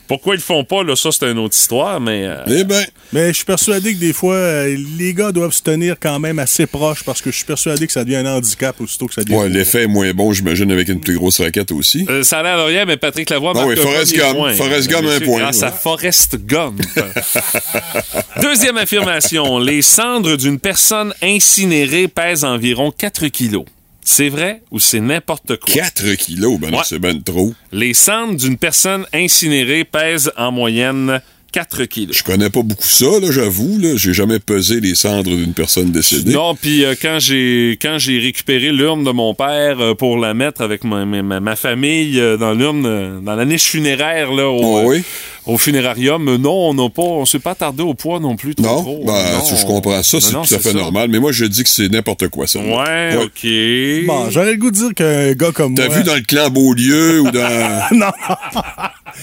Pourquoi 0.06 0.34
ils 0.34 0.38
le 0.38 0.42
font 0.42 0.64
pas, 0.64 0.82
là, 0.82 0.94
ça, 0.96 1.10
c'est 1.12 1.30
une 1.30 1.38
autre 1.38 1.54
histoire, 1.56 1.98
mais... 2.00 2.24
euh, 2.26 2.36
Eh 2.46 2.64
ben, 2.64 2.84
Mais 3.12 3.28
je 3.28 3.32
suis 3.36 3.44
persuadé 3.44 3.94
que 3.94 3.98
des 3.98 4.12
fois, 4.12 4.34
euh, 4.34 4.76
les 4.98 5.14
gars 5.14 5.32
doivent 5.32 5.52
se 5.52 5.62
tenir 5.62 5.96
quand 5.98 6.18
même 6.20 6.38
assez 6.38 6.66
proches 6.66 7.02
parce 7.04 7.22
que 7.22 7.30
je 7.30 7.36
suis 7.36 7.44
persuadé 7.44 7.86
que 7.86 7.92
ça 7.92 8.04
devient 8.04 8.16
un 8.16 8.26
handicap 8.36 8.78
aussitôt 8.80 9.06
que 9.06 9.14
ça 9.14 9.24
devient. 9.24 9.36
ouais, 9.36 9.48
l'effet 9.48 9.84
est 9.84 9.86
moins 9.86 10.12
bon, 10.12 10.32
j'imagine, 10.32 10.70
avec 10.72 10.88
une 10.88 11.00
plus 11.00 11.16
grosse 11.16 11.40
raquette 11.40 11.72
aussi. 11.72 12.04
Euh, 12.10 12.22
ça 12.22 12.40
a 12.40 12.42
l'air 12.42 12.58
de 12.58 12.62
rien, 12.62 12.84
mais 12.84 12.96
Patrick 12.96 13.30
Lavoie 13.30 13.52
Ah 13.54 13.58
marque 13.58 13.68
oui, 13.68 13.76
Forrest 13.76 14.12
premier 14.12 14.26
Gump. 14.28 14.36
point. 14.36 14.52
Forrest 14.54 14.90
Gump, 14.90 15.06
un 15.08 15.20
point, 15.20 15.38
Grâce 15.40 15.62
à 15.62 15.66
ouais. 15.66 15.72
Forrest 15.82 16.36
Gump. 16.46 16.82
Deuxième 18.42 18.76
affirmation. 18.76 19.58
Les 19.58 19.82
cendres 19.82 20.36
d'une 20.36 20.58
personne 20.58 21.14
incinérée 21.22 22.08
pèsent 22.08 22.44
environ 22.44 22.90
4 22.90 23.28
kilos. 23.28 23.64
C'est 24.06 24.28
vrai 24.28 24.62
ou 24.70 24.78
c'est 24.78 25.00
n'importe 25.00 25.56
quoi? 25.56 25.72
4 25.82 26.14
kilos, 26.16 26.60
ben 26.60 26.74
Ouais. 26.74 26.82
c'est 26.84 26.98
ben 26.98 27.22
trop. 27.22 27.54
Les 27.72 27.94
cendres 27.94 28.36
d'une 28.36 28.58
personne 28.58 29.06
incinérée 29.14 29.84
pèsent 29.84 30.30
en 30.36 30.52
moyenne 30.52 31.20
4 31.54 31.84
kilos. 31.84 32.16
Je 32.16 32.22
connais 32.24 32.50
pas 32.50 32.62
beaucoup 32.62 32.88
ça, 32.88 33.06
là, 33.22 33.30
j'avoue. 33.30 33.78
Là. 33.80 33.90
J'ai 33.96 34.12
jamais 34.12 34.40
pesé 34.40 34.80
les 34.80 34.94
cendres 34.96 35.30
d'une 35.36 35.54
personne 35.54 35.92
décédée. 35.92 36.32
Non, 36.32 36.54
puis 36.56 36.84
euh, 36.84 36.94
quand 37.00 37.18
j'ai 37.20 37.78
quand 37.80 37.96
j'ai 37.98 38.18
récupéré 38.18 38.72
l'urne 38.72 39.04
de 39.04 39.10
mon 39.12 39.34
père 39.34 39.78
euh, 39.80 39.94
pour 39.94 40.18
la 40.18 40.34
mettre 40.34 40.62
avec 40.62 40.82
ma, 40.82 41.04
ma, 41.04 41.22
ma- 41.22 41.38
ma 41.40 41.54
famille 41.56 42.18
euh, 42.18 42.36
dans 42.36 42.52
l'urne 42.54 42.84
euh, 42.86 43.20
dans 43.20 43.36
la 43.36 43.44
niche 43.44 43.66
funéraire 43.68 44.32
là 44.32 44.48
au, 44.50 44.60
Oh, 44.64 44.82
oui? 44.86 45.02
au 45.46 45.56
funérarium, 45.58 46.36
non, 46.38 46.70
on 46.70 46.74
n'a 46.74 46.88
pas 46.90 47.02
on 47.02 47.24
s'est 47.26 47.38
pas 47.38 47.52
attardé 47.52 47.82
au 47.84 47.94
poids 47.94 48.18
non 48.18 48.34
plus 48.34 48.54
trop 48.56 48.66
Non, 48.66 48.82
trop. 48.82 49.04
ben, 49.06 49.12
Non, 49.12 49.56
je 49.56 49.64
comprends 49.66 50.02
ça, 50.02 50.20
c'est 50.20 50.32
non, 50.32 50.42
tout 50.42 50.54
à 50.54 50.58
fait 50.58 50.72
ça. 50.72 50.78
normal. 50.78 51.08
Mais 51.10 51.20
moi, 51.20 51.30
je 51.32 51.44
dis 51.44 51.62
que 51.62 51.68
c'est 51.68 51.88
n'importe 51.88 52.28
quoi, 52.28 52.46
ça. 52.48 52.58
Ouais, 52.58 53.16
OK. 53.22 54.06
Bon, 54.06 54.28
j'aurais 54.30 54.52
le 54.52 54.56
goût 54.58 54.70
de 54.72 54.76
dire 54.76 54.94
qu'un 54.96 55.32
gars 55.34 55.52
comme 55.52 55.74
T'as 55.76 55.86
moi. 55.86 55.96
vu 55.98 56.02
dans 56.02 56.14
le 56.16 56.22
clan 56.22 56.50
Beaulieu 56.50 57.20
ou 57.20 57.30
dans. 57.30 57.82
Non, 57.92 58.10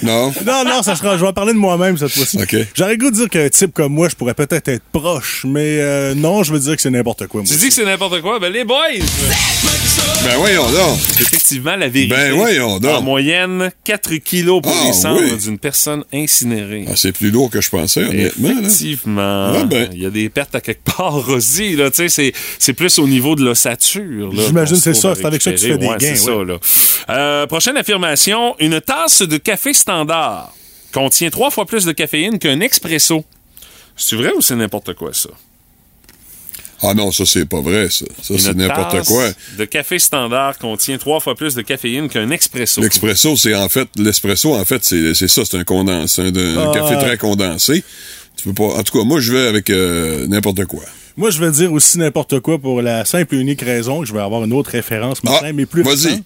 Non? 0.04 0.34
non, 0.46 0.64
non, 0.66 0.82
ça 0.84 0.96
sera. 0.96 1.18
Je 1.18 1.26
vais 1.26 1.34
parler 1.34 1.54
de 1.54 1.58
moi-même 1.58 1.98
cette 1.98 2.12
fois-ci. 2.12 2.38
OK. 2.42 2.56
J'aurais 2.76 2.98
goût 2.98 3.12
de 3.12 3.16
dire 3.16 3.30
qu'un 3.30 3.50
type 3.50 3.74
comme 3.74 3.94
moi, 3.94 4.10
je 4.10 4.16
pourrais 4.16 4.34
peut-être 4.34 4.68
être 4.68 4.84
proche, 4.92 5.46
mais 5.48 5.80
euh, 5.80 6.14
non, 6.16 6.44
je 6.44 6.54
veux 6.54 6.60
dire 6.60 6.76
que 6.76 6.82
c'est 6.82 6.90
n'importe 6.90 7.28
quoi. 7.28 7.42
Moi 7.42 7.50
Tu 7.52 7.58
dis 7.58 7.68
que 7.68 7.74
c'est 7.74 7.86
n'importe 7.86 8.22
quoi, 8.22 8.40
ben 8.40 8.52
les 8.52 8.64
boys! 8.64 8.78
Ben 10.24 10.38
voyons 10.38 10.70
donc. 10.72 11.00
Effectivement 11.20 11.76
la 11.76 11.88
vérité. 11.88 12.14
Ben 12.16 12.34
voyons 12.34 12.80
donc. 12.80 12.92
En 12.92 13.02
moyenne, 13.02 13.72
4 13.84 14.16
kilos 14.18 14.62
pour 14.62 14.72
Ah, 14.80 14.86
les 14.88 14.94
cendres 14.94 15.22
oui. 15.24 15.38
d'une 15.38 15.58
personne 15.58 16.04
incinérée. 16.14 16.86
Ah, 16.88 16.94
c'est 16.96 17.12
plus 17.12 17.32
lourd 17.32 17.50
que 17.50 17.60
je 17.62 17.70
pensais, 17.70 18.04
honnêtement. 18.04 18.50
là. 18.50 18.56
Effectivement. 18.62 19.54
Ah 19.56 19.64
ben. 19.66 19.90
Il 19.94 20.02
y 20.02 20.06
a 20.06 20.10
des 20.12 20.30
pertes 20.30 20.54
à 20.56 20.62
quelque 20.62 20.84
part 20.96 21.28
aussi. 21.30 21.76
Là, 21.76 21.90
Tu 21.90 21.98
sais, 21.98 22.10
c'est, 22.10 22.34
c'est 22.60 22.74
plus 22.74 23.00
au 23.00 23.08
niveau 23.08 23.36
de 23.36 23.44
l'ossature. 23.44 24.32
là, 24.32 24.44
J'imagine 24.48 24.76
c'est 24.78 24.94
ça, 24.94 25.16
c'est 25.16 25.26
avec 25.26 25.42
ça 25.42 25.52
que 25.52 25.58
tu 25.58 25.68
fais 25.68 25.78
des 25.78 25.88
Ouais, 25.88 25.98
gains, 26.00 26.14
c'est 26.16 26.30
ouais. 26.30 26.38
ça, 26.38 26.44
là. 26.46 26.58
Euh, 27.10 27.48
prochaine 27.48 27.78
affirmation. 27.78 28.56
Une 28.60 28.80
tasse 28.80 29.24
de 29.24 29.38
café 29.38 29.74
standard 29.82 30.54
contient 30.94 31.30
trois 31.30 31.52
fois 31.52 31.66
plus 31.66 31.86
de 31.86 31.92
caféine 31.92 32.40
qu'un 32.40 32.60
expresso. 32.62 33.24
C'est 33.98 34.16
vrai 34.16 34.32
ou 34.36 34.42
c'est 34.42 34.56
n'importe 34.56 34.94
quoi, 34.94 35.14
ça? 35.14 35.30
Ah 36.84 36.96
non, 36.96 37.12
ça, 37.12 37.26
c'est 37.28 37.46
pas 37.46 37.62
vrai, 37.62 37.90
ça. 37.92 38.06
Ça, 38.24 38.34
c'est 38.40 38.56
n'importe 38.56 39.06
quoi. 39.06 39.26
de 39.58 39.66
café 39.66 40.00
standard 40.00 40.58
contient 40.58 40.98
trois 40.98 41.20
fois 41.20 41.36
plus 41.36 41.54
de 41.54 41.62
caféine 41.62 42.10
qu'un 42.10 42.32
expresso. 42.32 42.82
L'expresso, 42.82 43.36
c'est 43.36 43.54
en 43.54 43.70
fait. 43.70 43.88
L'espresso, 43.98 44.56
en 44.56 44.66
fait, 44.66 44.84
c'est 44.84 45.14
c'est 45.14 45.28
ça, 45.28 45.44
c'est 45.46 45.58
un 45.58 45.64
condensé, 45.64 46.22
un, 46.24 46.36
un 46.36 46.72
Ah. 46.72 46.74
café 46.74 46.96
très 46.98 47.18
condensé. 47.20 47.84
Tu 48.36 48.46
peux 48.46 48.54
pas. 48.54 48.80
En 48.80 48.84
tout 48.84 48.98
cas, 48.98 49.04
moi, 49.06 49.20
je 49.20 49.32
vais 49.34 49.48
avec 49.48 49.70
euh, 49.70 50.26
n'importe 50.28 50.66
quoi. 50.66 50.84
Moi, 51.18 51.30
je 51.30 51.40
vais 51.44 51.52
dire 51.52 51.72
aussi 51.72 52.00
n'importe 52.00 52.40
quoi 52.40 52.58
pour 52.58 52.82
la 52.82 53.06
simple 53.06 53.36
et 53.36 53.40
unique 53.40 53.62
raison 53.62 54.00
que 54.02 54.08
je 54.08 54.14
vais 54.14 54.22
avoir 54.22 54.44
une 54.44 54.54
autre 54.54 54.72
référence 54.72 55.24
maintenant, 55.24 55.40
Ah, 55.50 55.54
mais 55.54 55.68
plus 55.68 55.84
vas-y. 55.84 55.94
récente. 56.08 56.24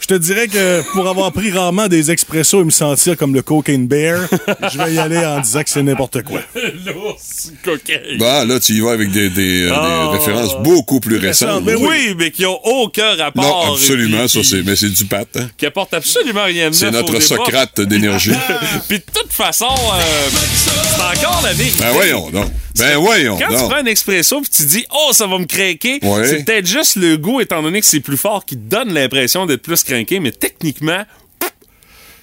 Je 0.00 0.06
te 0.06 0.14
dirais 0.14 0.48
que 0.48 0.82
pour 0.92 1.06
avoir 1.08 1.30
pris 1.30 1.50
rarement 1.52 1.86
des 1.86 2.10
expressos 2.10 2.62
et 2.62 2.64
me 2.64 2.70
sentir 2.70 3.16
comme 3.16 3.32
le 3.34 3.42
cocaine 3.42 3.86
bear, 3.86 4.26
je 4.72 4.78
vais 4.78 4.94
y 4.94 4.98
aller 4.98 5.18
en 5.18 5.40
disant 5.40 5.62
que 5.62 5.70
c'est 5.70 5.82
n'importe 5.82 6.22
quoi. 6.22 6.40
L'ours 6.86 7.52
cocaine. 7.64 8.18
Bah, 8.18 8.44
là, 8.44 8.58
tu 8.58 8.72
y 8.72 8.80
vas 8.80 8.92
avec 8.92 9.10
des, 9.12 9.30
des, 9.30 9.62
euh, 9.64 9.68
des 9.68 9.74
Ah. 9.74 10.08
références 10.10 10.56
beaucoup 10.62 10.98
plus 11.00 11.18
récentes. 11.18 11.62
Mais 11.64 11.74
oui, 11.74 12.14
mais 12.18 12.30
qui 12.32 12.42
n'ont 12.42 12.58
aucun 12.64 13.14
rapport. 13.14 13.66
Non, 13.66 13.74
absolument, 13.74 14.24
et 14.24 14.28
ça, 14.28 14.40
qui- 14.40 14.44
c'est. 14.46 14.62
Mais 14.62 14.74
c'est 14.74 14.88
du 14.90 15.04
pat, 15.04 15.28
hein. 15.36 15.48
Qui 15.56 15.66
apporte 15.66 15.94
absolument 15.94 16.44
rien 16.44 16.70
de 16.70 16.74
C'est 16.74 16.90
notre. 16.90 17.20
Socrate 17.20 17.80
d'énergie. 17.82 18.32
Puis 18.88 18.98
de 18.98 19.04
toute 19.12 19.32
façon, 19.32 19.66
euh, 19.68 20.00
c'est 20.32 21.18
encore 21.24 21.40
la 21.44 21.52
vérité. 21.52 21.76
Ben 21.80 21.90
voyons 21.92 22.30
donc. 22.30 22.46
Ben 22.78 22.96
voyons 22.98 23.36
Quand 23.38 23.48
tu 23.48 23.54
prends 23.56 23.74
un 23.74 23.84
expresso 23.84 24.40
puis 24.40 24.48
tu 24.48 24.62
dis 24.64 24.84
oh 24.92 25.10
ça 25.12 25.26
va 25.26 25.38
me 25.38 25.44
craquer, 25.44 25.98
Ouais. 26.02 26.26
c'est 26.26 26.44
peut-être 26.44 26.66
juste 26.66 26.96
le 26.96 27.16
goût 27.16 27.40
étant 27.40 27.62
donné 27.62 27.80
que 27.80 27.86
c'est 27.86 28.00
plus 28.00 28.16
fort 28.16 28.44
qui 28.46 28.54
te 28.56 28.62
donne 28.62 28.94
l'impression 28.94 29.44
d'être 29.44 29.60
plus 29.62 29.82
mais 30.20 30.32
techniquement 30.32 31.04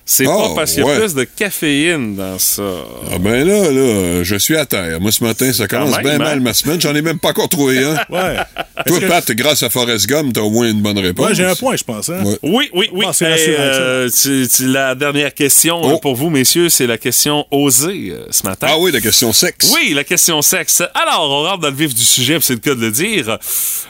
c'est 0.10 0.26
Oh, 0.26 0.42
pas 0.52 0.56
parce 0.56 0.72
qu'il 0.72 0.80
y 0.80 0.84
a 0.84 0.88
ouais. 0.88 1.00
plus 1.00 1.14
de 1.16 1.26
caféine 1.26 2.16
dans 2.16 2.40
ça. 2.40 2.64
Ah 3.12 3.18
ben 3.20 3.46
là, 3.46 3.70
là, 3.72 4.24
je 4.24 4.36
suis 4.38 4.56
à 4.56 4.66
terre. 4.66 5.02
Moi, 5.02 5.12
ce 5.12 5.22
matin, 5.22 5.52
ça 5.52 5.68
commence 5.68 5.98
bien 6.00 6.14
hein? 6.14 6.18
mal 6.18 6.40
ma 6.40 6.54
semaine. 6.54 6.80
J'en 6.80 6.96
ai 6.96 7.02
même 7.02 7.20
pas 7.20 7.32
encore 7.32 7.50
trouvé 7.50 7.84
un. 7.84 7.94
Ouais. 8.10 8.38
Toi, 8.86 9.00
Pat, 9.06 9.30
grâce 9.34 9.64
à 9.64 9.70
Forrest 9.70 10.08
Gump, 10.08 10.32
t'as 10.34 10.40
au 10.40 10.50
moins 10.50 10.70
une 10.70 10.82
bonne 10.82 10.98
réponse. 10.98 11.28
Ouais, 11.28 11.36
j'ai 11.36 11.44
un 11.44 11.56
point, 11.56 11.76
je 11.76 11.84
pense. 11.84 12.08
Hein? 12.08 12.24
Ouais. 12.24 12.38
Oui, 12.42 12.70
oui, 12.74 12.90
oui. 12.94 13.06
Ah, 13.06 13.12
Hey, 13.26 13.48
euh, 13.60 14.10
tu- 14.10 14.48
tu- 14.48 14.68
la 14.68 14.96
dernière 14.96 15.34
question 15.34 15.82
Oh. 15.84 15.96
euh, 15.96 15.98
pour 15.98 16.16
vous, 16.16 16.30
messieurs, 16.30 16.70
c'est 16.70 16.88
la 16.88 16.98
question 16.98 17.46
osée 17.52 18.12
euh, 18.14 18.28
ce 18.32 18.44
matin. 18.44 18.68
Ah 18.70 18.78
oui, 18.80 18.94
la 18.94 19.02
question 19.02 19.34
sexe. 19.34 19.74
Oui, 19.76 19.92
la 19.94 20.06
question 20.06 20.42
sexe. 20.42 20.84
Alors, 20.96 21.30
on 21.30 21.44
rentre 21.44 21.60
dans 21.64 21.70
le 21.70 21.76
vif 21.76 21.94
du 21.94 22.06
sujet, 22.06 22.36
puis 22.36 22.46
c'est 22.46 22.54
le 22.54 22.60
cas 22.60 22.76
de 22.76 22.80
le 22.80 22.92
dire. 22.92 23.38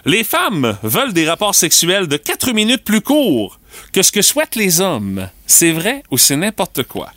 Les 0.06 0.24
femmes 0.24 0.78
veulent 0.82 1.13
des 1.13 1.30
rapports 1.30 1.54
sexuels 1.54 2.08
de 2.08 2.18
4 2.18 2.54
minutes 2.54 2.84
plus 2.84 3.02
courts 3.02 3.60
que 3.94 4.02
ce 4.02 4.12
que 4.12 4.22
souhaitent 4.22 4.56
les 4.56 4.82
hommes. 4.82 5.30
C'est 5.46 5.72
vrai 5.72 6.04
ou 6.12 6.18
c'est 6.18 6.36
n'importe 6.36 6.84
quoi? 6.84 7.12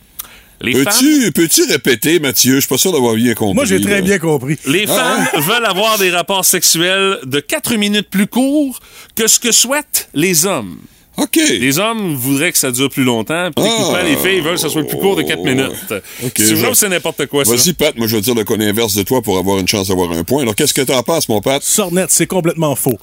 Les 0.63 0.75
femmes, 0.75 0.85
Peux-tu 0.93 1.33
peux-tu 1.33 1.63
répéter, 1.73 2.21
Mathieu? 2.21 2.57
Je 2.57 2.61
suis 2.61 2.69
pas 2.69 2.77
sûr 2.77 2.93
d'avoir 2.93 3.15
bien 3.15 3.33
compris. 3.35 3.55
Moi, 3.55 3.65
j'ai 3.65 3.81
très 3.81 4.03
bien 4.03 4.19
compris. 4.19 4.59
les 4.67 4.85
Ah, 4.91 5.27
femmes 5.33 5.43
veulent 5.43 5.65
avoir 5.65 5.97
des 5.99 6.11
rapports 6.11 6.45
sexuels 6.45 7.19
de 7.25 7.41
4 7.41 7.77
minutes 7.77 8.11
plus 8.11 8.27
courts 8.27 8.79
que 9.17 9.27
ce 9.27 9.41
que 9.41 9.53
souhaitent 9.53 10.09
les 10.13 10.45
hommes. 10.45 10.77
OK. 11.17 11.37
Les 11.37 11.79
hommes 11.79 12.15
voudraient 12.15 12.53
que 12.53 12.59
ça 12.59 12.71
dure 12.71 12.89
plus 12.91 13.05
longtemps, 13.05 13.51
puis 13.57 13.65
Ah. 13.67 14.03
les 14.05 14.17
filles 14.17 14.41
veulent 14.41 14.55
que 14.55 14.61
ça 14.61 14.69
soit 14.69 14.85
plus 14.85 14.99
court 14.99 15.17
de 15.17 15.23
4 15.23 15.43
minutes. 15.43 15.95
OK, 16.23 16.33
Si 16.37 16.47
je- 16.49 16.55
veux, 16.57 16.75
c'est 16.75 16.89
n'importe 16.91 17.25
quoi, 17.27 17.45
ça. 17.45 17.53
Vas-y, 17.55 17.73
Pat, 17.73 17.97
moi 17.97 18.07
je 18.07 18.17
vais 18.17 18.23
dire 18.23 18.35
le 18.35 18.45
cas 18.45 18.55
inverse 18.59 18.95
de 18.95 19.03
toi 19.03 19.21
pour 19.23 19.39
avoir 19.39 19.59
une 19.59 19.69
chance 19.69 19.89
d'avoir 19.89 20.13
un 20.13 20.25
point. 20.25 20.43
Alors 20.43 20.55
qu'est-ce 20.55 20.75
que 20.75 20.83
t'en 20.83 21.03
penses, 21.03 21.27
mon 21.29 21.41
Pat? 21.41 21.63
Sornette, 21.63 22.11
c'est 22.11 22.27
complètement 22.27 22.75
faux. 22.77 22.99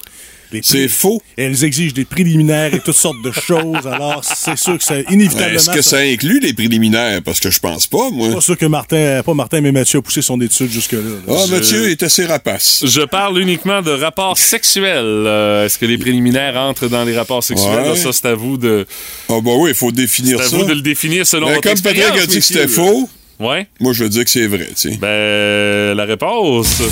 C'est 0.62 0.88
faux. 0.88 1.20
Elles 1.36 1.64
exigent 1.64 1.92
des 1.94 2.04
préliminaires 2.04 2.72
et 2.74 2.80
toutes 2.80 2.96
sortes 2.96 3.22
de 3.24 3.30
choses. 3.32 3.86
Alors, 3.86 4.22
c'est 4.24 4.56
sûr 4.56 4.78
que 4.78 4.84
c'est 4.84 5.04
inévitablement. 5.10 5.56
Est-ce 5.56 5.70
que 5.70 5.82
ça 5.82 5.98
inclut 5.98 6.40
les 6.40 6.52
préliminaires? 6.52 7.20
Parce 7.22 7.40
que 7.40 7.50
je 7.50 7.58
pense 7.60 7.86
pas, 7.86 8.10
moi. 8.10 8.34
Pas 8.34 8.40
sûr 8.40 8.56
que 8.56 8.66
Martin, 8.66 9.22
pas 9.24 9.34
Martin, 9.34 9.60
mais 9.60 9.72
Mathieu 9.72 9.98
a 9.98 10.02
poussé 10.02 10.22
son 10.22 10.40
étude 10.40 10.70
jusque-là. 10.70 11.00
là. 11.00 11.34
Ah, 11.36 11.44
Je- 11.46 11.52
Mathieu 11.54 11.90
est 11.90 12.02
assez 12.02 12.24
rapace. 12.26 12.82
Je 12.86 13.02
parle 13.02 13.40
uniquement 13.40 13.82
de 13.82 13.90
rapports 13.90 14.38
sexuels. 14.38 15.04
Euh, 15.04 15.66
Est-ce 15.66 15.78
que 15.78 15.86
les 15.86 15.98
préliminaires 15.98 16.56
entrent 16.56 16.88
dans 16.88 17.04
les 17.04 17.16
rapports 17.16 17.42
sexuels? 17.44 17.80
Ouais. 17.82 17.88
Là, 17.90 17.96
ça, 17.96 18.12
c'est 18.12 18.26
à 18.26 18.34
vous 18.34 18.56
de, 18.56 18.86
Ah, 19.28 19.34
bah 19.42 19.50
oui, 19.58 19.70
il 19.70 19.76
faut 19.76 19.92
définir 19.92 20.38
c'est 20.38 20.44
à 20.44 20.48
ça. 20.48 20.56
vous 20.56 20.64
de 20.64 20.72
le 20.74 20.80
définir 20.80 21.26
selon 21.26 21.46
Mais 21.48 21.54
votre 21.56 21.68
comme 21.68 21.80
Patrick 21.80 21.98
expérience, 22.02 22.22
a 22.24 22.26
dit 22.26 22.38
que 22.38 22.44
c'était 22.44 22.68
faux, 22.68 23.08
Ouais. 23.40 23.68
moi 23.80 23.92
je 23.92 24.02
veux 24.04 24.10
dire 24.10 24.24
que 24.24 24.30
c'est 24.30 24.46
vrai, 24.46 24.66
tu 24.74 24.90
sais. 24.90 24.96
Ben, 24.96 25.94
la 25.96 26.04
réponse. 26.04 26.82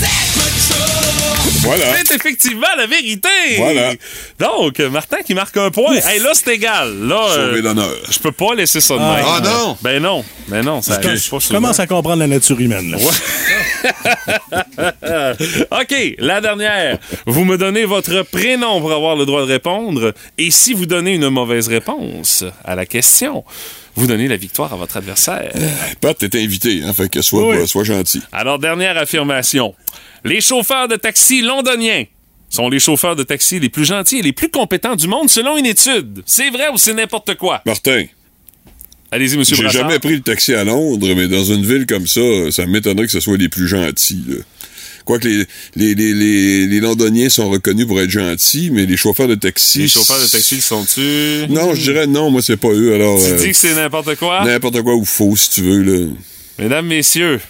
Voilà. 1.63 1.85
C'est 2.05 2.15
effectivement 2.15 2.67
la 2.77 2.87
vérité. 2.87 3.29
Voilà. 3.57 3.93
Donc, 4.39 4.79
Martin 4.81 5.19
qui 5.25 5.35
marque 5.35 5.57
un 5.57 5.71
point. 5.71 5.95
Hey, 5.97 6.21
là, 6.21 6.31
c'est 6.35 6.55
égal. 6.55 6.93
Là, 7.07 7.23
Sauver 7.29 7.59
euh, 7.59 7.63
l'honneur. 7.63 7.91
je 8.11 8.19
peux 8.19 8.33
pas 8.33 8.55
laisser 8.55 8.81
ça 8.81 8.95
de 8.95 9.01
Ah. 9.01 9.17
même. 9.17 9.25
Ah, 9.27 9.41
non? 9.45 9.77
Ben 9.83 10.03
non. 10.03 10.25
Ben 10.49 10.65
non, 10.65 10.83
ça 10.83 11.01
Je, 11.03 11.31
pas 11.31 11.39
commence 11.55 11.81
à 11.81 11.87
comprendre 11.87 12.19
la 12.21 12.27
nature 12.27 12.59
humaine. 12.61 12.93
là. 12.93 12.99
OK, 15.71 16.15
la 16.19 16.41
dernière. 16.41 16.99
Vous 17.27 17.45
me 17.45 17.57
donnez 17.59 17.85
votre 17.85 18.23
prénom 18.23 18.81
pour 18.81 18.93
avoir 18.93 19.17
le 19.17 19.27
droit 19.27 19.43
de 19.43 19.47
répondre. 19.53 20.13
Et 20.39 20.51
si 20.51 20.73
vous 20.73 20.87
donnez 20.87 21.15
une 21.15 21.29
mauvaise 21.29 21.69
réponse 21.69 22.45
à 22.65 22.75
la 22.75 22.87
question, 22.87 23.45
vous 23.95 24.07
donnez 24.07 24.29
la 24.29 24.37
victoire 24.37 24.73
à 24.73 24.77
votre 24.77 24.97
adversaire. 24.97 25.53
Pat, 26.01 26.17
t'es 26.17 26.43
invité, 26.43 26.83
hein, 26.85 26.93
fait 26.93 27.09
que 27.09 27.23
sois, 27.23 27.49
Oui. 27.49 27.69
sois 27.69 27.85
gentil. 27.85 28.23
Alors, 28.33 28.59
dernière 28.59 28.97
affirmation. 28.99 29.75
Les 30.27 30.41
chauffeurs 30.41 30.89
de 30.89 30.97
taxi 30.97 31.41
londoniens 31.41 32.05
sont 32.51 32.69
les 32.69 32.81
chauffeurs 32.81 33.15
de 33.15 33.23
taxi 33.23 33.61
les 33.61 33.69
plus 33.69 33.85
gentils 33.85 34.19
et 34.19 34.23
les 34.23 34.33
plus 34.33 34.49
compétents 34.49 34.97
du 34.97 35.07
monde 35.07 35.31
selon 35.31 35.57
une 35.57 35.67
étude. 35.67 36.23
C'est 36.27 36.51
vrai 36.51 36.69
ou 36.73 36.79
c'est 36.79 36.95
n'importe 36.95 37.37
quoi? 37.37 37.63
Martin, 37.65 38.07
Allez-y, 39.13 39.37
monsieur 39.37 39.55
j'ai 39.55 39.69
jamais 39.69 40.01
pris 40.01 40.17
le 40.17 40.21
taxi 40.21 40.53
à 40.53 40.65
Londres, 40.65 41.15
mais 41.17 41.29
dans 41.29 41.45
une 41.45 41.65
ville 41.65 41.87
comme 41.87 42.09
ça, 42.09 42.21
ça 42.51 42.67
m'étonnerait 42.67 43.07
que 43.07 43.13
ce 43.13 43.21
soit 43.21 43.37
les 43.37 43.49
plus 43.49 43.69
gentils. 43.69 44.25
Là. 44.27 44.37
Quoique 45.05 45.29
les, 45.29 45.45
les, 45.77 45.95
les, 45.95 46.13
les, 46.13 46.67
les 46.67 46.81
Londoniens 46.81 47.29
sont 47.29 47.49
reconnus 47.49 47.87
pour 47.87 48.01
être 48.01 48.11
gentils, 48.11 48.71
mais 48.73 48.85
les 48.85 48.97
chauffeurs 48.97 49.29
de 49.29 49.37
taxi... 49.37 49.83
Les 49.83 49.89
chauffeurs 49.89 50.21
de 50.21 50.27
taxi, 50.27 50.57
ils 50.57 50.61
sont-tu? 50.61 51.47
Non, 51.49 51.73
je 51.73 51.83
dirais 51.83 52.09
non, 52.09 52.33
moi 52.33 52.43
c'est 52.43 52.57
pas 52.57 52.73
eux, 52.73 52.95
alors... 52.95 53.17
Tu 53.21 53.31
euh, 53.31 53.39
dis 53.39 53.51
que 53.53 53.57
c'est 53.57 53.77
n'importe 53.77 54.17
quoi? 54.17 54.45
N'importe 54.45 54.83
quoi 54.83 54.97
ou 54.97 55.05
faux, 55.05 55.37
si 55.37 55.51
tu 55.51 55.63
veux, 55.63 55.83
là. 55.83 56.09
Mesdames, 56.59 56.87
messieurs, 56.87 57.41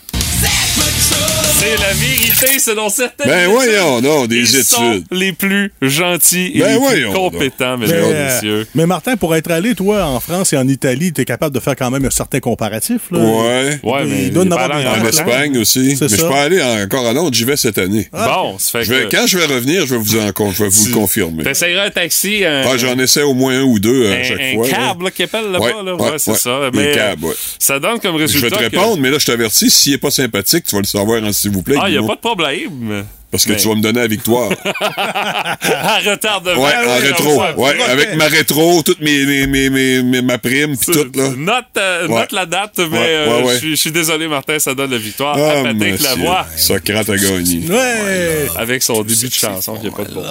c'est 1.58 1.76
la 1.80 1.92
vérité 1.94 2.58
selon 2.58 2.88
certaines 2.90 3.26
Ben 3.28 3.38
études. 3.40 3.50
voyons, 3.52 4.00
non, 4.02 4.26
des 4.26 4.36
Ils 4.36 4.64
sont 4.64 4.92
études. 4.92 5.06
les 5.10 5.32
plus 5.32 5.72
gentils 5.80 6.52
et 6.54 6.58
Ben 6.60 6.66
les 6.68 6.72
plus 6.74 6.78
voyons 6.78 7.12
compétents, 7.12 7.78
Mais, 7.78 7.86
mesdames 7.86 8.04
et 8.10 8.14
euh, 8.14 8.34
messieurs. 8.34 8.66
mais 8.74 8.86
Martin, 8.86 9.16
pour 9.16 9.34
être 9.34 9.50
allé, 9.50 9.74
toi, 9.74 10.04
en 10.06 10.20
France 10.20 10.52
et 10.52 10.56
en 10.58 10.68
Italie, 10.68 11.12
t'es 11.12 11.24
capable 11.24 11.54
de 11.54 11.60
faire 11.60 11.74
quand 11.76 11.90
même 11.90 12.04
un 12.04 12.10
certain 12.10 12.40
comparatif. 12.40 13.00
Là. 13.10 13.18
Ouais. 13.18 13.80
Ouais, 13.82 14.00
il 14.04 14.08
mais 14.08 14.28
doit 14.30 14.44
il 14.44 14.52
en 14.52 14.56
avoir 14.56 14.70
en 14.70 14.80
En 15.00 15.04
Ah, 15.04 15.08
Espagne 15.08 15.58
aussi. 15.58 15.96
Mais 16.00 16.08
je 16.08 16.16
peux 16.16 16.32
aller 16.34 16.62
encore 16.62 17.06
à 17.06 17.12
Londres, 17.12 17.32
j'y 17.34 17.44
vais 17.44 17.56
cette 17.56 17.78
année. 17.78 18.08
Bon, 18.12 18.58
ça 18.58 18.78
fait 18.78 18.84
Je 18.84 18.94
vais, 18.94 19.04
que... 19.08 19.16
quand 19.16 19.26
je 19.26 19.38
vais 19.38 19.46
revenir, 19.46 19.86
je 19.86 19.94
vais 19.94 20.00
vous, 20.00 20.16
en, 20.18 20.52
je 20.52 20.62
vais 20.64 20.68
vous 20.68 20.82
Tu- 20.84 20.88
le 20.90 20.94
confirmer. 20.94 21.42
T'essayeras 21.44 21.84
un 21.86 21.90
taxi, 21.90 22.44
un, 22.44 22.64
Ah, 22.66 22.76
j'en 22.76 22.98
essaie 22.98 23.22
au 23.22 23.34
moins 23.34 23.58
un 23.60 23.62
ou 23.62 23.78
deux 23.78 24.04
euh, 24.06 24.12
un, 24.16 24.20
à 24.20 24.22
chaque 24.22 24.40
un 24.40 24.54
fois. 24.54 24.66
là. 24.68 24.72
cab 24.76 25.02
là, 25.02 25.10
qui 25.10 25.22
appelle 25.22 25.50
là-bas. 25.50 25.64
Ouais, 25.64 25.72
là. 25.84 25.94
ouais, 25.94 26.02
Ouais, 26.10 26.18
c'est 26.18 26.30
ouais. 26.32 26.36
ça. 26.38 26.60
Mais 26.74 26.92
cabs, 26.92 27.22
ouais. 27.24 27.34
ça 27.58 27.78
donne 27.80 27.98
comme 28.00 28.12
Je 28.14 28.18
vais 28.18 28.24
résultat 28.26 28.56
te 28.56 28.62
répondre, 28.62 28.98
mais 29.00 29.10
là, 29.10 29.18
je 29.18 29.26
t'avertis, 29.26 29.70
s'il 29.70 29.94
est 29.94 29.98
pas 29.98 30.10
sympathique, 30.10 30.64
tu 30.68 30.74
vas 30.74 30.80
le 30.82 30.86
savoir, 30.86 31.22
hein, 31.22 31.32
s'il 31.46 31.54
vous 31.54 31.62
plaît. 31.62 31.76
Ah, 31.80 31.88
il 31.88 31.92
n'y 31.92 32.04
a 32.04 32.06
pas 32.06 32.16
de 32.16 32.20
problème. 32.20 33.04
Parce 33.30 33.44
que 33.44 33.50
Mais- 33.52 33.56
tu 33.58 33.68
vas 33.68 33.74
me 33.74 33.80
donner 33.82 34.00
la 34.00 34.06
victoire. 34.06 34.50
à 34.64 35.98
retardement. 35.98 36.62
ouais, 36.62 36.72
en 36.76 36.96
oui, 37.00 37.06
rétro. 37.08 37.42
Ouais, 37.56 37.74
avec 37.90 38.14
ma 38.16 38.26
rétro, 38.26 38.82
toutes 38.84 39.00
mes, 39.00 39.24
mes, 39.26 39.46
mes, 39.46 39.68
mes- 39.70 40.02
mes- 40.02 40.22
ma 40.22 40.38
prime, 40.38 40.76
puis 40.76 40.92
tout, 40.92 41.10
là. 41.18 41.30
Note, 41.36 41.64
euh, 41.76 42.06
Ouais. 42.08 42.20
note 42.20 42.32
la 42.32 42.46
date, 42.46 42.78
mais 42.78 42.84
Ouais, 42.98 42.98
euh, 43.08 43.26
ouais, 43.38 43.42
ouais. 43.44 43.52
je 43.54 43.58
suis- 43.58 43.70
je 43.72 43.80
suis 43.80 43.90
désolé, 43.92 44.28
Martin, 44.28 44.58
ça 44.58 44.74
donne 44.74 44.90
la 44.92 44.98
victoire 44.98 45.36
Ah, 45.38 45.60
à 45.60 45.62
Patrick. 45.64 46.00
Lavoie 46.02 46.46
Socrate 46.56 47.08
a 47.10 47.16
gagné. 47.16 47.68
Ouais! 47.68 48.46
avec 48.56 48.82
son 48.82 49.02
début 49.02 49.28
de 49.28 49.32
chanson 49.34 49.74
qui 49.76 49.88
a 49.88 49.90
pas 49.90 50.04
de 50.04 50.14
bon. 50.14 50.22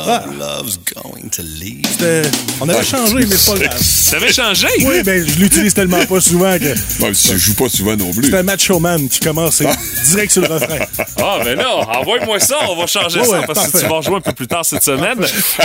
C'était- 1.41 2.21
On 2.61 2.69
avait 2.69 2.83
changé, 2.83 3.13
mais 3.15 3.25
pas 3.25 3.59
grave. 3.67 3.81
Ça 3.81 4.17
avait 4.17 4.31
changé? 4.33 4.67
Oui, 4.83 5.03
ben, 5.03 5.25
je 5.27 5.39
l'utilise 5.39 5.73
tellement 5.73 6.03
pas 6.05 6.21
souvent 6.21 6.57
que 6.57 6.73
Bon, 6.99 7.11
tu 7.11 7.37
joues 7.37 7.55
pas 7.55 7.69
souvent 7.69 7.95
non 7.95 8.11
plus. 8.13 8.29
c'est 8.29 8.37
un 8.37 8.43
macho 8.43 8.79
man 8.79 9.07
qui 9.09 9.19
commence 9.19 9.61
et 9.61 9.67
direct 10.09 10.31
sur 10.31 10.41
le 10.41 10.47
refrain. 10.47 10.79
Ah, 11.17 11.39
ben 11.43 11.57
là, 11.57 11.75
envoie-moi 11.99 12.39
ça, 12.39 12.57
on 12.69 12.75
va 12.75 12.84
changer 12.87 13.19
Ouais, 13.19 13.25
ça 13.25 13.39
ouais, 13.39 13.45
parce 13.47 13.71
que 13.71 13.77
tu 13.79 13.85
vas 13.85 13.95
rejouer 13.97 14.15
un 14.17 14.21
peu 14.21 14.31
plus 14.33 14.47
tard 14.47 14.65
cette 14.65 14.83
semaine. 14.83 15.17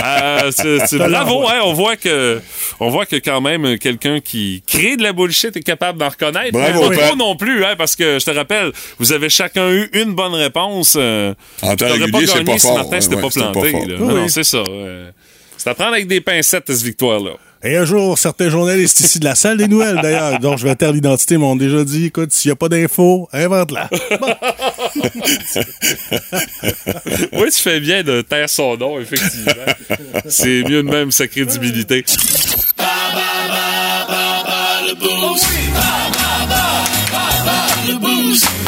Euh, 0.03 0.51
bravo, 1.09 1.47
hein, 1.47 1.59
on 1.63 1.73
voit 1.73 1.95
que, 1.95 2.41
on 2.79 2.89
voit 2.89 3.05
que 3.05 3.15
quand 3.17 3.41
même 3.41 3.77
quelqu'un 3.77 4.19
qui 4.19 4.63
crée 4.67 4.97
de 4.97 5.03
la 5.03 5.13
bullshit 5.13 5.55
est 5.55 5.61
capable 5.63 5.99
d'en 5.99 6.09
reconnaître. 6.09 6.51
Bravo, 6.51 6.89
Mais 6.89 6.97
pas 6.97 7.07
trop 7.07 7.15
non 7.15 7.35
plus, 7.35 7.63
hein, 7.65 7.75
parce 7.77 7.95
que 7.95 8.19
je 8.19 8.25
te 8.25 8.31
rappelle, 8.31 8.71
vous 8.99 9.11
avez 9.13 9.29
chacun 9.29 9.69
eu 9.69 9.89
une 9.93 10.13
bonne 10.13 10.33
réponse. 10.33 10.95
Euh, 10.97 11.33
En 11.61 11.69
temps 11.69 11.75
t'aurais 11.87 11.91
régulier, 11.93 12.27
c'est 12.27 12.33
gagné 12.43 12.53
pas 12.53 12.57
fort. 12.59 12.75
Martin 12.77 12.91
Ouais, 12.91 13.01
s'était 13.01 13.15
ouais, 13.15 13.21
pas 13.21 13.29
planté. 13.29 13.71
fort. 13.71 13.79
là. 13.87 13.95
Oui, 13.99 13.99
Non, 13.99 14.15
non, 14.15 14.23
oui. 14.23 14.29
c'est 14.29 14.43
ça. 14.43 14.57
euh, 14.57 15.11
c'est 15.57 15.69
à 15.69 15.73
prendre 15.75 15.93
avec 15.93 16.07
des 16.07 16.21
pincettes, 16.21 16.63
cette 16.67 16.81
victoire-là. 16.81 17.31
Et 17.63 17.77
un 17.77 17.85
jour, 17.85 18.17
certains 18.17 18.49
journalistes 18.49 18.99
ici 19.01 19.19
de 19.19 19.25
la 19.25 19.35
salle 19.35 19.57
des 19.57 19.67
nouvelles, 19.67 19.99
d'ailleurs, 20.01 20.39
dont 20.39 20.57
je 20.57 20.65
vais 20.65 20.75
taire 20.75 20.91
l'identité, 20.91 21.37
m'ont 21.37 21.55
déjà 21.55 21.83
dit 21.83 22.05
écoute, 22.05 22.31
s'il 22.31 22.49
n'y 22.49 22.53
a 22.53 22.55
pas 22.55 22.69
d'infos, 22.69 23.29
invente-la. 23.31 23.87
oui, 27.33 27.51
tu 27.51 27.61
fais 27.61 27.79
bien 27.79 28.01
de 28.01 28.21
taire 28.21 28.49
son 28.49 28.77
nom, 28.77 28.99
effectivement. 28.99 29.51
c'est 30.27 30.63
mieux 30.63 30.81
de 30.81 30.89
même 30.89 31.11
sa 31.11 31.27
crédibilité. 31.27 32.03
Le 37.87 37.97
boost 37.99 38.60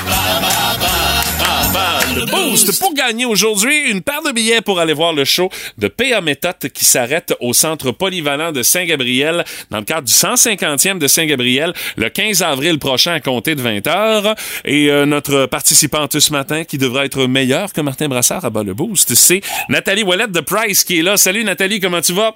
pour 2.79 2.93
gagner 2.93 3.25
aujourd'hui 3.25 3.89
une 3.89 4.01
paire 4.01 4.21
de 4.21 4.31
billets 4.31 4.61
pour 4.61 4.79
aller 4.79 4.93
voir 4.93 5.13
le 5.13 5.25
show 5.25 5.49
de 5.77 5.87
PA 5.87 6.21
Méthode 6.21 6.69
qui 6.73 6.85
s'arrête 6.85 7.33
au 7.39 7.53
centre 7.53 7.91
polyvalent 7.91 8.51
de 8.51 8.61
Saint-Gabriel 8.61 9.43
dans 9.71 9.79
le 9.79 9.83
cadre 9.83 10.07
du 10.07 10.13
150e 10.13 10.99
de 10.99 11.07
Saint-Gabriel 11.07 11.73
le 11.97 12.09
15 12.09 12.43
avril 12.43 12.77
prochain 12.77 13.13
à 13.13 13.19
compter 13.19 13.55
de 13.55 13.61
20h. 13.61 14.35
Et 14.65 14.89
euh, 14.89 15.05
notre 15.05 15.47
participante 15.47 16.19
ce 16.19 16.31
matin 16.31 16.63
qui 16.63 16.77
devra 16.77 17.05
être 17.05 17.25
meilleure 17.25 17.73
que 17.73 17.81
Martin 17.81 18.07
Brassard 18.07 18.45
à 18.45 18.49
bas 18.49 18.63
le 18.63 18.73
boost, 18.73 19.15
c'est 19.15 19.41
Nathalie 19.69 20.03
Ouellette 20.03 20.31
de 20.31 20.41
Price 20.41 20.83
qui 20.83 20.99
est 20.99 21.03
là. 21.03 21.17
Salut 21.17 21.43
Nathalie, 21.43 21.79
comment 21.79 22.01
tu 22.01 22.13
vas? 22.13 22.35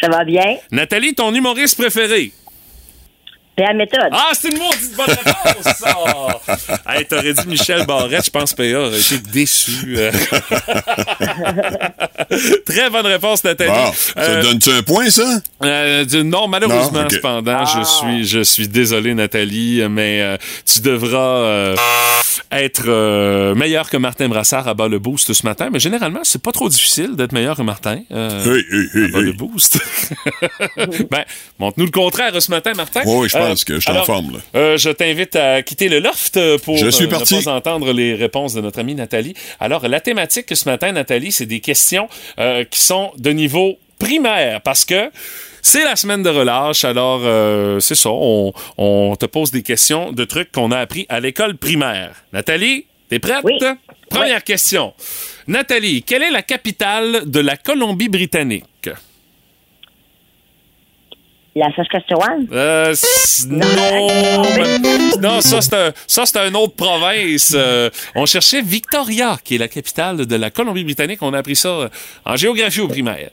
Ça 0.00 0.08
va 0.08 0.24
bien? 0.24 0.56
Nathalie, 0.70 1.14
ton 1.14 1.34
humoriste 1.34 1.78
préféré? 1.78 2.32
Méthode. 3.74 4.08
Ah, 4.12 4.30
c'est 4.32 4.48
une 4.48 4.58
maudite 4.58 4.94
bonne 4.96 5.06
réponse, 5.06 5.74
ça! 5.78 5.94
hey, 6.94 7.04
t'aurais 7.06 7.32
dit 7.32 7.46
Michel 7.46 7.86
Barrette, 7.86 8.24
je 8.24 8.30
pense 8.30 8.52
que 8.54 8.72
PA 8.72 8.78
aurait 8.80 8.98
été 9.00 9.18
déçu. 9.18 9.94
euh. 9.98 10.10
Très 12.66 12.90
bonne 12.90 13.06
réponse, 13.06 13.44
Nathalie. 13.44 13.70
Bon, 13.70 13.92
ça 13.92 14.12
Euh, 14.20 14.42
te 14.42 14.46
donne-tu 14.46 14.70
un 14.70 14.82
point, 14.82 15.10
ça? 15.10 15.40
Euh, 15.64 16.04
non, 16.24 16.46
malheureusement, 16.48 17.02
Non, 17.02 17.08
cependant, 17.10 17.64
je 17.66 17.82
suis, 17.84 18.24
je 18.26 18.40
suis 18.40 18.68
désolé, 18.68 19.14
Nathalie, 19.14 19.82
mais 19.90 20.20
euh, 20.22 20.36
tu 20.64 20.80
devras 20.80 21.18
euh, 21.38 21.76
être 22.52 22.84
euh, 22.86 23.54
meilleur 23.54 23.90
que 23.90 23.96
Martin 23.96 24.28
Brassard 24.28 24.68
à 24.68 24.74
bas 24.74 24.88
le 24.88 24.98
boost 24.98 25.32
ce 25.32 25.44
matin. 25.44 25.68
Mais 25.72 25.80
généralement, 25.80 26.20
c'est 26.22 26.40
pas 26.42 26.52
trop 26.52 26.68
difficile 26.68 27.16
d'être 27.16 27.32
meilleur 27.32 27.56
que 27.56 27.62
Martin. 27.62 28.00
euh, 28.12 28.44
Hey, 28.44 28.64
hey, 28.70 28.86
hey, 28.94 29.04
à 29.06 29.08
bas 29.08 29.20
le 29.20 29.32
boost. 29.32 29.78
ben, 31.10 31.24
montre-nous 31.58 31.86
le 31.86 31.90
contraire 31.90 32.40
ce 32.40 32.50
matin, 32.50 32.72
Martin. 32.74 33.02
Oui, 33.06 33.28
je 33.28 33.36
pense 33.36 33.64
que 33.64 33.74
je 33.74 33.80
suis 33.80 33.90
en 33.90 33.94
alors, 33.94 34.06
forme, 34.06 34.32
là. 34.34 34.38
euh, 34.54 34.76
je 34.78 34.90
t'invite 34.90 35.34
à 35.36 35.62
quitter 35.62 35.88
le 35.88 35.98
loft 35.98 36.38
pour 36.58 36.76
Je 36.76 36.88
suis 36.88 37.06
euh, 37.06 37.08
parti. 37.08 37.36
ne 37.36 37.42
pas 37.42 37.52
entendre 37.54 37.92
les 37.92 38.14
réponses 38.14 38.54
de 38.54 38.60
notre 38.60 38.78
amie 38.78 38.94
Nathalie. 38.94 39.34
Alors, 39.60 39.86
la 39.88 40.00
thématique 40.00 40.54
ce 40.54 40.68
matin, 40.68 40.92
Nathalie, 40.92 41.32
c'est 41.32 41.46
des 41.46 41.60
questions 41.60 42.08
euh, 42.38 42.64
qui 42.64 42.80
sont 42.80 43.10
de 43.18 43.30
niveau 43.30 43.78
primaire 43.98 44.60
parce 44.62 44.84
que 44.84 45.10
c'est 45.62 45.84
la 45.84 45.96
semaine 45.96 46.22
de 46.22 46.30
relâche, 46.30 46.84
alors 46.84 47.20
euh, 47.24 47.80
c'est 47.80 47.94
ça, 47.94 48.10
on, 48.10 48.52
on 48.76 49.16
te 49.16 49.26
pose 49.26 49.50
des 49.50 49.62
questions 49.62 50.12
de 50.12 50.24
trucs 50.24 50.52
qu'on 50.52 50.70
a 50.72 50.78
appris 50.78 51.06
à 51.08 51.20
l'école 51.20 51.56
primaire. 51.56 52.14
Nathalie, 52.32 52.86
t'es 53.08 53.18
prête? 53.18 53.44
Oui. 53.44 53.58
Première 54.10 54.42
question. 54.42 54.94
Nathalie, 55.46 56.02
quelle 56.02 56.22
est 56.22 56.30
la 56.30 56.42
capitale 56.42 57.22
de 57.30 57.40
la 57.40 57.56
Colombie-Britannique? 57.56 58.90
La 61.56 61.74
Saskatchewan? 61.74 62.46
Euh, 62.52 62.94
non, 63.48 64.08
non, 65.20 65.40
ça 65.40 65.60
c'est 65.60 65.74
un, 65.74 65.92
ça 66.06 66.24
c'est 66.24 66.38
une 66.38 66.54
autre 66.54 66.76
province. 66.76 67.52
Euh, 67.52 67.90
on 68.14 68.26
cherchait 68.26 68.62
Victoria, 68.62 69.36
qui 69.42 69.56
est 69.56 69.58
la 69.58 69.66
capitale 69.66 70.24
de 70.24 70.36
la 70.36 70.50
Colombie-Britannique. 70.50 71.20
On 71.20 71.32
a 71.34 71.38
appris 71.38 71.56
ça 71.56 71.90
en 72.24 72.36
géographie 72.36 72.80
au 72.80 72.86
primaire. 72.86 73.30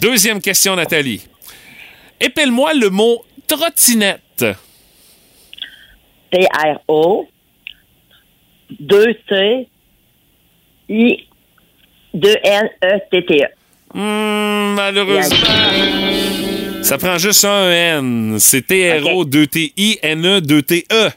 Deuxième 0.00 0.40
question, 0.40 0.74
Nathalie. 0.74 1.20
Épelle-moi 2.20 2.74
le 2.74 2.90
mot 2.90 3.24
trottinette. 3.46 4.44
T-R-O, 6.30 7.28
2-T, 8.82 9.68
I, 10.88 11.28
2-N-E-T-T-E. 12.14 13.46
Hmm, 13.94 14.74
malheureusement, 14.74 15.36
ça 16.82 16.98
prend 16.98 17.16
juste 17.18 17.44
un 17.44 17.70
N. 17.70 18.36
C'est 18.40 18.66
T-R-O, 18.66 19.24
2-T-I-N-E, 19.24 20.40
2-T-E. 20.40 21.10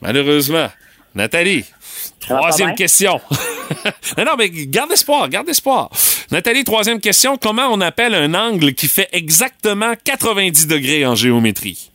Malheureusement. 0.00 0.68
Nathalie, 1.14 1.64
troisième 2.20 2.74
question. 2.74 3.20
non, 4.18 4.24
non, 4.24 4.32
mais 4.38 4.50
garde 4.50 4.92
espoir, 4.92 5.28
garde 5.28 5.48
espoir. 5.48 5.90
Nathalie, 6.30 6.64
troisième 6.64 7.00
question. 7.00 7.36
Comment 7.36 7.68
on 7.70 7.80
appelle 7.80 8.14
un 8.14 8.34
angle 8.34 8.74
qui 8.74 8.88
fait 8.88 9.08
exactement 9.12 9.94
90 10.04 10.66
degrés 10.66 11.06
en 11.06 11.14
géométrie? 11.14 11.90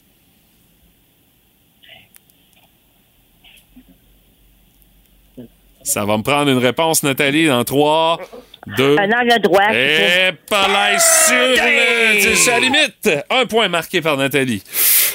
Ça 5.84 6.04
va 6.04 6.18
me 6.18 6.24
prendre 6.24 6.52
une 6.52 6.58
réponse, 6.58 7.02
Nathalie, 7.04 7.48
dans 7.48 7.64
3, 7.64 8.20
2... 8.76 8.98
Un 9.00 9.12
angle 9.12 9.42
droit. 9.42 9.74
Et 9.74 10.32
par 10.50 10.68
là, 10.68 11.00
sur 11.00 11.34
le, 11.34 12.36
sur 12.36 12.52
la 12.52 12.60
limite. 12.60 13.10
Un 13.30 13.46
point 13.46 13.70
marqué 13.70 14.02
par 14.02 14.18
Nathalie. 14.18 14.62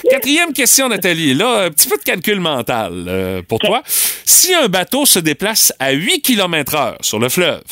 Quatrième 0.08 0.52
question, 0.52 0.88
Nathalie. 0.88 1.34
Là, 1.34 1.64
un 1.64 1.70
petit 1.70 1.88
peu 1.88 1.96
de 1.96 2.02
calcul 2.02 2.40
mental 2.40 3.04
euh, 3.08 3.42
pour 3.42 3.58
toi. 3.58 3.82
Si 3.86 4.54
un 4.54 4.68
bateau 4.68 5.06
se 5.06 5.18
déplace 5.18 5.72
à 5.78 5.92
8 5.92 6.20
km 6.22 6.74
heure 6.74 6.98
sur 7.00 7.18
le 7.18 7.28
fleuve, 7.28 7.62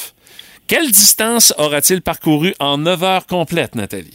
quelle 0.66 0.90
distance 0.90 1.52
aura-t-il 1.58 2.02
parcouru 2.02 2.54
en 2.60 2.78
9 2.78 3.02
heures 3.02 3.26
complètes, 3.26 3.74
Nathalie? 3.74 4.14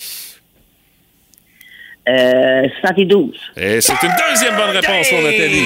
Euh, 2.07 2.67
72. 2.81 3.35
Et 3.57 3.81
c'est 3.81 3.93
une 4.03 4.13
deuxième 4.29 4.55
bonne 4.55 4.69
réponse 4.69 5.09
pour 5.09 5.21
Nathalie. 5.21 5.65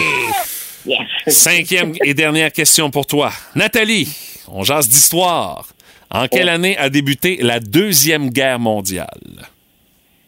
Yes. 0.86 1.00
Cinquième 1.28 1.93
et 2.04 2.14
dernière 2.14 2.52
question 2.52 2.89
pour 2.89 3.06
toi. 3.06 3.32
Nathalie, 3.56 4.08
on 4.47 4.64
jase 4.64 4.88
d'histoire. 4.88 5.68
En 6.10 6.28
quelle 6.28 6.50
année 6.50 6.76
a 6.78 6.89
débuté 6.89 7.38
la 7.41 7.60
Deuxième 7.60 8.30
Guerre 8.30 8.58
mondiale? 8.58 9.20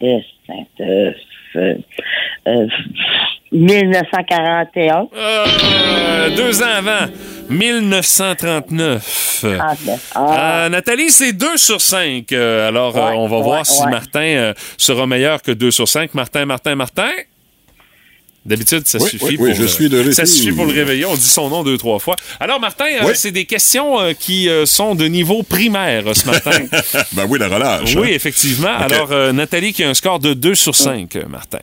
Euh, 0.04 1.12
euh, 1.56 1.76
euh, 2.48 2.52
euh, 2.52 2.68
1941. 3.52 5.08
Euh, 5.16 6.36
deux 6.36 6.62
ans 6.64 6.74
avant, 6.78 7.08
1939. 7.50 9.40
39. 9.42 10.12
Ah. 10.16 10.66
Euh, 10.66 10.70
Nathalie, 10.70 11.10
c'est 11.12 11.34
2 11.34 11.58
sur 11.58 11.82
5. 11.82 12.32
alors, 12.32 12.96
euh, 12.98 13.10
Ouais, 13.10 13.16
on 13.18 13.28
va 13.28 13.38
ouais, 13.38 13.44
voir 13.44 13.66
si 13.66 13.84
ouais. 13.84 13.90
Martin 13.92 14.20
euh, 14.22 14.54
sera 14.78 15.06
meilleur 15.08 15.42
que 15.42 15.52
2 15.52 15.72
sur 15.72 15.88
5. 15.88 16.14
Martin, 16.14 16.46
Martin, 16.46 16.76
Martin. 16.76 17.10
D'habitude, 18.44 18.88
ça 18.88 18.98
Oui, 19.00 19.08
suffit 19.10 19.26
oui, 19.26 19.36
pour 19.38 19.46
oui, 19.46 19.54
je 19.56 19.66
suis 19.66 19.88
de 19.88 20.12
ça 20.12 20.26
suffit 20.26 20.52
pour 20.52 20.66
le 20.66 20.74
réveiller. 20.74 21.06
On 21.06 21.14
dit 21.14 21.22
son 21.22 21.50
nom 21.50 21.64
deux 21.64 21.78
trois 21.78 22.00
fois. 22.00 22.16
Alors 22.40 22.60
Martin, 22.60 22.86
euh, 22.86 23.06
Oui. 23.06 23.14
c'est 23.16 23.30
des 23.32 23.46
questions 23.46 24.00
euh, 24.00 24.14
qui 24.14 24.50
euh, 24.50 24.66
sont 24.66 24.96
de 24.96 25.06
niveau 25.06 25.44
primaire 25.44 26.08
euh, 26.08 26.14
ce 26.16 26.26
matin. 26.26 26.52
ben 27.14 27.26
oui, 27.30 27.38
la 27.38 27.48
relâche. 27.50 27.96
oui, 27.96 28.08
hein. 28.10 28.16
effectivement. 28.16 28.76
OK. 28.78 28.82
Alors 28.92 29.12
euh, 29.12 29.32
Nathalie 29.32 29.74
qui 29.74 29.84
a 29.84 29.90
un 29.90 29.94
score 29.94 30.18
de 30.20 30.34
2 30.34 30.56
sur 30.56 30.74
5, 30.76 31.16
euh, 31.18 31.26
Martin. 31.30 31.60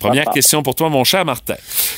Première 0.00 0.22
D'accord. 0.22 0.34
question 0.34 0.62
pour 0.64 0.74
toi, 0.74 0.88
mon 0.88 1.04
cher 1.04 1.24
Martin. 1.24 1.54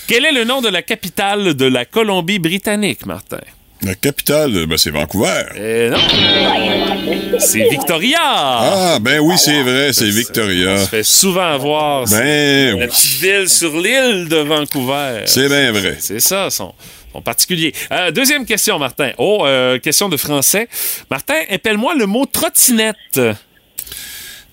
Quel 0.07 0.27
est 0.27 0.33
le 0.33 0.45
nom 0.45 0.61
de 0.61 0.69
la 0.69 0.83
capitale 0.83 1.55
de 1.55 1.65
la 1.67 1.87
Colombie-Britannique, 1.87 3.07
Martin? 3.07 3.41
La 3.83 3.95
capitale, 3.95 4.67
ben, 4.67 4.77
c'est 4.77 4.91
Vancouver. 4.91 5.45
Eh 5.57 5.89
non! 5.89 6.90
C'est 7.39 7.69
Victoria! 7.71 8.19
Ah, 8.23 8.99
ben 9.01 9.21
oui, 9.21 9.37
c'est 9.39 9.63
vrai, 9.63 9.93
c'est 9.93 10.09
Victoria. 10.09 10.75
On 10.75 10.85
se 10.85 10.89
fait 10.89 11.03
souvent 11.03 11.53
avoir. 11.55 12.05
Ben 12.09 12.71
la 12.71 12.77
oui. 12.77 12.87
petite 12.87 13.21
ville 13.21 13.49
sur 13.49 13.77
l'île 13.79 14.29
de 14.29 14.37
Vancouver. 14.37 15.23
C'est 15.27 15.49
bien 15.49 15.73
vrai. 15.73 15.97
C'est 15.99 16.21
ça, 16.21 16.51
son, 16.51 16.75
son 17.13 17.23
particulier. 17.23 17.73
Euh, 17.91 18.11
deuxième 18.11 18.45
question, 18.45 18.79
Martin. 18.79 19.13
Oh, 19.19 19.43
euh, 19.45 19.79
question 19.79 20.09
de 20.09 20.17
français. 20.17 20.69
Martin, 21.11 21.35
appelle-moi 21.51 21.95
le 21.95 22.07
mot 22.07 22.27
trottinette. 22.27 23.21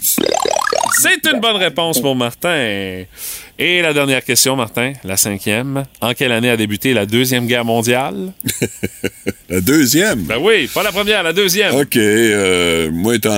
C'est 1.00 1.26
une 1.26 1.40
bonne 1.40 1.56
réponse 1.56 2.00
pour 2.00 2.14
Martin. 2.14 3.04
Et 3.59 3.82
la 3.82 3.92
dernière 3.92 4.24
question, 4.24 4.57
Martin, 4.57 4.92
la 5.05 5.16
cinquième. 5.16 5.84
En 6.00 6.14
quelle 6.14 6.32
année 6.32 6.50
a 6.50 6.57
débuté 6.57 6.94
la 6.94 7.07
Deuxième 7.07 7.46
Guerre 7.46 7.64
mondiale? 7.64 8.32
La 9.48 9.61
deuxième? 9.61 10.22
Ben 10.22 10.38
oui, 10.40 10.66
pas 10.72 10.82
la 10.82 10.92
première, 10.92 11.22
la 11.22 11.34
deuxième. 11.34 11.74
OK. 11.74 11.96
euh, 11.96 12.90
moi, 12.90 13.16
étant. 13.16 13.36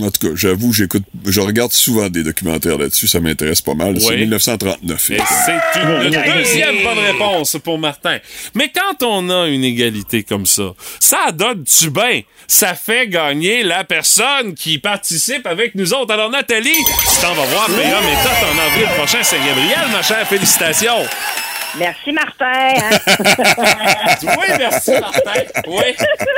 en 0.00 0.10
tout 0.10 0.28
cas, 0.28 0.34
j'avoue, 0.34 0.72
j'écoute. 0.72 1.02
Je 1.26 1.40
regarde 1.42 1.72
souvent 1.72 2.08
des 2.08 2.22
documentaires 2.22 2.78
là-dessus. 2.78 3.06
Ça 3.06 3.20
m'intéresse 3.20 3.60
pas 3.60 3.74
mal. 3.74 4.00
C'est 4.00 4.08
Oui. 4.14 4.16
1939. 4.20 5.10
Et 5.10 5.18
c'est 5.18 5.80
une 5.82 6.34
deuxième 6.38 6.82
bonne 6.82 6.98
réponse 7.04 7.58
pour 7.62 7.78
Martin. 7.78 8.16
Mais 8.54 8.72
quand 8.74 9.04
on 9.06 9.28
a 9.28 9.46
une 9.48 9.62
égalité 9.62 10.22
comme 10.22 10.46
ça, 10.46 10.72
ça 10.98 11.32
donne-tu 11.32 11.90
bien? 11.90 12.22
Ça 12.48 12.74
fait 12.74 13.06
gagner 13.08 13.62
la 13.62 13.84
personne 13.84 14.54
qui 14.54 14.78
participe 14.78 15.46
avec 15.46 15.74
nous 15.74 15.92
autres. 15.92 16.14
Alors, 16.14 16.30
Nathalie, 16.30 16.70
tu 16.72 17.20
t'en 17.20 17.34
vas 17.34 17.44
voir 17.44 17.66
PA 17.66 17.74
Méthode 17.76 18.54
en 18.54 18.58
avril 18.58 18.86
prochain, 18.96 19.22
Saint-Gabriel, 19.42 19.90
ma 19.90 20.02
chère. 20.02 20.26
Félicitations. 20.28 21.04
Merci, 21.76 22.12
Martin. 22.12 22.44
hein? 22.46 22.98
Oui, 24.22 24.46
merci, 24.58 24.90
Martin. 24.92 25.42
Oui, 25.66 25.82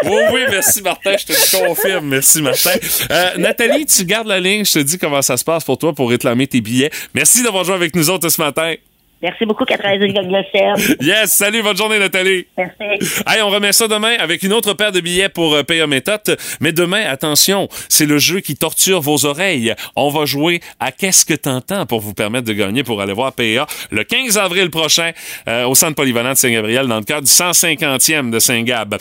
oui, 0.05 0.21
oui, 0.33 0.41
merci, 0.49 0.81
Martin. 0.81 1.17
Je 1.19 1.27
te 1.27 1.33
le 1.33 1.67
confirme. 1.67 2.07
Merci, 2.07 2.41
Martin. 2.41 2.71
Euh, 3.11 3.31
Nathalie, 3.37 3.85
tu 3.85 4.05
gardes 4.07 4.29
la 4.29 4.41
ligne. 4.41 4.65
Je 4.65 4.73
te 4.73 4.79
dis 4.79 4.97
comment 4.97 5.21
ça 5.21 5.37
se 5.37 5.45
passe 5.45 5.65
pour 5.65 5.77
toi 5.77 5.93
pour 5.93 6.09
réclamer 6.09 6.47
tes 6.47 6.61
billets. 6.63 6.91
Merci 7.15 7.43
d'avoir 7.43 7.65
joué 7.65 7.75
avec 7.75 7.95
nous 7.95 8.09
autres 8.09 8.29
ce 8.31 8.41
matin. 8.41 8.75
Merci 9.23 9.47
beaucoup, 9.47 9.65
92,7. 9.65 10.97
Yes, 11.05 11.33
salut, 11.33 11.63
bonne 11.63 11.77
journée, 11.77 11.99
Nathalie. 11.99 12.47
Merci. 12.59 13.23
Hey, 13.27 13.43
on 13.43 13.49
remet 13.49 13.73
ça 13.73 13.89
demain 13.89 14.15
avec 14.19 14.43
une 14.43 14.53
autre 14.53 14.75
paire 14.75 14.93
de 14.93 15.01
billets 15.01 15.29
pour 15.29 15.55
euh, 15.55 15.63
PA 15.63 15.87
Méthode. 15.87 16.37
Mais 16.61 16.73
demain, 16.73 17.05
attention, 17.09 17.69
c'est 17.89 18.07
le 18.07 18.19
jeu 18.19 18.41
qui 18.41 18.55
torture 18.57 19.01
vos 19.01 19.25
oreilles. 19.25 19.75
On 19.97 20.11
va 20.11 20.25
jouer 20.25 20.61
à 20.81 20.93
Qu'est-ce 20.93 21.25
que 21.25 21.35
t'entends 21.35 21.87
pour 21.87 22.01
vous 22.01 22.15
permettre 22.15 22.47
de 22.47 22.53
gagner 22.53 22.83
pour 22.83 23.01
aller 23.01 23.13
voir 23.13 23.33
PA 23.33 23.67
le 23.91 24.05
15 24.05 24.39
avril 24.39 24.71
prochain 24.71 25.13
euh, 25.49 25.67
au 25.67 25.75
Centre 25.75 25.97
polyvalent 25.97 26.33
de 26.33 26.37
Saint-Gabriel 26.37 26.87
dans 26.87 26.99
le 26.99 27.05
cadre 27.05 27.27
du 27.27 27.33
150e 27.33 28.31
de 28.31 28.39
Saint-Gab. 28.39 28.97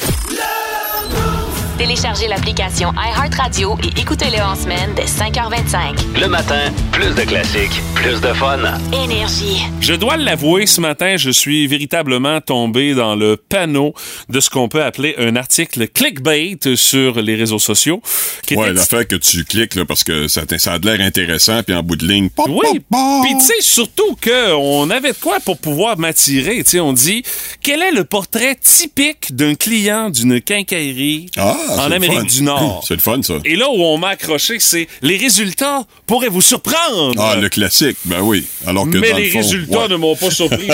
Téléchargez 1.84 2.30
l'application 2.30 2.94
iHeartRadio 2.94 3.78
et 3.84 4.00
écoutez-le 4.00 4.42
en 4.42 4.56
semaine 4.56 4.94
dès 4.96 5.04
5h25. 5.04 6.18
Le 6.18 6.28
matin, 6.28 6.72
plus 6.94 7.14
de 7.14 7.24
classiques, 7.24 7.82
plus 7.94 8.22
de 8.22 8.32
fun. 8.32 8.58
Énergie. 8.94 9.64
Je 9.82 9.94
dois 9.94 10.16
l'avouer, 10.16 10.66
ce 10.66 10.80
matin, 10.80 11.18
je 11.18 11.30
suis 11.30 11.68
véritablement 11.68 12.40
tombé 12.40 12.94
dans 12.94 13.16
le 13.16 13.36
panneau 13.36 13.94
de 14.30 14.40
ce 14.40 14.50
qu'on 14.50 14.70
peut 14.70 14.82
appeler 14.82 15.16
un 15.18 15.36
article 15.36 15.90
clickbait 15.90 16.58
sur 16.76 17.22
les 17.22 17.36
réseaux 17.36 17.60
sociaux. 17.60 18.02
Qui 18.48 18.56
Ouais, 18.56 18.72
l'affaire 18.72 19.06
que 19.06 19.18
tu 19.18 19.44
cliques, 19.44 19.76
là, 19.76 19.84
parce 19.84 20.06
que 20.06 20.30
ça, 20.30 20.44
ça 20.58 20.72
a 20.72 20.80
de 20.80 20.86
l'air 20.90 21.06
intéressant, 21.06 21.64
puis 21.64 21.76
en 21.76 21.84
bout 21.84 21.98
de 21.98 22.08
ligne, 22.08 22.30
pop, 22.30 22.48
Oui, 22.50 22.80
puis 22.90 23.34
tu 23.38 23.42
sais, 23.42 23.60
surtout 23.60 24.16
qu'on 24.24 24.90
avait 24.90 25.12
de 25.12 25.18
quoi 25.18 25.42
pour 25.42 25.58
pouvoir 25.58 25.98
m'attirer. 25.98 26.64
Tu 26.64 26.70
sais, 26.70 26.80
on 26.80 26.94
dit, 26.94 27.24
quel 27.62 27.82
est 27.82 27.92
le 27.92 28.06
portrait 28.06 28.56
typique 28.56 29.36
d'un 29.36 29.56
client 29.56 30.10
d'une 30.10 30.40
quincaillerie? 30.40 31.30
Ah, 31.36 31.73
en 31.80 31.88
le 31.90 31.96
Amérique 31.96 32.20
fun. 32.20 32.24
du 32.26 32.44
Nord? 32.44 32.84
C'est 32.88 32.94
le 32.96 33.00
fun, 33.00 33.22
ça. 33.22 33.36
Et 33.46 33.56
là 33.56 33.70
où 33.70 33.82
on 33.84 33.98
m'a 33.98 34.10
accroché, 34.10 34.60
c'est 34.60 34.88
les 35.02 35.18
résultats 35.18 35.84
pourraient 36.06 36.30
vous 36.30 36.42
surprendre. 36.42 37.14
Ah, 37.20 37.36
le 37.36 37.50
classique, 37.50 37.98
ben 38.06 38.22
oui. 38.22 38.46
Alors 38.68 38.90
que 38.90 38.98
Mais 38.98 39.12
dans 39.12 39.18
les 39.18 39.26
le 39.26 39.32
fond, 39.32 39.38
résultats 39.40 39.82
ouais. 39.84 39.88
ne 39.90 39.96
m'ont 39.96 40.16
pas 40.16 40.32
surpris. 40.32 40.68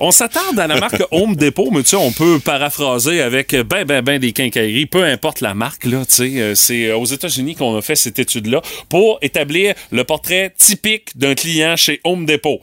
On 0.00 0.12
s'attarde 0.12 0.58
à 0.60 0.66
la 0.68 0.78
marque 0.78 1.02
Home 1.10 1.34
Depot, 1.34 1.70
mais 1.72 1.82
tu 1.82 1.88
sais, 1.90 1.96
on 1.96 2.12
peut 2.12 2.38
paraphraser 2.38 3.20
avec 3.20 3.52
ben, 3.54 3.84
ben, 3.84 4.00
ben 4.00 4.18
des 4.20 4.30
quincailleries, 4.32 4.86
peu 4.86 5.02
importe 5.04 5.40
la 5.40 5.54
marque, 5.54 5.84
là, 5.86 6.04
tu 6.06 6.14
sais. 6.14 6.40
euh, 6.40 6.54
C'est 6.54 6.86
euh, 6.86 6.96
aux 6.96 7.04
États-Unis 7.04 7.56
qu'on 7.56 7.76
a 7.76 7.82
fait 7.82 7.96
cette 7.96 8.18
étude-là 8.20 8.62
pour 8.88 9.18
établir 9.22 9.74
le 9.90 10.04
portrait 10.04 10.54
typique 10.56 11.18
d'un 11.18 11.34
client 11.34 11.74
chez 11.76 12.00
Home 12.04 12.26
Depot. 12.26 12.60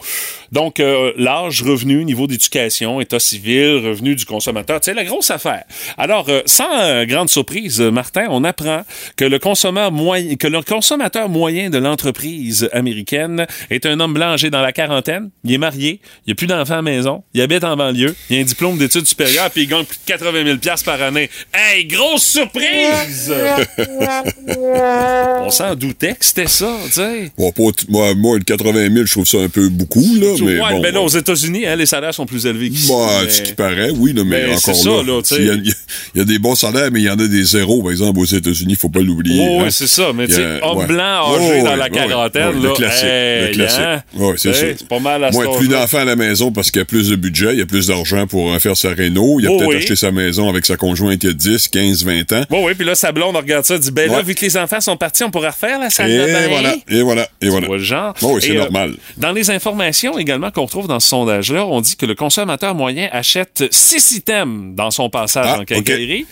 Donc, 0.53 0.79
euh, 0.79 1.11
l'âge, 1.17 1.61
revenu, 1.61 2.05
niveau 2.05 2.25
d'éducation, 2.27 3.01
état 3.01 3.19
civil, 3.19 3.81
revenu 3.85 4.15
du 4.15 4.25
consommateur, 4.25 4.79
tu 4.79 4.85
sais, 4.85 4.93
la 4.93 5.03
grosse 5.05 5.31
affaire. 5.31 5.63
Alors, 5.97 6.27
euh, 6.29 6.41
sans 6.45 6.69
euh, 6.79 7.05
grande 7.05 7.29
surprise, 7.29 7.81
euh, 7.81 7.91
Martin, 7.91 8.25
on 8.29 8.43
apprend 8.43 8.83
que 9.15 9.25
le 9.25 9.39
consommateur 9.39 9.91
moyen, 9.91 10.35
que 10.35 10.47
le 10.47 10.61
consommateur 10.61 11.29
moyen 11.29 11.69
de 11.69 11.77
l'entreprise 11.77 12.69
américaine 12.73 13.45
est 13.69 13.85
un 13.85 13.99
homme 13.99 14.13
blanc 14.13 14.33
âgé 14.33 14.49
dans 14.49 14.61
la 14.61 14.71
quarantaine. 14.71 15.29
Il 15.43 15.53
est 15.53 15.57
marié, 15.57 15.99
il 16.27 16.31
a 16.31 16.35
plus 16.35 16.47
d'enfants 16.47 16.73
à 16.73 16.77
la 16.77 16.81
maison, 16.81 17.23
il 17.33 17.41
habite 17.41 17.63
en 17.63 17.75
banlieue, 17.75 18.15
il 18.29 18.37
a 18.37 18.41
un 18.41 18.43
diplôme 18.43 18.77
d'études 18.77 19.07
supérieures, 19.07 19.49
puis 19.51 19.63
il 19.63 19.67
gagne 19.67 19.85
plus 19.85 19.97
de 19.97 20.05
80 20.05 20.43
000 20.45 20.57
pièces 20.57 20.83
par 20.83 21.01
année. 21.01 21.29
Hey, 21.53 21.85
grosse 21.85 22.23
surprise! 22.23 23.33
on 25.45 25.49
s'en 25.49 25.75
doutait 25.75 26.15
que 26.15 26.25
c'était 26.25 26.47
ça, 26.47 26.77
tu 26.85 26.91
sais. 26.93 27.31
Bon, 27.37 27.51
moi, 27.89 28.13
moi, 28.15 28.37
le 28.37 28.43
80 28.43 28.93
000, 28.93 29.05
je 29.05 29.11
trouve 29.11 29.27
ça 29.27 29.37
un 29.39 29.49
peu 29.49 29.69
beaucoup, 29.69 30.15
là, 30.19 30.35
mais 30.39 30.59
ouais, 30.59 30.71
bon. 30.71 30.81
ben 30.81 30.93
là, 30.93 31.01
aux 31.01 31.07
États-Unis, 31.09 31.65
hein, 31.65 31.75
les 31.75 31.85
salaires 31.85 32.13
sont 32.13 32.25
plus 32.25 32.45
élevés 32.45 32.69
qu'ici. 32.69 32.89
Bah, 32.91 33.07
mais- 33.23 33.29
ce 33.29 33.41
qui 33.41 33.53
paraît, 33.53 33.91
oui, 33.91 34.13
là, 34.13 34.23
mais 34.25 34.45
Ben, 34.45 34.55
encore 34.57 34.75
ça, 35.23 35.37
là. 35.37 35.41
il, 35.41 35.47
y 35.47 35.49
a, 35.71 35.73
il 36.15 36.21
y 36.21 36.25
des 36.25 36.39
bons 36.39 36.55
salaires, 36.55 36.89
mais 36.91 36.99
il 37.01 37.05
y 37.05 37.09
en 37.09 37.13
a 37.19 37.27
des 37.27 37.43
zéros, 37.43 37.81
par 37.81 37.91
exemple, 37.91 38.19
aux 38.19 38.25
États-Unis, 38.25 38.75
faut 38.75 38.89
pas 38.89 38.99
l'oublier. 39.01 39.45
Oh, 39.49 39.59
hein. 39.59 39.63
oui, 39.65 39.71
c'est 39.71 39.87
ça. 39.87 40.11
Mais 40.13 40.27
tu 40.27 40.33
sais, 40.35 40.59
homme 40.63 40.77
ouais. 40.79 40.85
blanc 40.87 41.21
Oh, 41.27 41.35
âgé 41.35 41.61
dans 41.63 41.69
ouais, 41.71 41.75
la 41.77 41.89
quarantaine, 41.89 42.47
ouais. 42.55 42.61
Le 42.69 42.73
classique. 42.73 43.03
hey, 43.05 43.47
le 43.49 43.53
classique. 43.53 43.79
hein? 43.81 44.01
Oui, 44.15 44.33
c'est 44.37 44.53
ça. 44.53 44.59
C'est 44.77 44.87
pas 44.87 44.99
mal 44.99 45.23
à 45.23 45.31
Moi, 45.31 45.45
cet 45.45 45.57
plus 45.57 45.67
d'enfants 45.67 45.97
à 45.99 46.05
la 46.05 46.15
maison 46.15 46.51
parce 46.51 46.71
qu'il 46.71 46.79
y 46.79 46.83
a 46.83 46.85
plus 46.85 47.09
de 47.09 47.15
budget, 47.15 47.53
il 47.53 47.59
y 47.59 47.61
a 47.61 47.65
plus 47.65 47.87
d'argent 47.87 48.27
pour 48.27 48.51
euh, 48.53 48.59
faire 48.59 48.77
sa 48.77 48.89
réno. 48.89 49.39
Il 49.39 49.47
a 49.47 49.51
Oh, 49.51 49.57
peut-être 49.57 49.69
oui. 49.69 49.75
acheté 49.77 49.95
sa 49.95 50.11
maison 50.11 50.49
avec 50.49 50.65
sa 50.65 50.75
conjointe 50.77 51.23
il 51.23 51.27
y 51.27 51.29
a 51.29 51.33
10, 51.33 51.67
15, 51.69 52.03
20 52.05 52.31
ans. 52.33 52.43
Bon, 52.49 52.65
oui, 52.65 52.73
puis 52.75 52.85
là, 52.85 52.95
sa 52.95 53.11
blonde 53.11 53.35
regarde 53.35 53.65
ça, 53.65 53.77
dit, 53.77 53.91
ben 53.91 54.09
là, 54.11 54.21
vu 54.21 54.35
que 54.35 54.43
les 54.45 54.57
enfants 54.57 54.81
sont 54.81 54.97
partis, 54.97 55.23
on 55.23 55.31
pourrait 55.31 55.49
refaire 55.49 55.79
la 55.79 55.89
salle 55.89 56.11
de 56.11 56.17
bain. 56.25 56.47
voilà, 56.49 56.75
et 56.89 57.01
voilà, 57.01 57.27
et 57.41 57.49
voilà. 57.49 57.67
Le 57.67 57.77
genre. 57.79 58.13
Oh, 58.21 58.31
oui, 58.35 58.41
c'est 58.41 58.51
euh, 58.51 58.59
normal. 58.59 58.93
dans 59.17 59.31
les 59.31 59.49
informations 59.49 60.17
également 60.17 60.51
qu'on 60.51 60.65
retrouve 60.65 60.87
dans 60.87 60.99
ce 60.99 61.07
sondage-là, 61.09 61.65
on 61.65 61.81
dit 61.81 61.95
que 61.95 62.05
le 62.05 62.15
consommateur 62.15 62.75
moyen 62.75 63.07
achète 63.11 63.63
six 63.71 64.11
items 64.17 64.75
dans 64.75 64.84
son 64.91 65.09
passage 65.09 65.47
Ah, 65.49 65.59
en 65.59 65.65
quincaillerie. 65.65 66.25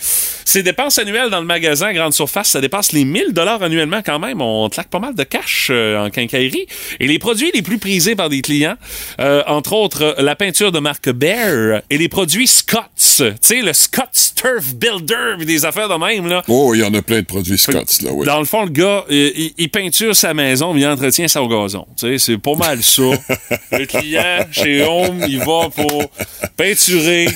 Ses 0.44 0.62
dépenses 0.62 0.98
annuelles 0.98 1.30
dans 1.30 1.40
le 1.40 1.46
magasin 1.46 1.86
à 1.88 1.92
grande 1.92 2.12
surface, 2.12 2.50
ça 2.50 2.60
dépasse 2.60 2.92
les 2.92 3.04
1000 3.04 3.32
dollars 3.32 3.62
annuellement 3.62 4.02
quand 4.04 4.18
même. 4.18 4.40
On 4.40 4.68
claque 4.68 4.88
pas 4.88 4.98
mal 4.98 5.14
de 5.14 5.24
cash 5.24 5.68
euh, 5.70 6.04
en 6.04 6.10
quincaillerie. 6.10 6.66
Et 7.00 7.06
les 7.06 7.18
produits 7.18 7.50
les 7.54 7.62
plus 7.62 7.78
prisés 7.78 8.14
par 8.14 8.28
des 8.28 8.42
clients, 8.42 8.76
euh, 9.20 9.42
entre 9.46 9.72
autres 9.72 10.02
euh, 10.02 10.22
la 10.22 10.36
peinture 10.36 10.70
de 10.72 10.78
marque 10.78 11.08
Bear 11.10 11.82
et 11.90 11.98
les 11.98 12.08
produits 12.08 12.46
Scott's. 12.46 13.16
Tu 13.18 13.32
sais, 13.40 13.62
le 13.62 13.72
Scott's 13.72 14.34
Turf 14.34 14.74
Builder, 14.74 15.44
des 15.44 15.64
affaires 15.64 15.88
de 15.88 15.94
même, 15.94 16.28
là. 16.28 16.42
Oh, 16.48 16.74
il 16.74 16.80
y 16.80 16.84
en 16.84 16.92
a 16.94 17.02
plein 17.02 17.20
de 17.20 17.26
produits 17.26 17.58
Scott's, 17.58 18.02
là, 18.02 18.10
oui. 18.12 18.26
Dans 18.26 18.38
le 18.38 18.44
fond, 18.44 18.64
le 18.64 18.70
gars, 18.70 19.04
il, 19.08 19.52
il 19.56 19.68
peinture 19.70 20.14
sa 20.14 20.34
maison, 20.34 20.74
mais 20.74 20.80
il 20.82 20.86
entretient 20.86 21.28
ça 21.28 21.42
au 21.42 21.48
gazon. 21.48 21.86
Tu 21.98 22.06
sais, 22.06 22.18
c'est 22.18 22.38
pas 22.38 22.54
mal 22.54 22.82
ça. 22.82 23.02
le 23.72 23.86
client, 23.86 24.46
chez 24.52 24.82
Home, 24.82 25.24
il 25.28 25.38
va 25.38 25.68
pour 25.74 26.10
peinturer, 26.56 27.28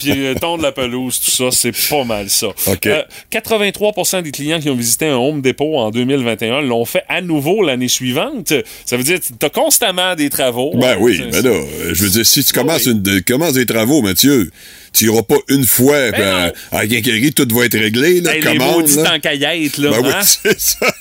puis 0.00 0.26
euh, 0.26 0.34
tondre 0.40 0.62
la 0.62 0.72
pelouse, 0.72 1.20
tout 1.20 1.30
ça, 1.30 1.50
c'est 1.50 1.72
pas 1.90 2.04
mal 2.04 2.28
ça. 2.30 2.48
OK. 2.66 2.86
Euh, 2.86 3.02
83% 3.32 4.22
des 4.22 4.30
clients 4.30 4.60
qui 4.60 4.70
ont 4.70 4.74
visité 4.76 5.06
un 5.06 5.16
Home 5.16 5.40
Depot 5.42 5.76
en 5.78 5.90
2021 5.90 6.62
l'ont 6.62 6.84
fait 6.84 7.02
à 7.08 7.20
nouveau 7.20 7.62
l'année 7.62 7.88
suivante. 7.88 8.52
Ça 8.84 8.96
veut 8.96 9.02
dire 9.02 9.18
que 9.20 9.24
t'as 9.38 9.48
constamment 9.50 10.14
des 10.14 10.30
travaux. 10.30 10.72
Ben 10.76 10.96
oui, 11.00 11.22
ben 11.30 11.42
là, 11.44 11.60
je 11.92 12.02
veux 12.04 12.10
dire, 12.10 12.26
si 12.26 12.44
tu 12.44 12.52
commences, 12.52 12.86
oui. 12.86 12.92
une, 12.92 13.02
de- 13.02 13.20
commences 13.20 13.54
des 13.54 13.66
travaux, 13.66 14.02
Mathieu, 14.02 14.50
tu 14.92 15.06
iras 15.06 15.22
pas 15.22 15.36
une 15.48 15.66
fois, 15.66 15.96
à, 15.96 16.46
non. 16.46 16.52
à 16.72 16.86
quincaillerie, 16.86 17.32
tout 17.32 17.46
va 17.54 17.64
être 17.64 17.78
réglé, 17.78 18.20
là, 18.20 18.34
Hey, 18.34 18.40
les 18.42 18.46
commande, 18.58 18.88
là. 18.88 19.14
encaillates, 19.16 19.78
là. 19.78 19.90
Ben 19.90 20.00
oui, 20.02 20.10
hein? 20.14 20.20
c'est 20.42 20.60
ça. 20.60 20.94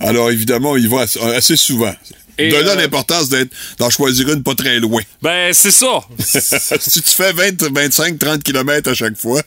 Alors, 0.00 0.30
évidemment, 0.30 0.76
il 0.76 0.88
va 0.88 1.00
assez, 1.02 1.20
assez 1.20 1.56
souvent. 1.56 1.92
Et, 2.40 2.48
de 2.50 2.56
là 2.56 2.72
euh, 2.72 2.76
l'importance 2.76 3.28
d'être, 3.28 3.50
d'en 3.78 3.90
choisir 3.90 4.28
une 4.30 4.42
pas 4.42 4.54
très 4.54 4.78
loin. 4.78 5.02
Ben, 5.22 5.52
c'est 5.52 5.70
ça. 5.70 6.00
si 6.18 7.02
tu 7.02 7.10
fais 7.10 7.32
20, 7.32 7.62
25, 7.72 8.18
30 8.18 8.42
km 8.42 8.90
à 8.90 8.94
chaque 8.94 9.16
fois, 9.16 9.42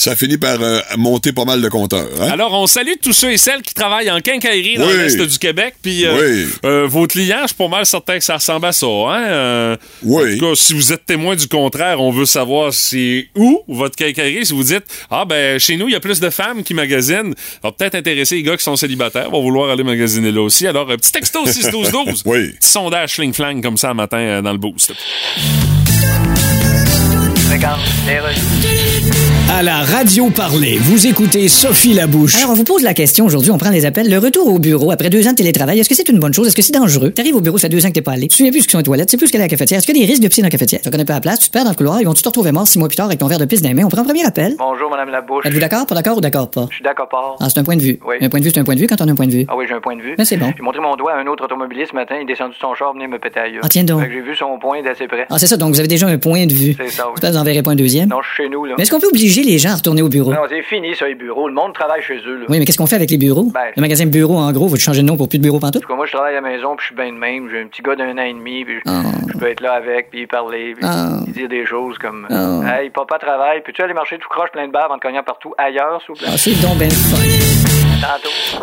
ça 0.00 0.14
finit 0.14 0.38
par 0.38 0.62
euh, 0.62 0.78
monter 0.96 1.32
pas 1.32 1.44
mal 1.44 1.60
de 1.60 1.68
compteurs. 1.68 2.06
Hein? 2.20 2.28
Alors, 2.30 2.52
on 2.54 2.68
salue 2.68 2.92
tous 3.02 3.12
ceux 3.12 3.32
et 3.32 3.36
celles 3.36 3.62
qui 3.62 3.74
travaillent 3.74 4.10
en 4.12 4.20
quincaillerie 4.20 4.76
dans 4.76 4.86
Oui. 4.86 4.96
l'Est 4.96 5.20
du 5.20 5.38
Québec. 5.38 5.74
Puis, 5.82 6.06
euh, 6.06 6.14
Oui. 6.44 6.46
euh, 6.64 6.86
vos 6.86 7.08
clients, 7.08 7.38
je 7.42 7.48
suis 7.48 7.56
pas 7.56 7.66
mal 7.66 7.84
certain 7.84 8.16
que 8.18 8.24
ça 8.24 8.34
ressemble 8.36 8.66
à 8.66 8.72
ça. 8.72 8.86
Hein? 8.86 9.24
Euh, 9.28 9.76
Oui. 10.04 10.34
En 10.34 10.38
tout 10.38 10.50
cas, 10.50 10.54
si 10.54 10.72
vous 10.74 10.92
êtes 10.92 11.04
témoin 11.04 11.34
du 11.34 11.48
contraire, 11.48 12.00
on 12.00 12.12
veut 12.12 12.26
savoir 12.26 12.72
c'est 12.72 13.26
où 13.34 13.62
votre 13.66 13.96
quincaillerie. 13.96 14.46
Si 14.46 14.52
vous 14.52 14.62
dites, 14.62 14.84
ah 15.10 15.24
ben, 15.24 15.58
chez 15.58 15.76
nous, 15.76 15.88
il 15.88 15.92
y 15.92 15.96
a 15.96 16.00
plus 16.00 16.20
de 16.20 16.30
femmes 16.30 16.62
qui 16.62 16.74
magasinent, 16.74 17.34
ça 17.36 17.58
va 17.64 17.72
peut-être 17.72 17.96
intéresser 17.96 18.36
les 18.36 18.42
gars 18.44 18.56
qui 18.56 18.62
sont 18.62 18.76
célibataires, 18.76 19.30
vont 19.30 19.42
vouloir 19.42 19.68
aller 19.70 19.82
magasiner 19.82 20.30
là 20.30 20.42
aussi. 20.42 20.66
Alors, 20.68 20.88
un 20.90 20.96
petit 20.96 21.10
texto 21.10 21.44
6-12-12. 21.44 22.22
Oui. 22.24 22.50
Petit 22.52 22.68
sondage 22.70 23.14
fling-flang 23.14 23.60
comme 23.62 23.76
ça 23.76 23.90
un 23.90 23.94
matin 23.94 24.18
euh, 24.18 24.42
dans 24.42 24.52
le 24.52 24.58
boost. 24.58 24.92
À 29.50 29.62
la 29.62 29.78
radio 29.78 30.28
parler, 30.28 30.76
vous 30.76 31.06
écoutez 31.06 31.48
Sophie 31.48 31.94
Labouche. 31.94 32.36
Alors, 32.36 32.50
on 32.50 32.54
vous 32.54 32.64
pose 32.64 32.82
la 32.82 32.92
question 32.92 33.24
aujourd'hui, 33.24 33.50
on 33.50 33.56
prend 33.56 33.70
les 33.70 33.86
appels. 33.86 34.10
Le 34.10 34.18
retour 34.18 34.46
au 34.46 34.58
bureau 34.58 34.90
après 34.90 35.08
deux 35.08 35.26
ans 35.26 35.30
de 35.30 35.36
télétravail, 35.36 35.80
est-ce 35.80 35.88
que 35.88 35.94
c'est 35.94 36.08
une 36.10 36.18
bonne 36.18 36.34
chose? 36.34 36.48
Est-ce 36.48 36.54
que 36.54 36.60
c'est 36.60 36.74
dangereux? 36.74 37.12
T'arrives 37.12 37.34
au 37.34 37.40
bureau, 37.40 37.56
ça 37.56 37.62
fait 37.62 37.74
deux 37.74 37.84
ans 37.86 37.88
que 37.88 37.94
t'es 37.94 38.02
pas 38.02 38.12
allé. 38.12 38.24
Tu 38.24 38.28
te 38.28 38.34
souviens 38.34 38.52
plus 38.52 38.60
ce 38.60 38.64
qu'ils 38.66 38.72
sont 38.72 38.80
aux 38.80 38.82
toilettes, 38.82 39.08
tu 39.08 39.12
sais 39.12 39.16
plus 39.16 39.28
ce 39.28 39.36
à 39.36 39.40
la 39.40 39.48
cafetière. 39.48 39.78
Est-ce 39.78 39.86
qu'il 39.86 39.96
y 39.96 40.02
a 40.02 40.06
des 40.06 40.12
risques 40.12 40.22
de 40.22 40.28
piscine 40.28 40.42
dans 40.42 40.48
la 40.48 40.50
cafetière? 40.50 40.82
Tu 40.82 40.90
connais 40.90 41.06
pas 41.06 41.14
la 41.14 41.22
place, 41.22 41.40
tu 41.40 41.48
te 41.48 41.52
perds 41.52 41.64
dans 41.64 41.70
le 41.70 41.76
couloir, 41.76 41.98
ils 41.98 42.04
vont-tu 42.04 42.22
te 42.22 42.28
retrouver 42.28 42.52
mort 42.52 42.68
six 42.68 42.78
mois 42.78 42.88
plus 42.88 42.96
tard 42.96 43.06
avec 43.06 43.20
ton 43.20 43.26
verre 43.26 43.38
de 43.38 43.46
pisse 43.46 43.62
dans 43.62 43.70
les 43.70 43.74
mains? 43.74 43.84
On 43.86 43.88
prend 43.88 44.02
un 44.02 44.04
premier 44.04 44.22
appel. 44.26 44.54
Bonjour, 44.58 44.90
Madame 44.90 45.08
Labouche. 45.08 45.46
Êtes-vous 45.46 45.60
d'accord, 45.60 45.86
pas 45.86 45.94
d'accord 45.94 46.18
ou 46.18 46.20
d'accord 46.20 46.50
pas? 46.50 46.66
Je 46.68 46.74
suis 46.74 46.84
d'accord, 46.84 47.08
pas. 47.08 47.36
Ah, 47.40 47.48
c'est 47.48 47.58
un 47.58 47.64
point 47.64 47.76
de 47.76 47.82
vue. 47.82 47.98
Oui. 48.06 48.16
Un 48.20 48.28
point 48.28 48.40
de 48.40 48.44
vue, 48.44 48.50
c'est 48.52 48.60
un 48.60 48.64
point 48.64 48.74
de 48.74 48.80
vue 48.80 48.86
quand 48.86 49.00
on 49.00 49.08
a 49.08 49.12
un 49.12 49.14
point 49.14 49.26
de 49.26 49.32
vue. 49.32 49.46
Ah 49.48 49.56
oui, 49.56 49.64
j'ai 49.66 49.74
un 49.74 49.80
point 49.80 49.96
de 49.96 50.02
vue. 50.02 50.14
Mais 50.18 50.26
c'est 50.26 50.36
bon. 50.36 50.52
J'ai 50.54 50.62
montré 50.62 50.82
mon 50.82 50.94
doigt 50.94 51.12
à 51.14 51.20
un 51.20 51.26
autre 51.26 51.44
automobiliste 51.44 51.92
ce 51.92 51.96
matin, 51.96 52.16
il 52.18 52.24
est 52.24 52.26
descendu 52.26 52.52
de 52.54 52.58
son 52.60 52.74
char, 52.74 52.94
me 52.94 53.18
péter 53.18 53.40
gueule. 53.50 53.60
Ah, 53.62 53.68
tiens 53.70 53.84
donc. 53.84 54.02
Fait 54.02 54.08
que 54.08 54.12
j'ai 54.12 54.20
vu 54.20 54.36
son 54.36 54.58
point 54.60 54.82
d'assez 54.82 55.08
près. 55.08 55.26
Ah, 55.30 55.38
c'est 55.38 55.46
ça, 55.46 55.56
donc 55.56 55.72
vous 55.72 55.78
avez 55.80 55.88
déjà 55.88 56.06
un 56.06 56.18
point 56.18 56.44
de 56.46 56.52
vue. 56.52 56.76
C'est 56.78 56.90
ça, 56.90 57.06
oui. 57.06 57.12
J'espère 57.14 57.30
que 57.30 57.34
vous 57.34 57.40
en 57.40 57.44
verrez 57.44 57.62
pas 57.62 57.70
un 57.70 57.76
deuxième. 57.76 58.10
Non, 58.10 58.20
je 58.20 58.28
suis 58.28 58.44
chez 58.44 58.50
nous, 58.50 58.66
là. 58.66 58.74
Mais 58.76 58.82
est-ce 58.82 58.90
qu'on 58.90 59.00
peut 59.00 59.08
obliger 59.08 59.37
les 59.42 59.58
gens 59.58 59.70
à 59.70 59.74
retourner 59.76 60.02
au 60.02 60.08
bureau? 60.08 60.32
Non, 60.32 60.40
c'est 60.48 60.62
fini, 60.62 60.94
ça, 60.94 61.06
les 61.06 61.14
bureaux. 61.14 61.48
Le 61.48 61.54
monde 61.54 61.72
travaille 61.74 62.02
chez 62.02 62.18
eux, 62.26 62.38
là. 62.40 62.46
Oui, 62.48 62.58
mais 62.58 62.64
qu'est-ce 62.64 62.78
qu'on 62.78 62.86
fait 62.86 62.96
avec 62.96 63.10
les 63.10 63.18
bureaux? 63.18 63.50
Ben- 63.54 63.72
Le 63.76 63.80
magasin 63.80 64.06
bureau, 64.06 64.36
en 64.38 64.50
gros, 64.52 64.68
va 64.68 64.76
changer 64.78 65.02
de 65.02 65.06
nom 65.06 65.16
pour 65.16 65.28
plus 65.28 65.38
de 65.38 65.42
bureau 65.42 65.58
pantoute? 65.58 65.82
Tout 65.82 65.88
cas, 65.88 65.94
moi, 65.94 66.06
je 66.06 66.12
travaille 66.12 66.36
à 66.36 66.40
la 66.40 66.48
maison, 66.48 66.76
puis 66.76 66.84
je 66.84 66.86
suis 66.86 66.94
bien 66.94 67.12
de 67.12 67.18
même. 67.18 67.48
J'ai 67.50 67.60
un 67.62 67.66
petit 67.66 67.82
gars 67.82 67.96
d'un 67.96 68.12
an 68.18 68.22
et 68.22 68.32
demi, 68.32 68.64
puis 68.64 68.74
je- 68.84 68.90
Ah. 68.90 69.02
je 69.32 69.38
peux 69.38 69.48
être 69.50 69.60
là 69.60 69.72
avec, 69.74 70.10
puis 70.10 70.26
parler, 70.26 70.74
puis 70.76 70.84
Ah. 70.86 71.20
lui 71.26 71.32
dire 71.32 71.48
des 71.48 71.66
choses 71.66 71.96
comme 71.98 72.26
Ah. 72.30 72.80
Hey, 72.80 72.90
papa 72.90 73.18
travaille, 73.18 73.62
puis 73.62 73.72
tu 73.72 73.82
aller 73.82 73.94
marcher 73.94 74.18
tout 74.18 74.28
croche 74.28 74.50
plein 74.52 74.66
de 74.66 74.72
bave 74.72 74.90
en 74.90 74.96
te 74.96 75.02
cognant 75.02 75.22
partout 75.22 75.54
ailleurs, 75.58 76.00
s'il 76.04 76.14
vous 76.14 76.20
plaît? 76.20 76.36
C'est 76.36 76.60
donc 76.60 76.78
ben 76.78 76.88
le 76.88 76.94
fun. 76.94 77.16
Tantôt. 78.00 78.62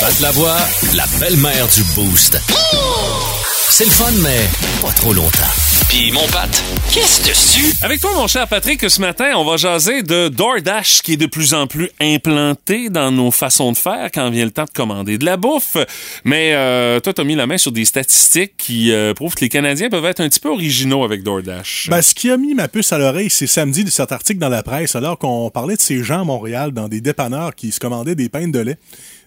Passe 0.00 0.20
la 0.20 0.30
voix, 0.32 0.56
la 0.96 1.04
belle-mère 1.20 1.66
du 1.68 1.82
Boost. 1.94 2.36
C'est 3.70 3.84
le 3.84 3.90
fun, 3.90 4.10
mais 4.22 4.48
pas 4.86 4.92
trop 4.94 5.12
longtemps. 5.12 5.81
Puis 5.92 6.10
mon 6.10 6.26
Pat, 6.28 6.48
qu'est-ce 6.90 7.28
dessus? 7.28 7.74
Avec 7.82 8.00
toi, 8.00 8.14
mon 8.14 8.26
cher 8.26 8.48
Patrick, 8.48 8.88
ce 8.88 8.98
matin, 8.98 9.32
on 9.36 9.44
va 9.44 9.58
jaser 9.58 10.02
de 10.02 10.28
DoorDash 10.28 11.02
qui 11.02 11.12
est 11.12 11.16
de 11.18 11.26
plus 11.26 11.52
en 11.52 11.66
plus 11.66 11.90
implanté 12.00 12.88
dans 12.88 13.12
nos 13.12 13.30
façons 13.30 13.72
de 13.72 13.76
faire 13.76 14.08
quand 14.10 14.30
vient 14.30 14.46
le 14.46 14.50
temps 14.50 14.64
de 14.64 14.70
commander 14.70 15.18
de 15.18 15.26
la 15.26 15.36
bouffe. 15.36 15.76
Mais 16.24 16.54
euh, 16.54 16.98
toi, 17.00 17.12
t'as 17.12 17.24
mis 17.24 17.34
la 17.34 17.46
main 17.46 17.58
sur 17.58 17.72
des 17.72 17.84
statistiques 17.84 18.54
qui 18.56 18.90
euh, 18.90 19.12
prouvent 19.12 19.34
que 19.34 19.42
les 19.42 19.50
Canadiens 19.50 19.90
peuvent 19.90 20.06
être 20.06 20.20
un 20.20 20.30
petit 20.30 20.40
peu 20.40 20.48
originaux 20.48 21.04
avec 21.04 21.22
DoorDash. 21.24 21.88
Ben, 21.90 22.00
ce 22.00 22.14
qui 22.14 22.30
a 22.30 22.38
mis 22.38 22.54
ma 22.54 22.68
puce 22.68 22.90
à 22.94 22.96
l'oreille, 22.96 23.28
c'est 23.28 23.46
samedi 23.46 23.84
de 23.84 23.90
cet 23.90 24.12
article 24.12 24.40
dans 24.40 24.48
la 24.48 24.62
presse, 24.62 24.96
alors 24.96 25.18
qu'on 25.18 25.50
parlait 25.50 25.76
de 25.76 25.82
ces 25.82 26.02
gens 26.02 26.22
à 26.22 26.24
Montréal 26.24 26.72
dans 26.72 26.88
des 26.88 27.02
dépanneurs 27.02 27.54
qui 27.54 27.70
se 27.70 27.78
commandaient 27.78 28.14
des 28.14 28.30
pains 28.30 28.48
de 28.48 28.60
lait, 28.60 28.78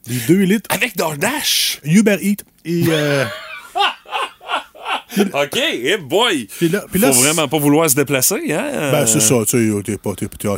des 0.07 0.17
2 0.27 0.33
litres. 0.39 0.69
Avec 0.73 0.97
DoorDash? 0.97 1.81
Uber 1.83 2.17
Eats. 2.23 2.43
Et 2.65 2.85
euh, 2.87 3.23
OK, 5.33 5.57
hey 5.57 5.97
boy! 5.97 6.47
Puis 6.57 6.69
là, 6.69 6.85
puis 6.91 6.99
là, 6.99 7.11
Faut 7.11 7.21
vraiment 7.21 7.47
pas 7.47 7.57
vouloir 7.57 7.89
se 7.89 7.95
déplacer, 7.95 8.51
hein? 8.53 8.91
Ben, 8.91 9.05
c'est 9.05 9.19
ça, 9.19 9.35
tu 9.47 9.71
sais, 9.83 9.97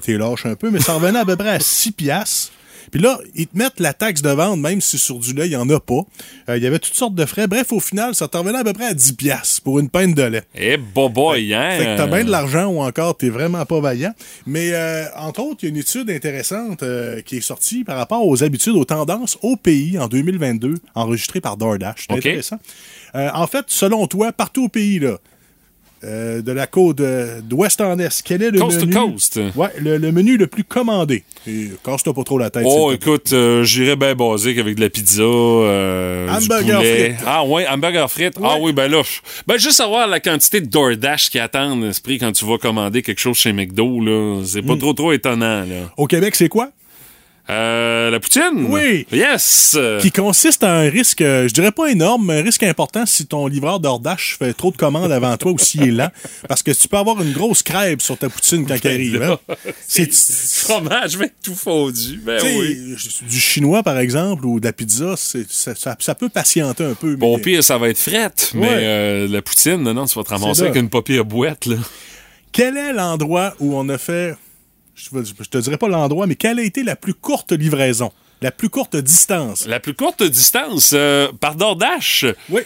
t'es 0.01 0.17
lâche 0.17 0.45
un 0.45 0.55
peu, 0.55 0.69
mais 0.69 0.79
ça 0.79 0.93
revenait 0.93 1.19
à 1.19 1.25
peu 1.25 1.35
près 1.35 1.49
à 1.49 1.59
6 1.59 1.91
piastres. 1.91 2.51
Puis 2.91 3.01
là, 3.01 3.19
ils 3.35 3.47
te 3.47 3.57
mettent 3.57 3.79
la 3.79 3.93
taxe 3.93 4.21
de 4.21 4.29
vente, 4.29 4.59
même 4.59 4.81
si 4.81 4.97
sur 4.97 5.19
du 5.19 5.33
lait, 5.33 5.47
il 5.47 5.49
n'y 5.49 5.55
en 5.55 5.69
a 5.69 5.79
pas. 5.79 6.01
Euh, 6.49 6.57
Il 6.57 6.63
y 6.63 6.67
avait 6.67 6.79
toutes 6.79 6.93
sortes 6.93 7.15
de 7.15 7.25
frais. 7.25 7.47
Bref, 7.47 7.71
au 7.71 7.79
final, 7.79 8.15
ça 8.15 8.27
te 8.27 8.37
revenait 8.37 8.57
à 8.59 8.63
peu 8.63 8.73
près 8.73 8.85
à 8.85 8.93
10 8.93 9.13
piastres 9.13 9.61
pour 9.61 9.79
une 9.79 9.89
pinte 9.89 10.15
de 10.15 10.23
lait. 10.23 10.43
Eh, 10.55 10.77
boy, 10.77 11.53
hein? 11.53 11.71
Fait 11.77 11.85
que 11.85 11.97
t'as 11.97 12.07
bien 12.07 12.23
de 12.23 12.31
l'argent 12.31 12.67
ou 12.67 12.81
encore 12.81 13.17
t'es 13.17 13.29
vraiment 13.29 13.65
pas 13.65 13.79
vaillant. 13.79 14.13
Mais 14.45 14.71
euh, 14.73 15.05
entre 15.17 15.41
autres, 15.41 15.59
il 15.63 15.65
y 15.65 15.67
a 15.67 15.69
une 15.71 15.77
étude 15.81 16.09
intéressante 16.09 16.83
euh, 16.83 17.21
qui 17.21 17.37
est 17.37 17.41
sortie 17.41 17.83
par 17.83 17.97
rapport 17.97 18.25
aux 18.25 18.43
habitudes, 18.43 18.75
aux 18.75 18.85
tendances 18.85 19.37
au 19.41 19.57
pays 19.57 19.99
en 19.99 20.07
2022, 20.07 20.75
enregistrée 20.95 21.41
par 21.41 21.57
DoorDash. 21.57 22.05
C'est 22.07 22.13
OK. 22.13 22.19
intéressant. 22.19 22.57
Euh, 23.15 23.29
en 23.33 23.47
fait, 23.47 23.65
selon 23.67 24.07
toi, 24.07 24.31
partout 24.31 24.65
au 24.65 24.69
pays, 24.69 24.99
là, 24.99 25.17
euh, 26.03 26.43
de 26.43 26.51
la 26.51 26.67
côte 26.67 26.99
euh, 26.99 27.41
d'ouest 27.41 27.81
en 27.81 27.97
est, 27.97 28.21
quel 28.23 28.43
est 28.43 28.51
le 28.51 28.59
Coast 28.59 28.81
to 28.81 28.85
menu... 28.85 28.95
coast. 29.13 29.39
Ouais, 29.55 29.69
le, 29.79 29.97
le 29.97 30.11
menu 30.11 30.37
le 30.37 30.45
plus 30.45 30.63
commandé. 30.63 31.23
Et 31.47 31.69
casse-toi 31.83 32.13
pas 32.13 32.23
trop 32.23 32.37
la 32.37 32.51
tête. 32.51 32.65
Oh, 32.67 32.91
écoute, 32.91 33.33
euh, 33.33 33.63
j'irais 33.63 33.95
bien 33.95 34.13
basique 34.13 34.59
avec 34.59 34.75
de 34.75 34.81
la 34.81 34.89
pizza, 34.91 35.23
euh, 35.23 36.29
Hamburger 36.29 36.83
frites. 36.83 37.15
Ah 37.25 37.43
ouais, 37.43 37.67
hamburger 37.67 38.11
frites. 38.11 38.37
Ah 38.43 38.57
oui, 38.61 38.73
ben 38.73 38.91
là, 38.91 39.01
ben 39.47 39.57
juste 39.57 39.77
savoir 39.77 40.07
la 40.07 40.19
quantité 40.19 40.61
de 40.61 40.67
DoorDash 40.67 41.31
qui 41.31 41.39
attendent, 41.39 41.83
esprit, 41.85 42.19
quand 42.19 42.31
tu 42.31 42.45
vas 42.45 42.59
commander 42.59 43.01
quelque 43.01 43.19
chose 43.19 43.37
chez 43.37 43.51
McDo, 43.51 43.99
là, 44.01 44.43
c'est 44.45 44.61
pas 44.61 44.75
Mm. 44.75 44.79
trop 44.79 44.93
trop 44.93 45.11
étonnant, 45.13 45.61
là. 45.61 45.91
Au 45.97 46.05
Québec, 46.05 46.35
c'est 46.35 46.49
quoi? 46.49 46.69
Euh, 47.49 48.09
la 48.09 48.19
poutine? 48.19 48.65
Oui. 48.69 49.07
Yes! 49.11 49.77
Qui 50.01 50.11
consiste 50.11 50.63
à 50.63 50.73
un 50.73 50.89
risque, 50.89 51.21
euh, 51.21 51.47
je 51.47 51.53
dirais 51.53 51.71
pas 51.71 51.87
énorme, 51.89 52.25
mais 52.27 52.39
un 52.39 52.43
risque 52.43 52.63
important 52.63 53.05
si 53.05 53.25
ton 53.25 53.47
livreur 53.47 53.79
DoorDash 53.79 54.35
fait 54.37 54.53
trop 54.53 54.71
de 54.71 54.75
commandes 54.77 55.11
avant 55.13 55.37
toi 55.37 55.53
ou 55.53 55.57
s'il 55.57 55.83
est 55.83 55.91
lent. 55.91 56.09
Parce 56.49 56.61
que 56.61 56.71
tu 56.71 56.87
peux 56.89 56.97
avoir 56.97 57.21
une 57.21 57.31
grosse 57.31 57.63
crêpe 57.63 58.01
sur 58.01 58.17
ta 58.17 58.27
poutine 58.29 58.65
quand 58.67 58.75
il 58.83 58.87
arrive. 58.87 59.21
hein. 59.21 59.39
C'est 59.87 60.11
fromage 60.13 61.15
avec 61.15 61.33
tout 61.41 61.55
fondu. 61.55 62.19
Ben 62.23 62.41
oui. 62.43 62.95
Du 63.29 63.39
chinois, 63.39 63.81
par 63.81 63.97
exemple, 63.99 64.45
ou 64.45 64.59
de 64.59 64.65
la 64.65 64.73
pizza, 64.73 65.15
ça, 65.15 65.39
ça- 65.75 65.95
ça 65.99 66.15
peut 66.15 66.29
patienter 66.29 66.83
un 66.83 66.95
peu. 66.95 67.15
Bon, 67.15 67.37
mais- 67.37 67.43
pire, 67.43 67.63
ça 67.63 67.77
va 67.77 67.87
être 67.89 67.97
frette, 67.97 68.51
mais 68.55 68.67
euh, 68.71 69.27
la 69.29 69.41
poutine, 69.41 69.77
non, 69.77 69.93
non, 69.93 70.05
tu 70.05 70.15
vas 70.19 70.23
te 70.23 70.29
ramasser 70.29 70.63
avec 70.63 70.75
une 70.75 70.89
papier 70.89 71.19
à 71.19 71.23
boîte, 71.23 71.65
là. 71.65 71.77
Quel 72.51 72.75
est 72.75 72.91
l'endroit 72.93 73.53
où 73.59 73.77
on 73.77 73.87
a 73.89 73.97
fait, 73.97 74.35
je, 74.97 75.49
te 75.49 75.57
dirais 75.59 75.77
pas 75.77 75.87
l'endroit, 75.87 76.27
mais 76.27 76.35
quelle 76.35 76.59
a 76.59 76.63
été 76.63 76.83
la 76.83 76.95
plus 76.95 77.13
courte 77.13 77.51
livraison? 77.51 78.11
La 78.41 78.51
plus 78.51 78.69
courte 78.69 78.95
distance? 78.95 79.65
La 79.67 79.79
plus 79.79 79.93
courte 79.93 80.23
distance, 80.23 80.91
euh, 80.93 81.31
par 81.39 81.55
DoorDash? 81.55 82.25
Oui. 82.49 82.61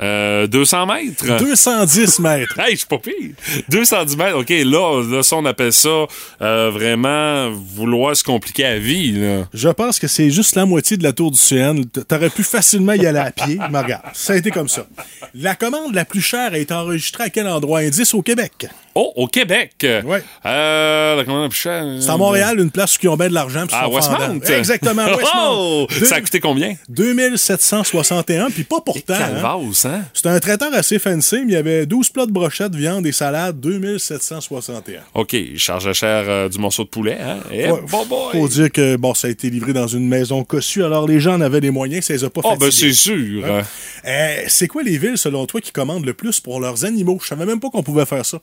Euh, 0.00 0.46
200 0.46 0.86
mètres? 0.86 1.38
210 1.38 2.18
mètres. 2.20 2.58
hey, 2.60 2.72
je 2.72 2.76
suis 2.76 2.86
pas 2.86 2.98
pire. 2.98 3.34
210 3.68 4.16
mètres, 4.16 4.38
OK, 4.38 4.50
là, 4.50 5.02
là, 5.02 5.22
ça, 5.22 5.36
on 5.36 5.44
appelle 5.44 5.72
ça 5.72 6.06
euh, 6.40 6.70
vraiment 6.70 7.50
vouloir 7.50 8.16
se 8.16 8.22
compliquer 8.22 8.62
la 8.62 8.78
vie, 8.78 9.12
là. 9.12 9.48
Je 9.52 9.68
pense 9.68 9.98
que 9.98 10.06
c'est 10.06 10.30
juste 10.30 10.54
la 10.54 10.66
moitié 10.66 10.96
de 10.96 11.02
la 11.02 11.12
tour 11.12 11.30
du 11.32 11.38
CN. 11.38 11.84
T'aurais 12.06 12.30
pu 12.30 12.44
facilement 12.44 12.92
y 12.92 13.06
aller 13.06 13.18
à 13.18 13.32
pied, 13.32 13.58
mais 13.70 13.80
regarde, 13.80 14.04
ça 14.14 14.34
a 14.34 14.36
été 14.36 14.50
comme 14.50 14.68
ça. 14.68 14.86
La 15.34 15.56
commande 15.56 15.94
la 15.94 16.04
plus 16.04 16.22
chère 16.22 16.52
a 16.52 16.58
été 16.58 16.72
enregistrée 16.72 17.24
à 17.24 17.30
quel 17.30 17.48
endroit? 17.48 17.80
Indice 17.80 18.14
au 18.14 18.22
Québec. 18.22 18.68
Oh, 18.94 19.12
au 19.16 19.26
Québec? 19.28 19.72
Ouais. 20.04 20.22
Euh, 20.46 21.50
chère... 21.50 21.84
C'est 22.00 22.10
à 22.10 22.16
Montréal, 22.16 22.58
une 22.60 22.70
place 22.70 22.96
où 22.96 22.98
ils 23.02 23.08
ont 23.08 23.16
bien 23.16 23.28
de 23.28 23.34
l'argent. 23.34 23.64
ils 23.68 23.68
Ah, 23.72 23.88
Westmount? 23.88 24.40
Exactement, 24.40 25.04
Westmount. 25.16 25.50
Oh! 25.52 25.86
Deux- 25.98 26.04
Ça 26.06 26.16
a 26.16 26.20
coûté 26.20 26.40
combien? 26.40 26.74
2761, 26.88 28.50
puis 28.50 28.64
pas 28.64 28.80
pourtant. 28.84 29.14
hein. 29.14 29.60
Hein? 29.84 30.02
C'était 30.14 30.28
un 30.28 30.40
traiteur 30.40 30.72
assez 30.74 30.98
fancy, 30.98 31.36
mais 31.44 31.52
il 31.52 31.52
y 31.52 31.56
avait 31.56 31.86
12 31.86 32.10
plats 32.10 32.26
de 32.26 32.32
brochettes, 32.32 32.74
viande 32.74 33.06
et 33.06 33.12
salade, 33.12 33.60
2761. 33.60 35.00
OK, 35.14 35.32
il 35.32 35.58
chargeait 35.58 35.94
cher 35.94 36.24
euh, 36.28 36.48
du 36.48 36.58
morceau 36.58 36.84
de 36.84 36.88
poulet, 36.88 37.18
hein? 37.20 37.38
Eh, 37.52 37.70
Ouais, 37.70 37.80
bon 37.90 38.06
boy! 38.06 38.32
Faut 38.32 38.48
dire 38.48 38.70
que 38.72 38.96
bon, 38.96 39.14
ça 39.14 39.28
a 39.28 39.30
été 39.30 39.50
livré 39.50 39.72
dans 39.72 39.86
une 39.86 40.08
maison 40.08 40.44
cossue, 40.44 40.82
alors 40.84 41.06
les 41.06 41.20
gens 41.20 41.34
en 41.34 41.40
avaient 41.40 41.60
les 41.60 41.70
moyens, 41.70 42.04
ça 42.06 42.14
les 42.14 42.24
a 42.24 42.30
pas 42.30 42.40
Ah, 42.44 42.56
ben 42.58 42.66
fatigués. 42.66 42.92
c'est 42.92 42.98
sûr. 43.00 43.44
Hein? 43.46 43.62
Euh, 44.06 44.36
c'est 44.48 44.66
quoi 44.68 44.82
les 44.82 44.98
villes, 44.98 45.18
selon 45.18 45.46
toi, 45.46 45.60
qui 45.60 45.72
commandent 45.72 46.06
le 46.06 46.14
plus 46.14 46.40
pour 46.40 46.60
leurs 46.60 46.84
animaux? 46.84 47.18
Je 47.22 47.28
savais 47.28 47.46
même 47.46 47.60
pas 47.60 47.70
qu'on 47.70 47.82
pouvait 47.82 48.06
faire 48.06 48.24
ça. 48.24 48.38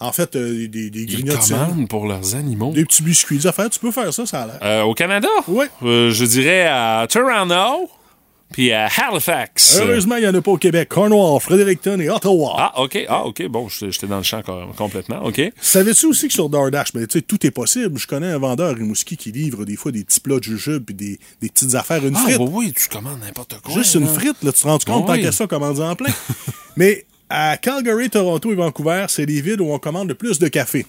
En 0.00 0.12
fait, 0.12 0.36
euh, 0.36 0.68
des, 0.68 0.90
des 0.90 1.06
pour 1.88 2.06
leurs 2.06 2.34
animaux. 2.34 2.72
Des 2.72 2.84
petits 2.84 3.02
biscuits, 3.02 3.38
des 3.38 3.46
affaires, 3.46 3.70
tu 3.70 3.78
peux 3.78 3.90
faire 3.90 4.12
ça, 4.12 4.26
ça 4.26 4.42
a 4.42 4.46
l'air. 4.46 4.58
Euh, 4.62 4.82
au 4.82 4.94
Canada? 4.94 5.28
Oui. 5.48 5.66
je 5.82 6.24
dirais 6.24 6.66
à 6.66 7.06
Toronto, 7.08 7.88
puis 8.52 8.72
à 8.72 8.86
Halifax. 8.86 9.78
Heureusement, 9.80 10.16
il 10.16 10.22
n'y 10.22 10.28
en 10.28 10.34
a 10.34 10.40
pas 10.40 10.52
au 10.52 10.56
Québec. 10.58 10.88
Cornwall, 10.88 11.40
Fredericton 11.40 11.98
et 11.98 12.08
Ottawa. 12.08 12.54
Ah, 12.58 12.82
OK. 12.82 13.04
Ah, 13.08 13.24
OK. 13.24 13.46
Bon, 13.48 13.68
j'étais 13.68 14.06
dans 14.06 14.18
le 14.18 14.22
champ 14.22 14.40
com- 14.42 14.72
complètement. 14.76 15.24
OK. 15.24 15.40
Savais-tu 15.60 16.06
aussi 16.06 16.28
que 16.28 16.34
sur 16.34 16.48
DoorDash, 16.48 16.92
ben, 16.92 17.06
tu 17.06 17.18
sais, 17.18 17.22
tout 17.22 17.44
est 17.46 17.50
possible. 17.50 17.98
Je 17.98 18.06
connais 18.06 18.28
un 18.28 18.38
vendeur 18.38 18.74
Rimouski 18.76 19.16
qui 19.16 19.32
livre 19.32 19.64
des 19.64 19.76
fois 19.76 19.90
des 19.92 20.04
petits 20.04 20.20
plats 20.20 20.38
de 20.38 20.44
jujube 20.44 20.84
puis 20.84 20.94
des, 20.94 21.18
des 21.40 21.48
petites 21.48 21.74
affaires, 21.74 22.04
une 22.06 22.14
Ah, 22.16 22.20
frite. 22.20 22.38
bah 22.38 22.44
oui, 22.48 22.72
tu 22.72 22.88
commandes 22.88 23.18
n'importe 23.20 23.60
quoi. 23.62 23.74
Juste 23.74 23.94
une 23.94 24.06
frite, 24.06 24.36
là, 24.42 24.52
tu 24.52 24.60
te 24.62 24.66
rends 24.68 24.78
compte, 24.78 25.04
Ah 25.04 25.06
tant 25.08 25.12
oui. 25.14 25.22
qu'à 25.22 25.32
ça, 25.32 25.46
commande 25.46 25.80
en 25.80 25.96
plein. 25.96 26.12
Mais 26.76 27.04
à 27.28 27.56
Calgary, 27.56 28.08
Toronto 28.10 28.52
et 28.52 28.54
Vancouver, 28.56 29.06
c'est 29.08 29.26
les 29.26 29.40
villes 29.40 29.60
où 29.60 29.72
on 29.72 29.78
commande 29.78 30.08
le 30.08 30.14
plus 30.14 30.38
de 30.38 30.48
café. 30.48 30.86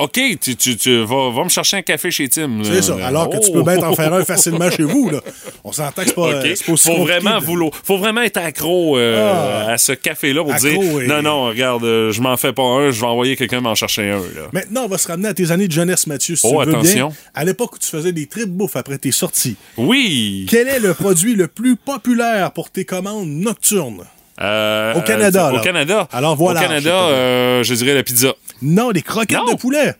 OK, 0.00 0.18
tu, 0.40 0.56
tu, 0.56 0.76
tu 0.76 1.04
vas, 1.04 1.30
va 1.30 1.44
me 1.44 1.48
chercher 1.48 1.76
un 1.76 1.82
café 1.82 2.10
chez 2.10 2.28
Tim. 2.28 2.62
C'est 2.64 2.82
ça. 2.82 2.96
Alors 3.06 3.30
que 3.30 3.36
tu 3.38 3.52
peux 3.52 3.62
bien 3.62 3.76
t'en 3.78 3.94
faire 3.94 4.12
un 4.12 4.24
facilement 4.24 4.68
chez 4.68 4.82
vous. 4.82 5.08
Là. 5.08 5.20
On 5.62 5.70
s'entend 5.70 6.02
que 6.02 6.08
c'est 6.08 6.14
pas, 6.16 6.40
OK. 6.40 6.46
c'est 6.56 6.64
pas 6.66 6.72
aussi 6.72 6.88
faut 6.88 7.02
vraiment 7.04 7.38
vouloir, 7.38 7.70
faut 7.84 7.96
vraiment 7.98 8.22
être 8.22 8.38
accro 8.38 8.98
euh, 8.98 9.66
Ah. 9.68 9.70
à 9.74 9.78
ce 9.78 9.92
café-là 9.92 10.42
pour 10.42 10.52
Accro 10.52 10.66
dire 10.68 11.00
et- 11.02 11.06
non 11.06 11.22
non 11.22 11.44
regarde 11.44 11.84
euh, 11.84 12.10
je 12.10 12.20
m'en 12.20 12.36
fais 12.36 12.52
pas 12.52 12.64
un 12.64 12.90
je 12.90 13.00
vais 13.00 13.06
envoyer 13.06 13.36
quelqu'un 13.36 13.60
m'en 13.60 13.76
chercher 13.76 14.10
un 14.10 14.18
là. 14.18 14.48
Maintenant, 14.52 14.82
on 14.86 14.88
va 14.88 14.98
se 14.98 15.06
ramener 15.06 15.28
à 15.28 15.34
tes 15.34 15.52
années 15.52 15.68
de 15.68 15.72
jeunesse, 15.72 16.08
Mathieu, 16.08 16.34
si 16.34 16.44
Oh, 16.44 16.60
tu 16.64 16.70
veux 16.70 16.74
attention. 16.76 17.08
bien. 17.10 17.16
À 17.32 17.44
l'époque 17.44 17.76
où 17.76 17.78
tu 17.78 17.86
faisais 17.88 18.10
des 18.10 18.26
trips 18.26 18.50
bouffe 18.50 18.74
après 18.74 18.98
tes 18.98 19.12
sorties. 19.12 19.54
Oui. 19.76 20.46
Quel 20.50 20.66
est 20.66 20.80
le 20.80 20.92
produit 20.94 21.36
le 21.36 21.46
plus 21.46 21.76
populaire 21.76 22.50
pour 22.50 22.68
tes 22.70 22.84
commandes 22.84 23.28
nocturnes? 23.28 24.02
Euh, 24.40 24.94
Au 24.94 25.02
Canada, 25.02 25.48
euh. 25.48 25.58
Au 25.58 25.60
Canada. 25.60 26.08
Alors, 26.12 26.36
voilà, 26.36 26.60
Au 26.60 26.62
Canada, 26.62 26.94
euh, 26.94 27.62
je 27.62 27.74
dirais 27.74 27.94
la 27.94 28.02
pizza. 28.02 28.32
Non, 28.62 28.90
des 28.92 29.02
croquettes 29.02 29.38
Non. 29.38 29.52
de 29.52 29.58
poulet. 29.58 29.94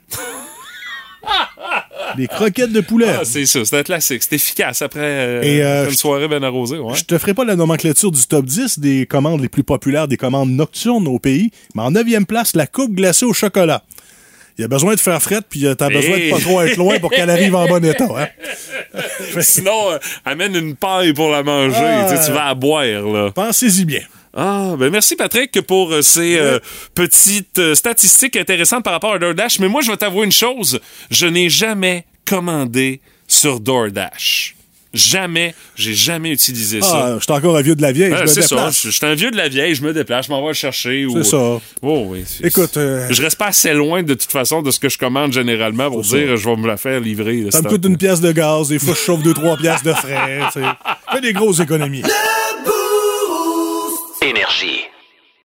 des 2.16 2.26
croquettes 2.26 2.72
de 2.72 2.80
poulet. 2.80 3.08
Ah, 3.20 3.24
c'est 3.24 3.46
ça, 3.46 3.64
c'est 3.64 3.78
un 3.78 3.82
classique. 3.82 4.22
C'est 4.22 4.34
efficace 4.36 4.82
après, 4.82 5.00
euh, 5.00 5.42
Et, 5.42 5.62
euh, 5.62 5.88
une 5.88 5.94
soirée 5.94 6.28
bien 6.28 6.42
arrosée. 6.42 6.78
Ouais. 6.78 6.94
Je 6.94 7.04
te 7.04 7.16
ferai 7.18 7.34
pas 7.34 7.44
la 7.44 7.56
nomenclature 7.56 8.10
du 8.10 8.24
top 8.26 8.44
10 8.44 8.78
des 8.78 9.06
commandes 9.06 9.40
les 9.40 9.48
plus 9.48 9.62
populaires, 9.64 10.08
des 10.08 10.16
commandes 10.16 10.50
nocturnes 10.50 11.08
au 11.08 11.18
pays, 11.18 11.50
mais 11.74 11.82
en 11.82 11.90
neuvième 11.92 12.26
place, 12.26 12.54
la 12.56 12.66
coupe 12.66 12.94
glacée 12.94 13.24
au 13.24 13.32
chocolat. 13.32 13.82
Il 14.56 14.62
y 14.62 14.64
a 14.64 14.68
besoin 14.68 14.94
de 14.94 15.00
faire 15.00 15.20
frette, 15.20 15.46
puis 15.50 15.66
t'as 15.76 15.88
besoin 15.88 16.16
de 16.16 16.30
pas 16.30 16.38
trop 16.38 16.62
être 16.62 16.76
loin 16.76 17.00
pour 17.00 17.10
qu'elle 17.10 17.28
arrive 17.28 17.56
en 17.56 17.66
bon 17.66 17.84
état. 17.84 18.06
Hein? 18.16 18.28
Sinon, 19.40 19.90
euh, 19.90 19.98
amène 20.24 20.54
une 20.54 20.76
paille 20.76 21.12
pour 21.12 21.30
la 21.30 21.42
manger. 21.42 21.74
Ah. 21.80 22.06
Tu 22.08 22.16
sais, 22.16 22.26
tu 22.26 22.32
vas 22.32 22.46
à 22.46 22.54
boire, 22.54 22.84
là. 22.84 23.32
Pensez-y 23.34 23.84
bien. 23.84 24.02
Ah, 24.36 24.74
ben 24.78 24.90
merci 24.90 25.14
Patrick 25.16 25.60
pour 25.62 25.92
euh, 25.92 26.02
ces 26.02 26.36
euh, 26.38 26.58
petites 26.94 27.58
euh, 27.58 27.74
statistiques 27.74 28.36
intéressantes 28.36 28.82
par 28.82 28.92
rapport 28.92 29.14
à 29.14 29.18
DoorDash. 29.18 29.60
Mais 29.60 29.68
moi, 29.68 29.80
je 29.82 29.90
vais 29.90 29.96
t'avouer 29.96 30.24
une 30.24 30.32
chose. 30.32 30.80
Je 31.10 31.26
n'ai 31.26 31.48
jamais 31.48 32.04
commandé 32.24 33.00
sur 33.28 33.60
DoorDash. 33.60 34.56
Jamais, 34.92 35.56
j'ai 35.74 35.92
jamais 35.92 36.30
utilisé 36.30 36.80
ça. 36.80 36.86
Ah, 36.92 37.16
je 37.18 37.24
suis 37.24 37.32
encore 37.32 37.56
un 37.56 37.62
vieux 37.62 37.74
de 37.74 37.82
la 37.82 37.90
vieille, 37.90 38.12
Ah, 38.14 38.18
je 38.18 38.22
me 38.22 38.26
c'est 38.28 38.42
ça. 38.42 38.54
déplace. 38.56 38.80
Je 38.84 38.90
suis 38.90 39.04
un 39.04 39.14
vieux 39.16 39.32
de 39.32 39.36
la 39.36 39.48
vieille, 39.48 39.74
je 39.74 39.82
me 39.82 39.92
déplace, 39.92 40.26
je 40.26 40.30
m'en 40.30 40.40
vais 40.42 40.48
le 40.48 40.54
chercher. 40.54 41.04
ou- 41.06 41.16
C'est 41.20 41.30
ça. 41.30 41.58
Oh, 41.82 42.04
oui. 42.10 42.24
Écoute, 42.44 42.76
euh, 42.76 43.04
Je 43.10 43.20
reste 43.20 43.36
pas 43.36 43.46
assez 43.48 43.72
loin 43.72 44.04
de 44.04 44.14
toute 44.14 44.30
façon 44.30 44.62
de 44.62 44.70
ce 44.70 44.78
que 44.78 44.88
je 44.88 44.96
commande 44.96 45.32
généralement 45.32 45.90
pour 45.90 46.02
dire 46.02 46.36
je 46.36 46.48
vais 46.48 46.56
me 46.56 46.68
la 46.68 46.76
faire 46.76 47.00
livrer. 47.00 47.44
ça 47.50 47.60
me 47.62 47.68
coûte 47.68 47.84
une 47.84 47.96
pièce 47.96 48.20
de 48.20 48.30
gaz, 48.30 48.68
des 48.68 48.78
fois 48.78 48.94
je 48.94 49.00
chauffe 49.00 49.22
deux, 49.22 49.34
trois 49.34 49.56
pièces 49.56 49.82
de 49.82 49.92
frais. 49.92 50.40
tu 50.52 50.60
sais. 50.60 50.66
Fais 51.12 51.20
des 51.20 51.32
grosses 51.32 51.58
économies. 51.58 52.02
Énergie. 54.24 54.93